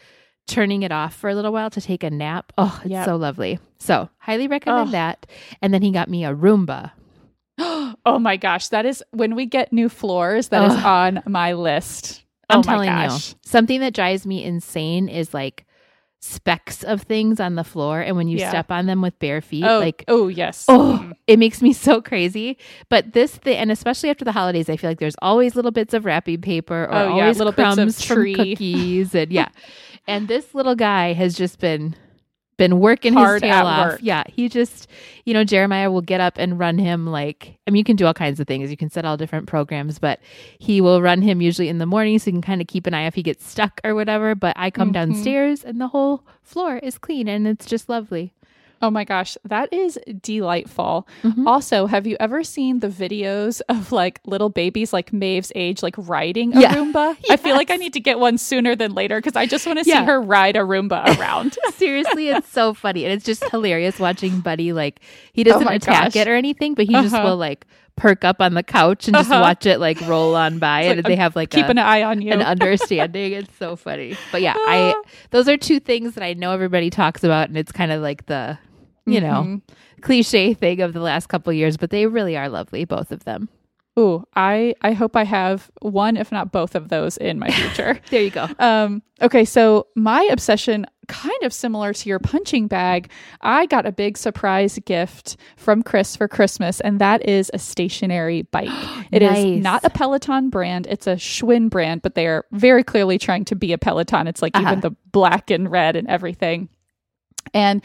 turning 0.46 0.84
it 0.84 0.92
off 0.92 1.14
for 1.14 1.28
a 1.30 1.34
little 1.34 1.52
while 1.52 1.68
to 1.70 1.80
take 1.80 2.04
a 2.04 2.10
nap. 2.10 2.52
Oh, 2.56 2.78
it's 2.84 2.90
Yep. 2.92 3.04
so 3.06 3.16
lovely. 3.16 3.58
So, 3.78 4.08
highly 4.18 4.46
recommend 4.46 4.90
Oh. 4.90 4.92
that. 4.92 5.26
And 5.60 5.74
then 5.74 5.82
he 5.82 5.90
got 5.90 6.08
me 6.08 6.24
a 6.24 6.32
Roomba. 6.32 6.92
oh 7.58 8.18
my 8.20 8.36
gosh, 8.36 8.68
that 8.68 8.86
is 8.86 9.02
when 9.10 9.34
we 9.34 9.46
get 9.46 9.72
new 9.72 9.88
floors. 9.88 10.48
That 10.48 10.64
is 10.70 10.76
Ugh. 10.76 10.84
on 10.84 11.22
my 11.26 11.54
list. 11.54 12.23
I'm 12.50 12.60
oh 12.60 12.62
telling 12.62 12.90
my 12.90 13.04
you. 13.12 13.18
Something 13.44 13.80
that 13.80 13.94
drives 13.94 14.26
me 14.26 14.44
insane 14.44 15.08
is 15.08 15.32
like 15.34 15.66
specks 16.20 16.82
of 16.82 17.02
things 17.02 17.38
on 17.38 17.54
the 17.54 17.64
floor 17.64 18.00
and 18.00 18.16
when 18.16 18.28
you 18.28 18.38
Yeah. 18.38 18.48
step 18.48 18.70
on 18.70 18.86
them 18.86 19.02
with 19.02 19.18
bare 19.18 19.42
feet 19.42 19.62
Oh, 19.64 19.78
like 19.78 20.04
oh 20.08 20.28
yes. 20.28 20.64
oh 20.68 20.98
Mhm. 21.02 21.12
it 21.26 21.38
makes 21.38 21.60
me 21.60 21.72
so 21.86 22.00
crazy 22.00 22.56
but 22.88 23.12
this 23.12 23.36
thing 23.36 23.58
and 23.58 23.70
especially 23.70 24.08
after 24.08 24.24
the 24.24 24.32
holidays 24.32 24.70
i 24.70 24.76
feel 24.78 24.88
like 24.88 24.98
there's 24.98 25.16
always 25.20 25.54
little 25.54 25.70
bits 25.70 25.92
of 25.92 26.06
wrapping 26.06 26.40
paper 26.40 26.84
or 26.84 26.94
Oh, 26.94 27.16
yeah, 27.16 27.22
always 27.24 27.36
little 27.36 27.52
bits 27.52 27.68
of 27.72 27.74
crumbs 27.76 28.02
from 28.06 28.32
cookies 28.34 29.14
and 29.14 29.30
yeah 29.32 29.48
and 30.06 30.26
this 30.26 30.54
little 30.54 30.74
guy 30.74 31.12
has 31.12 31.34
just 31.34 31.58
been 31.58 31.94
been 32.56 32.78
working 32.78 33.12
Hard 33.14 33.42
his 33.42 33.50
tail 33.50 33.66
off 33.66 33.86
work. 33.92 34.00
yeah 34.02 34.22
he 34.28 34.48
just 34.48 34.86
you 35.24 35.34
know 35.34 35.42
jeremiah 35.44 35.90
will 35.90 36.00
get 36.02 36.20
up 36.20 36.34
and 36.38 36.58
run 36.58 36.78
him 36.78 37.06
like 37.06 37.58
i 37.66 37.70
mean 37.70 37.78
you 37.78 37.84
can 37.84 37.96
do 37.96 38.06
all 38.06 38.14
kinds 38.14 38.38
of 38.40 38.46
things 38.46 38.70
you 38.70 38.76
can 38.76 38.90
set 38.90 39.04
all 39.04 39.16
different 39.16 39.46
programs 39.46 39.98
but 39.98 40.20
he 40.58 40.80
will 40.80 41.02
run 41.02 41.20
him 41.22 41.40
usually 41.40 41.68
in 41.68 41.78
the 41.78 41.86
morning 41.86 42.18
so 42.18 42.26
you 42.28 42.32
can 42.32 42.42
kind 42.42 42.60
of 42.60 42.66
keep 42.66 42.86
an 42.86 42.94
eye 42.94 43.06
if 43.06 43.14
he 43.14 43.22
gets 43.22 43.46
stuck 43.46 43.80
or 43.84 43.94
whatever 43.94 44.34
but 44.34 44.54
i 44.56 44.70
come 44.70 44.90
Mhm. 44.90 44.94
downstairs 44.94 45.64
and 45.64 45.80
the 45.80 45.88
whole 45.88 46.22
floor 46.42 46.78
is 46.78 46.96
clean 46.98 47.26
and 47.28 47.46
it's 47.48 47.66
just 47.66 47.88
lovely 47.88 48.32
Oh 48.84 48.90
my 48.90 49.04
gosh, 49.04 49.36
that 49.44 49.72
is 49.72 49.98
delightful. 50.22 51.08
Mhm. 51.22 51.46
Also, 51.46 51.86
have 51.86 52.06
you 52.06 52.16
ever 52.20 52.44
seen 52.44 52.80
the 52.80 52.88
videos 52.88 53.60
of 53.68 53.92
like 53.92 54.20
little 54.26 54.48
babies 54.50 54.92
like 54.92 55.12
Maeve's 55.12 55.50
age, 55.54 55.82
like 55.82 55.94
riding 55.96 56.56
a 56.56 56.60
Yeah. 56.60 56.74
Roomba? 56.74 57.16
I 57.30 57.36
feel 57.36 57.56
like 57.56 57.70
I 57.70 57.76
need 57.76 57.92
to 57.94 58.00
get 58.00 58.18
one 58.18 58.36
sooner 58.38 58.74
than 58.76 58.92
later 58.94 59.18
because 59.20 59.36
I 59.36 59.46
just 59.46 59.66
want 59.66 59.78
to 59.82 59.88
Yeah. 59.88 60.00
see 60.00 60.04
her 60.06 60.20
ride 60.20 60.56
a 60.56 60.60
Roomba 60.60 61.18
around. 61.18 61.56
Seriously, 61.76 62.28
it's 62.28 62.48
so 62.50 62.74
funny. 62.74 63.04
And 63.04 63.12
it's 63.12 63.24
just 63.24 63.42
hilarious 63.50 63.98
watching 63.98 64.40
Buddy 64.40 64.72
like 64.72 65.00
he 65.32 65.44
doesn't 65.44 65.66
Oh 65.68 65.70
attack 65.74 66.12
gosh. 66.12 66.16
it 66.16 66.28
or 66.28 66.34
anything, 66.34 66.74
but 66.74 66.86
he 66.86 66.92
just 66.92 67.14
Uh-huh. 67.14 67.28
will 67.30 67.36
like 67.36 67.66
perk 67.96 68.24
up 68.24 68.40
on 68.40 68.54
the 68.54 68.62
couch 68.64 69.06
and 69.06 69.14
just 69.16 69.30
Uh-huh. 69.30 69.40
watch 69.40 69.66
it 69.66 69.78
like 69.78 70.00
roll 70.08 70.34
on 70.34 70.58
by 70.58 70.80
It's 70.82 70.88
and 70.90 70.98
like, 70.98 71.06
they 71.06 71.16
have 71.16 71.36
like 71.36 71.50
Keep 71.50 71.66
a, 71.66 71.70
an 71.70 71.78
eye 71.78 72.02
on 72.02 72.20
you. 72.20 72.32
an 72.32 72.42
understanding. 72.42 73.32
It's 73.32 73.56
so 73.56 73.76
funny. 73.76 74.16
But 74.32 74.42
yeah, 74.42 74.54
I 74.56 74.94
those 75.30 75.48
are 75.48 75.56
two 75.56 75.78
things 75.78 76.14
that 76.14 76.24
I 76.24 76.32
know 76.34 76.50
everybody 76.52 76.90
talks 76.90 77.22
about 77.22 77.48
and 77.48 77.56
it's 77.56 77.70
kind 77.72 77.92
of 77.92 78.02
like 78.02 78.26
the 78.26 78.58
you 79.06 79.20
know 79.20 79.42
Mhm. 79.46 79.62
cliche 80.02 80.54
thing 80.54 80.80
of 80.80 80.92
the 80.92 81.00
last 81.00 81.28
couple 81.28 81.52
years, 81.52 81.76
but 81.76 81.90
they 81.90 82.06
really 82.06 82.36
are 82.36 82.48
lovely, 82.48 82.84
both 82.84 83.10
of 83.12 83.24
them. 83.24 83.48
Ooh, 83.96 84.24
I 84.34 84.74
I 84.82 84.90
hope 84.92 85.14
I 85.14 85.22
have 85.24 85.70
one, 85.80 86.16
if 86.16 86.32
not 86.32 86.50
both 86.50 86.74
of 86.74 86.88
those 86.88 87.16
in 87.16 87.38
my 87.38 87.48
future. 87.50 88.00
There 88.10 88.22
you 88.22 88.30
go. 88.30 88.48
Um, 88.58 89.02
okay, 89.22 89.44
so 89.44 89.86
my 89.94 90.28
obsession, 90.32 90.84
kind 91.06 91.42
of 91.44 91.52
similar 91.52 91.92
to 91.92 92.08
your 92.08 92.18
punching 92.18 92.66
bag, 92.66 93.08
I 93.40 93.66
got 93.66 93.86
a 93.86 93.92
big 93.92 94.18
surprise 94.18 94.80
gift 94.84 95.36
from 95.56 95.82
Chris 95.84 96.16
for 96.16 96.26
Christmas, 96.26 96.80
and 96.80 96.98
that 97.00 97.28
is 97.28 97.52
a 97.54 97.58
stationary 97.60 98.42
bike. 98.50 98.68
It 99.12 99.22
is 99.22 99.30
Nice. 99.44 99.62
not 99.62 99.84
a 99.84 99.90
Peloton 99.90 100.50
brand, 100.50 100.88
it's 100.90 101.06
a 101.06 101.14
Schwinn 101.14 101.70
brand, 101.70 102.02
but 102.02 102.16
they 102.16 102.26
are 102.26 102.44
very 102.50 102.82
clearly 102.82 103.16
trying 103.16 103.44
to 103.44 103.54
be 103.54 103.72
a 103.72 103.78
Peloton. 103.78 104.26
It's 104.26 104.42
like 104.42 104.56
Uh-huh. 104.56 104.66
even 104.66 104.80
the 104.80 104.90
black 105.12 105.52
and 105.52 105.70
red 105.70 105.94
and 105.94 106.08
everything. 106.08 106.68
And 107.52 107.80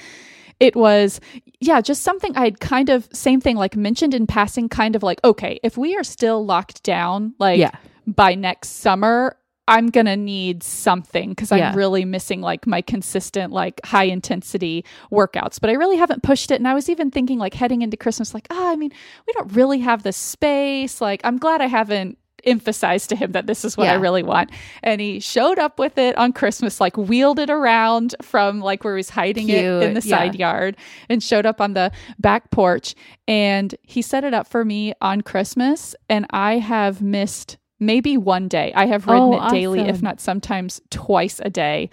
it 0.60 0.76
was 0.76 1.20
yeah 1.60 1.82
just 1.82 2.04
something 2.04 2.36
i'd 2.38 2.60
kind 2.60 2.90
of 2.90 3.08
same 3.14 3.40
thing 3.42 3.56
like 3.56 3.76
mentioned 3.76 4.14
in 4.14 4.28
passing 4.28 4.70
kind 4.70 4.96
of 4.96 5.04
like 5.04 5.20
okay 5.24 5.60
if 5.64 5.78
we 5.78 5.96
are 5.96 6.04
still 6.04 6.46
locked 6.46 6.84
down 6.84 7.34
like 7.40 7.60
Yeah. 7.60 7.72
by 8.06 8.36
next 8.36 8.70
summer 8.82 9.36
i'm 9.68 9.88
gonna 9.88 10.18
need 10.18 10.62
something 10.64 11.30
because 11.30 11.52
i'm 11.52 11.76
really 11.76 12.04
missing 12.06 12.42
like 12.42 12.68
my 12.68 12.82
consistent 12.82 13.54
like 13.54 13.80
high 13.86 14.04
intensity 14.06 14.84
workouts 15.12 15.60
but 15.62 15.70
i 15.70 15.74
really 15.74 15.98
haven't 15.98 16.24
pushed 16.24 16.52
it 16.52 16.56
and 16.56 16.68
i 16.68 16.74
was 16.74 16.90
even 16.90 17.10
thinking 17.12 17.40
like 17.40 17.54
heading 17.54 17.82
into 17.82 17.96
christmas 17.98 18.34
like 18.34 18.48
oh 18.50 18.70
i 18.72 18.76
mean 18.76 18.92
we 19.28 19.34
don't 19.34 19.54
really 19.54 19.80
have 19.80 20.04
the 20.04 20.12
space 20.12 21.02
like 21.02 21.22
i'm 21.24 21.38
glad 21.38 21.62
i 21.62 21.68
haven't 21.68 22.18
emphasized 22.44 23.10
to 23.10 23.16
him 23.16 23.32
that 23.34 23.48
this 23.48 23.64
is 23.66 23.76
what 23.78 23.88
I 23.88 23.96
really 23.96 24.24
want. 24.24 24.52
And 24.84 25.00
he 25.02 25.20
showed 25.20 25.60
up 25.60 25.80
with 25.80 25.98
it 25.98 26.18
on 26.18 26.34
Christmas, 26.34 26.80
like 26.82 26.98
wheeled 26.98 27.40
it 27.40 27.50
around 27.50 28.16
from 28.22 28.60
like 28.60 28.84
where 28.84 28.96
he 28.96 29.00
was 29.00 29.10
hiding 29.10 29.50
it 29.50 29.66
in 29.66 29.80
Cute, 29.82 29.94
the 29.96 30.02
side 30.02 30.36
yard 30.36 30.78
and 31.10 31.22
showed 31.24 31.46
up 31.46 31.60
on 31.62 31.74
the 31.74 31.92
back 32.20 32.52
porch. 32.52 32.96
And 33.28 33.74
he 33.84 34.02
set 34.02 34.24
it 34.24 34.34
up 34.34 34.48
for 34.48 34.64
me 34.66 34.94
on 35.02 35.22
Christmas. 35.22 35.96
And 36.10 36.26
I 36.32 36.58
have 36.60 37.02
missed 37.02 37.58
maybe 37.80 38.18
one 38.18 38.48
day. 38.48 38.74
I 38.76 38.86
have 38.88 39.08
ridden 39.08 39.34
Oh, 39.34 39.48
it 39.48 39.52
daily, 39.52 39.80
if 39.82 40.02
not 40.02 40.20
sometimes 40.20 40.82
twice 40.90 41.40
a 41.44 41.50
day. 41.50 41.90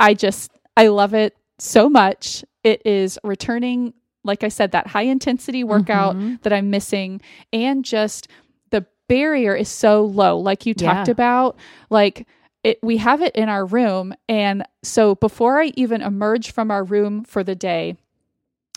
I 0.00 0.14
just, 0.14 0.50
I 0.76 0.88
love 0.88 1.14
it 1.14 1.36
so 1.58 1.88
much. 1.90 2.44
It 2.64 2.80
is 2.86 3.18
returning, 3.22 3.92
like 4.24 4.42
I 4.42 4.48
said, 4.48 4.72
that 4.72 4.86
high 4.86 5.02
intensity 5.02 5.64
workout 5.64 6.16
Mhm. 6.16 6.40
that 6.42 6.52
I'm 6.52 6.70
missing 6.70 7.20
and 7.52 7.84
just 7.84 8.26
barrier 9.08 9.54
is 9.54 9.68
so 9.68 10.04
low 10.04 10.38
like 10.38 10.64
you 10.66 10.74
talked 10.74 11.08
Yeah. 11.08 11.12
about 11.12 11.56
like 11.90 12.26
it, 12.64 12.78
we 12.82 12.96
have 12.98 13.20
it 13.22 13.34
in 13.34 13.48
our 13.48 13.66
room 13.66 14.14
and 14.28 14.62
so 14.82 15.14
before 15.16 15.60
I 15.60 15.72
even 15.76 16.00
emerge 16.00 16.52
from 16.52 16.70
our 16.70 16.84
room 16.84 17.24
for 17.24 17.42
the 17.44 17.54
day 17.56 17.96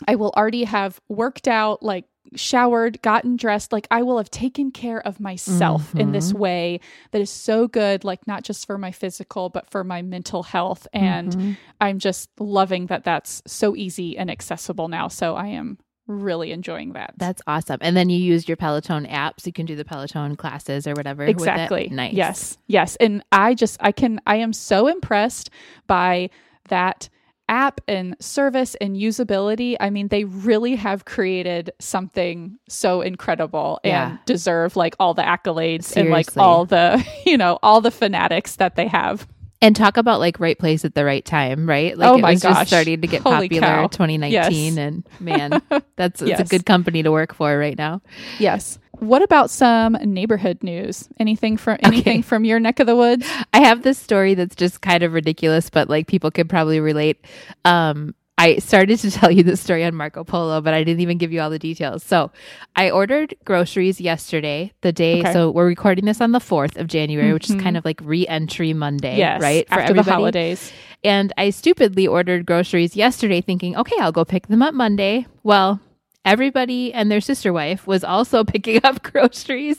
I 0.06 0.16
will 0.16 0.32
already 0.36 0.64
have 0.64 1.00
worked 1.08 1.48
out 1.48 1.82
like 1.82 2.04
showered 2.34 3.00
gotten 3.02 3.36
dressed 3.36 3.72
like 3.72 3.86
I 3.90 4.02
will 4.02 4.16
have 4.18 4.28
taken 4.30 4.72
care 4.72 4.98
of 5.06 5.20
myself 5.20 5.94
in 5.94 6.10
this 6.10 6.32
Mhm. 6.32 6.38
way 6.40 6.80
that 7.12 7.20
is 7.20 7.30
so 7.30 7.68
good 7.68 8.02
like 8.02 8.26
not 8.26 8.42
just 8.42 8.66
for 8.66 8.76
my 8.76 8.90
physical 8.90 9.48
but 9.48 9.70
for 9.70 9.84
my 9.84 10.02
mental 10.02 10.42
health 10.42 10.88
and 10.92 11.34
Mhm. 11.36 11.56
I'm 11.80 11.98
just 12.00 12.28
loving 12.40 12.86
that 12.86 13.04
that's 13.04 13.42
so 13.46 13.76
easy 13.76 14.18
and 14.18 14.28
accessible 14.30 14.88
now 14.88 15.06
so 15.06 15.36
I 15.36 15.46
am 15.46 15.78
really 16.06 16.52
enjoying 16.52 16.92
that 16.92 17.14
That's 17.16 17.42
awesome. 17.46 17.78
And 17.80 17.96
then 17.96 18.08
you 18.10 18.18
use 18.18 18.46
your 18.48 18.56
Peloton 18.56 19.06
app 19.06 19.40
so 19.40 19.48
you 19.48 19.52
can 19.52 19.66
do 19.66 19.74
the 19.76 19.84
Peloton 19.84 20.36
classes 20.36 20.86
or 20.86 20.92
whatever. 20.94 21.22
with 21.24 21.30
it. 21.30 21.32
exactly 21.32 21.88
Nice. 21.90 22.12
yes 22.14 22.58
yes 22.66 22.96
and 22.96 23.22
i 23.32 23.54
just 23.54 23.76
i 23.80 23.92
can 23.92 24.20
i 24.26 24.36
am 24.36 24.52
so 24.52 24.86
impressed 24.86 25.50
by 25.86 26.30
that 26.68 27.08
app 27.48 27.80
and 27.86 28.16
service 28.20 28.74
and 28.80 28.96
usability 28.96 29.76
i 29.78 29.88
mean 29.88 30.08
they 30.08 30.24
really 30.24 30.74
have 30.74 31.04
created 31.04 31.70
something 31.78 32.58
so 32.68 33.02
incredible 33.02 33.78
Yeah. 33.84 34.10
and 34.10 34.18
deserve 34.26 34.74
like 34.74 34.96
all 34.98 35.14
the 35.14 35.22
accolades 35.22 35.96
and 35.96 36.10
like 36.10 36.36
all 36.36 36.64
the 36.64 37.04
you 37.26 37.36
know 37.38 37.58
all 37.62 37.80
the 37.80 37.92
fanatics 37.92 38.56
that 38.56 38.74
they 38.74 38.88
have 38.88 39.28
And 39.62 39.74
talk 39.74 39.96
about 39.96 40.20
like 40.20 40.38
right 40.38 40.58
place 40.58 40.84
at 40.84 40.94
the 40.94 41.04
right 41.04 41.24
time, 41.24 41.66
right? 41.68 41.96
Like 41.96 42.08
Oh 42.10 42.16
it 42.18 42.20
my 42.20 42.32
was 42.32 42.42
just 42.42 42.66
starting 42.68 43.00
to 43.00 43.06
get 43.06 43.22
Holy 43.22 43.48
popular 43.48 43.66
cow. 43.66 43.86
2019 43.88 44.32
Yes. 44.32 44.76
and 44.76 45.08
man, 45.18 45.62
that's 45.96 46.20
it's 46.22 46.40
a 46.40 46.44
good 46.44 46.66
company 46.66 47.02
to 47.02 47.10
work 47.10 47.34
for 47.34 47.58
right 47.58 47.76
now. 47.76 48.02
yes 48.38 48.78
what 48.98 49.20
about 49.22 49.50
some 49.50 49.92
neighborhood 50.04 50.62
news 50.62 51.06
anything 51.20 51.58
from 51.58 51.76
anything 51.82 52.22
from 52.22 52.46
your 52.46 52.58
neck 52.58 52.80
of 52.80 52.86
the 52.86 52.96
woods 52.96 53.28
I 53.52 53.60
have 53.60 53.82
this 53.82 53.98
story 53.98 54.32
that's 54.34 54.56
just 54.56 54.80
kind 54.80 55.02
of 55.02 55.12
ridiculous, 55.12 55.68
but 55.68 55.90
like 55.90 56.06
people 56.06 56.30
could 56.30 56.48
probably 56.48 56.80
relate. 56.80 57.22
Um, 57.66 58.14
I 58.38 58.58
started 58.58 58.98
to 59.00 59.10
tell 59.18 59.30
you 59.30 59.42
this 59.42 59.60
story 59.60 59.84
on 59.84 59.94
Marco 59.94 60.22
Polo, 60.24 60.60
but 60.60 60.74
I 60.74 60.84
didn't 60.84 61.00
even 61.00 61.18
give 61.18 61.32
you 61.32 61.40
all 61.40 61.50
the 61.50 61.58
details. 61.58 62.02
So 62.02 62.30
I 62.74 62.90
ordered 62.90 63.34
groceries 63.44 64.00
yesterday, 64.00 64.72
the 64.82 64.92
day. 64.92 65.20
Okay. 65.20 65.32
So 65.32 65.50
we're 65.50 65.66
recording 65.66 66.04
this 66.04 66.20
on 66.20 66.32
the 66.32 66.38
4th 66.38 66.76
of 66.76 66.86
January, 66.86 67.32
which 67.32 67.48
is 67.48 67.56
Mhm. 67.56 67.62
kind 67.62 67.76
of 67.76 67.84
like 67.84 68.00
re 68.04 68.26
entry 68.28 68.72
Monday, 68.74 69.16
yes 69.18 69.40
right? 69.40 69.66
after 69.70 69.94
the 69.94 70.02
holidays 70.02 70.72
And 71.04 71.32
I 71.38 71.50
stupidly 71.50 72.06
ordered 72.06 72.46
groceries 72.46 72.96
yesterday 72.96 73.40
thinking, 73.40 73.76
okay, 73.76 73.96
I'll 74.00 74.12
go 74.12 74.24
pick 74.24 74.48
them 74.48 74.60
up 74.62 74.74
Monday. 74.74 75.26
Well, 75.42 75.80
everybody 76.24 76.92
and 76.92 77.10
their 77.10 77.20
sister 77.20 77.52
wife 77.52 77.86
was 77.86 78.02
also 78.04 78.42
picking 78.54 78.80
up 78.84 79.02
groceries. 79.12 79.76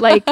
like, 0.00 0.24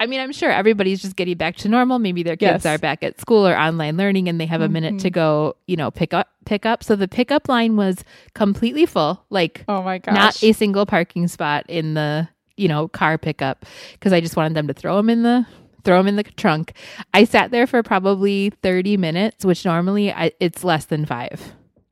I 0.00 0.06
mean, 0.06 0.20
I'm 0.20 0.32
sure 0.32 0.50
everybody's 0.50 1.02
just 1.02 1.16
getting 1.16 1.36
back 1.36 1.56
to 1.56 1.68
normal. 1.68 1.98
Maybe 1.98 2.22
their 2.22 2.36
kids 2.36 2.64
Yes. 2.64 2.66
are 2.66 2.78
back 2.78 3.02
at 3.02 3.20
school 3.20 3.46
or 3.46 3.56
online 3.56 3.96
learning 3.96 4.28
and 4.28 4.40
they 4.40 4.46
have 4.46 4.60
a 4.60 4.68
minute 4.68 5.00
to 5.00 5.08
mm-hmm. 5.08 5.14
go, 5.14 5.56
you 5.66 5.76
know, 5.76 5.90
pick 5.90 6.14
up 6.14 6.28
pick 6.44 6.64
up. 6.64 6.84
So 6.84 6.96
the 6.96 7.08
pickup 7.08 7.48
line 7.48 7.76
was 7.76 8.04
completely 8.34 8.86
full. 8.86 9.24
Like 9.30 9.64
oh 9.68 9.82
my 9.82 9.98
gosh 9.98 10.14
not 10.14 10.42
a 10.42 10.52
single 10.52 10.86
parking 10.86 11.26
spot 11.28 11.64
in 11.68 11.94
the 11.94 12.28
you 12.58 12.68
know 12.68 12.88
car 12.88 13.16
pickup 13.16 13.64
because 13.92 14.12
i 14.12 14.20
just 14.20 14.36
wanted 14.36 14.54
them 14.54 14.66
to 14.66 14.74
throw 14.74 14.96
them 14.96 15.08
in 15.08 15.22
the 15.22 15.46
throw 15.84 15.96
them 15.96 16.08
in 16.08 16.16
the 16.16 16.24
trunk 16.24 16.72
i 17.14 17.24
sat 17.24 17.50
there 17.50 17.66
for 17.66 17.82
probably 17.82 18.50
30 18.62 18.96
minutes 18.96 19.44
which 19.44 19.64
normally 19.64 20.12
I, 20.12 20.32
it's 20.40 20.64
less 20.64 20.84
than 20.84 21.06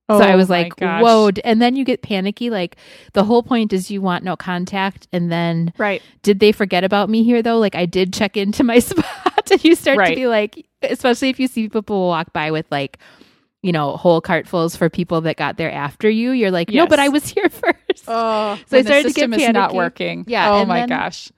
five 0.09 0.19
so 0.19 0.25
i 0.25 0.35
Oh 0.35 0.37
was 0.37 0.49
like 0.51 0.73
whoa 0.81 1.31
and 1.45 1.61
then 1.61 1.77
you 1.77 1.85
get 1.85 2.03
panicky 2.03 2.51
like 2.51 2.77
the 3.13 3.25
whole 3.25 3.43
point 3.43 3.73
is 3.73 3.91
you 3.91 4.01
want 4.01 4.25
no 4.25 4.37
contact 4.37 5.09
and 5.13 5.31
then 5.33 5.73
right. 5.79 6.03
did 6.23 6.41
they 6.41 6.53
forget 6.53 6.85
about 6.85 7.09
me 7.09 7.23
here 7.25 7.43
though? 7.43 7.59
Like 7.59 7.75
i 7.75 7.87
did 7.87 8.13
check 8.13 8.37
into 8.37 8.63
my 8.65 8.79
spot 8.91 9.51
and 9.51 9.63
you 9.65 9.75
start 9.75 9.99
to 10.07 10.15
be 10.15 10.27
like 10.27 10.67
especially 10.83 11.29
if 11.31 11.41
you 11.41 11.47
see 11.49 11.69
people 11.69 12.07
walk 12.09 12.33
by 12.33 12.51
with 12.51 12.67
like 12.71 12.99
you 13.63 13.73
know 13.73 13.97
whole 13.97 14.23
cartfuls 14.23 14.77
for 14.77 14.89
people 14.89 15.21
that 15.23 15.37
got 15.37 15.57
there 15.57 15.73
after 15.73 16.09
you 16.09 16.31
you're 16.31 16.51
like 16.53 16.71
no 16.71 16.87
but 16.87 17.01
i 17.01 17.09
was 17.09 17.27
here 17.29 17.49
first. 17.51 18.05
Oh, 18.09 18.59
So 18.67 18.79
I 18.79 18.83
started 18.83 19.03
to 19.03 19.09
get 19.09 19.15
system 19.15 19.35
is 19.35 19.49
not 19.53 19.75
working. 19.75 20.25
Yeah, 20.29 20.53
Oh 20.53 20.65
my 20.65 20.81
then- 20.81 20.91
gosh. 20.91 21.33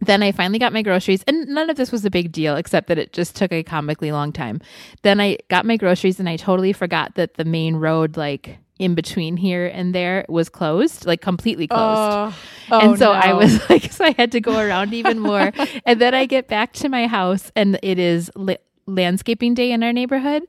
Then 0.00 0.22
I 0.22 0.32
finally 0.32 0.58
got 0.58 0.72
my 0.72 0.82
groceries, 0.82 1.24
and 1.26 1.48
none 1.48 1.70
of 1.70 1.76
this 1.76 1.90
was 1.90 2.04
a 2.04 2.10
big 2.10 2.32
deal 2.32 2.56
except 2.56 2.88
that 2.88 2.98
it 2.98 3.12
just 3.12 3.34
took 3.34 3.52
a 3.52 3.62
comically 3.62 4.12
long 4.12 4.32
time. 4.32 4.60
Then 5.02 5.20
I 5.20 5.38
got 5.48 5.64
my 5.64 5.76
groceries, 5.76 6.20
and 6.20 6.28
I 6.28 6.36
totally 6.36 6.72
forgot 6.72 7.14
that 7.14 7.34
the 7.34 7.44
main 7.44 7.76
road, 7.76 8.16
like 8.16 8.58
in 8.78 8.94
between 8.94 9.38
here 9.38 9.66
and 9.66 9.94
there, 9.94 10.26
was 10.28 10.48
closed, 10.48 11.06
like 11.06 11.22
completely 11.22 11.66
closed. 11.66 12.34
Oh, 12.34 12.38
oh, 12.72 12.80
and 12.80 12.98
so 12.98 13.12
I 13.12 13.32
was 13.32 13.58
like, 13.70 13.90
so 13.90 14.04
I 14.04 14.14
had 14.18 14.32
to 14.32 14.40
go 14.40 14.58
around 14.58 14.92
even 14.92 15.18
more. 15.18 15.52
and 15.86 16.00
then 16.00 16.14
I 16.14 16.26
get 16.26 16.46
back 16.46 16.72
to 16.74 16.88
my 16.88 17.06
house, 17.06 17.50
and 17.56 17.78
it 17.82 17.98
is 17.98 18.30
li- 18.34 18.58
landscaping 18.86 19.54
day 19.54 19.72
in 19.72 19.82
our 19.82 19.92
neighborhood. 19.92 20.42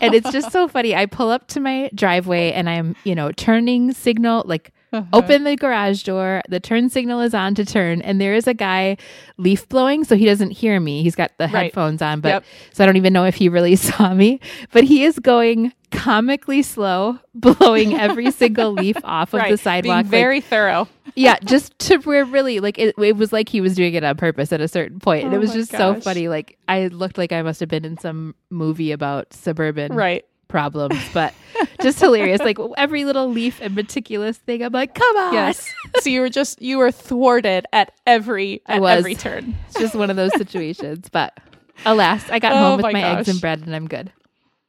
And 0.00 0.14
it's 0.14 0.30
just 0.30 0.52
so 0.52 0.68
funny. 0.68 0.94
I 0.94 1.06
pull 1.06 1.30
up 1.30 1.48
to 1.48 1.60
my 1.60 1.90
driveway 1.94 2.52
and 2.52 2.68
I'm, 2.68 2.94
you 3.04 3.14
know, 3.14 3.32
turning 3.32 3.92
signal, 3.92 4.42
like 4.46 4.72
uh-huh. 4.92 5.04
open 5.12 5.44
the 5.44 5.56
garage 5.56 6.02
door. 6.02 6.42
The 6.48 6.60
turn 6.60 6.88
signal 6.88 7.20
is 7.20 7.34
on 7.34 7.54
to 7.56 7.64
turn, 7.64 8.00
and 8.02 8.20
there 8.20 8.34
is 8.34 8.46
a 8.46 8.54
guy 8.54 8.96
leaf 9.36 9.68
blowing, 9.68 10.04
so 10.04 10.16
he 10.16 10.24
doesn't 10.24 10.50
hear 10.50 10.80
me. 10.80 11.02
He's 11.02 11.14
got 11.14 11.32
the 11.38 11.44
right. 11.44 11.64
headphones 11.64 12.02
on, 12.02 12.20
but 12.20 12.28
yep. 12.28 12.44
so 12.72 12.84
I 12.84 12.86
don't 12.86 12.96
even 12.96 13.12
know 13.12 13.24
if 13.24 13.34
he 13.34 13.48
really 13.48 13.76
saw 13.76 14.14
me. 14.14 14.40
But 14.72 14.84
he 14.84 15.04
is 15.04 15.18
going 15.18 15.72
comically 15.90 16.62
slow, 16.62 17.18
blowing 17.34 17.94
every 17.94 18.30
single 18.30 18.72
leaf 18.72 18.96
off 19.04 19.34
of 19.34 19.40
right. 19.40 19.50
the 19.50 19.58
sidewalk. 19.58 20.04
Being 20.04 20.10
very 20.10 20.36
like, 20.36 20.44
thorough. 20.44 20.88
yeah, 21.14 21.38
just 21.44 21.78
to 21.80 21.98
where 21.98 22.24
really 22.24 22.60
like 22.60 22.78
it, 22.78 22.94
it 22.98 23.16
was 23.16 23.32
like 23.32 23.48
he 23.48 23.60
was 23.60 23.74
doing 23.74 23.94
it 23.94 24.04
on 24.04 24.16
purpose 24.16 24.52
at 24.52 24.60
a 24.60 24.68
certain 24.68 25.00
point. 25.00 25.24
And 25.24 25.34
oh 25.34 25.36
it 25.36 25.40
was 25.40 25.52
just 25.52 25.72
gosh. 25.72 25.78
so 25.78 26.00
funny. 26.00 26.28
Like 26.28 26.58
I 26.68 26.86
looked 26.88 27.18
like 27.18 27.32
I 27.32 27.42
must 27.42 27.60
have 27.60 27.68
been 27.68 27.84
in 27.84 27.98
some 27.98 28.34
movie 28.50 28.92
about 28.92 29.32
suburban 29.32 29.94
right 29.94 30.24
problems, 30.48 30.98
but 31.12 31.34
just 31.80 32.00
hilarious. 32.00 32.40
Like 32.40 32.58
every 32.76 33.04
little 33.04 33.28
leaf 33.28 33.60
and 33.60 33.74
meticulous 33.74 34.38
thing. 34.38 34.62
I'm 34.62 34.72
like, 34.72 34.94
come 34.94 35.16
on. 35.16 35.34
Yes. 35.34 35.72
So 36.00 36.10
you 36.10 36.20
were 36.20 36.28
just 36.28 36.60
you 36.60 36.78
were 36.78 36.90
thwarted 36.90 37.66
at 37.72 37.92
every 38.06 38.62
at 38.66 38.82
every 38.82 39.14
turn. 39.14 39.56
It's 39.66 39.78
just 39.78 39.94
one 39.94 40.10
of 40.10 40.16
those 40.16 40.34
situations. 40.36 41.08
But 41.10 41.38
alas, 41.84 42.28
I 42.30 42.38
got 42.38 42.52
oh 42.52 42.56
home 42.56 42.76
with 42.76 42.82
my, 42.84 42.92
my 42.92 43.18
eggs 43.18 43.28
and 43.28 43.40
bread, 43.40 43.60
and 43.60 43.74
I'm 43.74 43.88
good. 43.88 44.12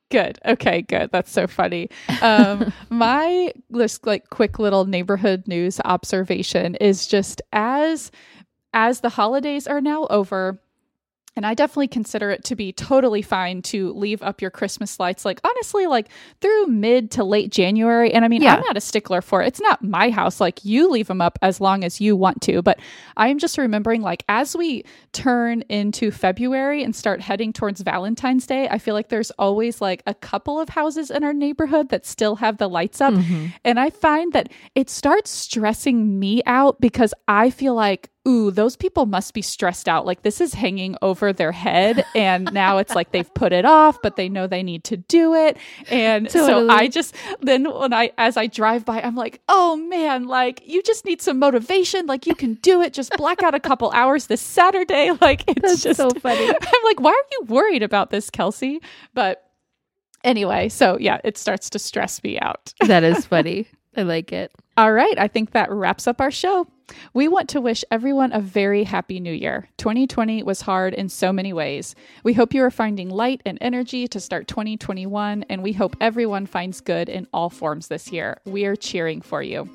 Good. 0.09 0.39
Okay, 0.43 0.81
good. 0.81 1.11
That's 1.11 1.31
so 1.31 1.45
funny. 1.45 1.89
Um, 2.21 2.73
my 2.89 3.53
just 3.75 4.05
like 4.07 4.29
quick 4.29 4.57
little 4.57 4.85
neighborhood 4.85 5.47
news 5.47 5.79
observation 5.85 6.75
is 6.75 7.05
just 7.07 7.41
as 7.53 8.11
as 8.73 9.01
the 9.01 9.09
holidays 9.09 9.67
are 9.67 9.81
now 9.81 10.07
over 10.09 10.59
and 11.39 11.45
I 11.45 11.53
definitely 11.53 11.87
consider 11.87 12.31
it 12.31 12.43
to 12.43 12.55
be 12.57 12.73
totally 12.73 13.21
fine 13.21 13.61
to 13.61 13.93
leave 13.93 14.21
up 14.21 14.41
your 14.41 14.51
Christmas 14.51 14.99
lights, 14.99 15.23
like 15.23 15.39
honestly, 15.45 15.87
like 15.87 16.09
through 16.41 16.67
mid 16.67 17.11
to 17.11 17.23
late 17.23 17.49
January. 17.49 18.11
And 18.11 18.25
I 18.25 18.27
mean, 18.27 18.41
yeah. 18.41 18.55
I'm 18.55 18.61
not 18.61 18.75
a 18.75 18.81
stickler 18.81 19.21
for 19.21 19.41
it. 19.41 19.47
It's 19.47 19.61
not 19.61 19.81
my 19.81 20.09
house. 20.09 20.41
Like 20.41 20.65
you 20.65 20.89
leave 20.89 21.07
them 21.07 21.21
up 21.21 21.39
as 21.41 21.61
long 21.61 21.85
as 21.85 22.01
you 22.01 22.17
want 22.17 22.41
to. 22.41 22.61
But 22.61 22.81
I'm 23.15 23.39
just 23.39 23.57
remembering, 23.57 24.01
like, 24.01 24.25
as 24.27 24.53
we 24.53 24.83
turn 25.13 25.61
into 25.69 26.11
February 26.11 26.83
and 26.83 26.93
start 26.93 27.21
heading 27.21 27.53
towards 27.53 27.79
Valentine's 27.79 28.45
Day, 28.45 28.67
I 28.67 28.77
feel 28.77 28.93
like 28.93 29.07
there's 29.07 29.31
always 29.39 29.79
like 29.79 30.03
a 30.05 30.13
couple 30.13 30.59
of 30.59 30.67
houses 30.67 31.09
in 31.09 31.23
our 31.23 31.31
neighborhood 31.31 31.87
that 31.87 32.05
still 32.05 32.35
have 32.35 32.57
the 32.57 32.67
lights 32.67 32.99
up. 32.99 33.13
Mm-hmm. 33.13 33.45
And 33.63 33.79
I 33.79 33.91
find 33.91 34.33
that 34.33 34.51
it 34.75 34.89
starts 34.89 35.29
stressing 35.29 36.19
me 36.19 36.41
out 36.45 36.81
because 36.81 37.13
I 37.29 37.49
feel 37.49 37.75
like 37.75 38.09
ooh, 38.27 38.51
those 38.51 38.75
people 38.75 39.05
must 39.05 39.33
be 39.33 39.41
stressed 39.41 39.87
out. 39.87 40.05
Like 40.05 40.21
this 40.23 40.41
is 40.41 40.53
hanging 40.53 40.95
over 41.01 41.31
their 41.31 41.51
head. 41.51 42.05
And 42.15 42.49
now 42.53 42.77
it's 42.77 42.93
like 42.93 43.11
they've 43.11 43.33
put 43.33 43.53
it 43.53 43.65
off, 43.65 44.01
but 44.01 44.15
they 44.15 44.29
know 44.29 44.47
they 44.47 44.63
need 44.63 44.83
to 44.85 44.97
do 44.97 45.33
it. 45.33 45.57
And 45.89 46.29
totally. 46.29 46.67
so 46.67 46.69
I 46.69 46.87
just, 46.87 47.15
then 47.41 47.71
when 47.71 47.93
I, 47.93 48.11
as 48.17 48.37
I 48.37 48.47
drive 48.47 48.85
by, 48.85 49.01
I'm 49.01 49.15
like, 49.15 49.41
oh 49.47 49.75
man, 49.75 50.27
like 50.27 50.61
you 50.65 50.83
just 50.83 51.05
need 51.05 51.21
some 51.21 51.39
motivation. 51.39 52.05
Like 52.05 52.25
you 52.25 52.35
can 52.35 52.55
do 52.55 52.81
it. 52.81 52.93
Just 52.93 53.11
black 53.17 53.41
out 53.41 53.55
a 53.55 53.59
couple 53.59 53.89
hours 53.91 54.27
this 54.27 54.41
Saturday. 54.41 55.11
Like 55.21 55.43
it's 55.47 55.61
That's 55.61 55.83
just 55.83 55.97
so 55.97 56.09
funny. 56.11 56.47
I'm 56.47 56.83
like, 56.85 57.01
why 57.01 57.11
are 57.11 57.27
you 57.31 57.45
worried 57.47 57.83
about 57.83 58.09
this, 58.09 58.29
Kelsey? 58.29 58.79
But 59.13 59.51
anyway, 60.23 60.69
so 60.69 60.97
yeah, 60.97 61.19
it 61.25 61.37
starts 61.37 61.69
to 61.71 61.79
stress 61.79 62.23
me 62.23 62.39
out. 62.39 62.73
that 62.85 63.03
is 63.03 63.25
funny. 63.25 63.67
I 63.97 64.03
like 64.03 64.31
it. 64.31 64.51
All 64.77 64.93
right. 64.93 65.17
I 65.19 65.27
think 65.27 65.51
that 65.51 65.69
wraps 65.71 66.07
up 66.07 66.21
our 66.21 66.31
show. 66.31 66.67
We 67.13 67.27
want 67.27 67.49
to 67.49 67.61
wish 67.61 67.83
everyone 67.91 68.31
a 68.31 68.39
very 68.39 68.83
happy 68.83 69.19
new 69.19 69.33
year. 69.33 69.67
2020 69.77 70.43
was 70.43 70.61
hard 70.61 70.93
in 70.93 71.09
so 71.09 71.33
many 71.33 71.53
ways. 71.53 71.95
We 72.23 72.33
hope 72.33 72.53
you 72.53 72.63
are 72.63 72.71
finding 72.71 73.09
light 73.09 73.41
and 73.45 73.57
energy 73.61 74.07
to 74.07 74.19
start 74.19 74.47
2021, 74.47 75.43
and 75.49 75.63
we 75.63 75.73
hope 75.73 75.95
everyone 76.01 76.45
finds 76.45 76.81
good 76.81 77.09
in 77.09 77.27
all 77.33 77.49
forms 77.49 77.87
this 77.87 78.11
year. 78.11 78.39
We 78.45 78.65
are 78.65 78.75
cheering 78.75 79.21
for 79.21 79.41
you. 79.41 79.69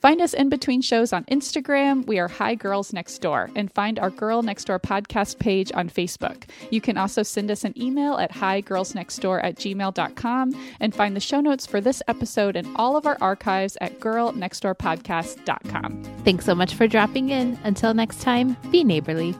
Find 0.00 0.20
us 0.20 0.32
in 0.32 0.48
between 0.48 0.80
shows 0.80 1.12
on 1.12 1.24
Instagram. 1.24 2.06
We 2.06 2.18
are 2.18 2.28
Hi 2.28 2.54
Girls 2.54 2.92
Next 2.92 3.18
Door, 3.18 3.50
and 3.56 3.72
find 3.72 3.98
our 3.98 4.10
Girl 4.10 4.42
Next 4.42 4.66
Door 4.66 4.80
podcast 4.80 5.38
page 5.38 5.72
on 5.74 5.90
Facebook. 5.90 6.44
You 6.70 6.80
can 6.80 6.96
also 6.96 7.22
send 7.22 7.50
us 7.50 7.64
an 7.64 7.74
email 7.80 8.16
at 8.18 8.32
higirlsnextdoor 8.32 9.42
at 9.42 9.56
gmail.com 9.56 10.74
and 10.80 10.94
find 10.94 11.16
the 11.16 11.20
show 11.20 11.40
notes 11.40 11.66
for 11.66 11.80
this 11.80 12.02
episode 12.06 12.56
and 12.56 12.68
all 12.76 12.96
of 12.96 13.06
our 13.06 13.18
archives 13.20 13.76
at 13.80 13.98
girlnextdoorpodcast.com. 14.00 16.02
Thanks 16.24 16.44
so 16.44 16.54
much 16.54 16.74
for 16.74 16.86
dropping 16.86 17.30
in. 17.30 17.58
Until 17.64 17.94
next 17.94 18.20
time, 18.20 18.56
be 18.70 18.84
neighborly. 18.84 19.34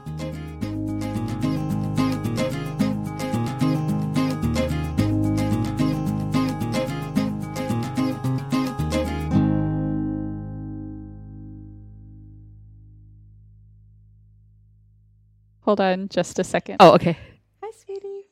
Hold 15.69 15.81
on 15.81 16.09
just 16.09 16.39
a 16.39 16.43
second. 16.43 16.77
Oh, 16.79 16.95
okay. 16.95 17.15
Hi, 17.61 17.69
sweetie. 17.85 18.23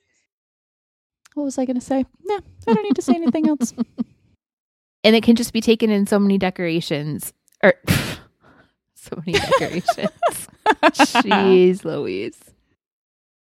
What 1.36 1.44
was 1.44 1.60
I 1.60 1.66
going 1.66 1.80
to 1.80 1.86
say? 1.86 2.04
No, 2.26 2.40
I 2.68 2.74
don't 2.74 2.82
need 2.82 2.96
to 2.96 3.02
say 3.04 3.14
anything 3.14 3.48
else. 3.50 3.76
And 5.04 5.16
it 5.16 5.22
can 5.22 5.36
just 5.36 5.54
be 5.54 5.62
taken 5.62 5.92
in 5.92 6.08
so 6.08 6.18
many 6.18 6.40
decorations 6.40 7.34
or 7.62 7.76
so 8.96 9.22
many 9.24 9.34
decorations. 9.60 10.10
Jeez 10.82 11.86
Louise. 11.86 12.40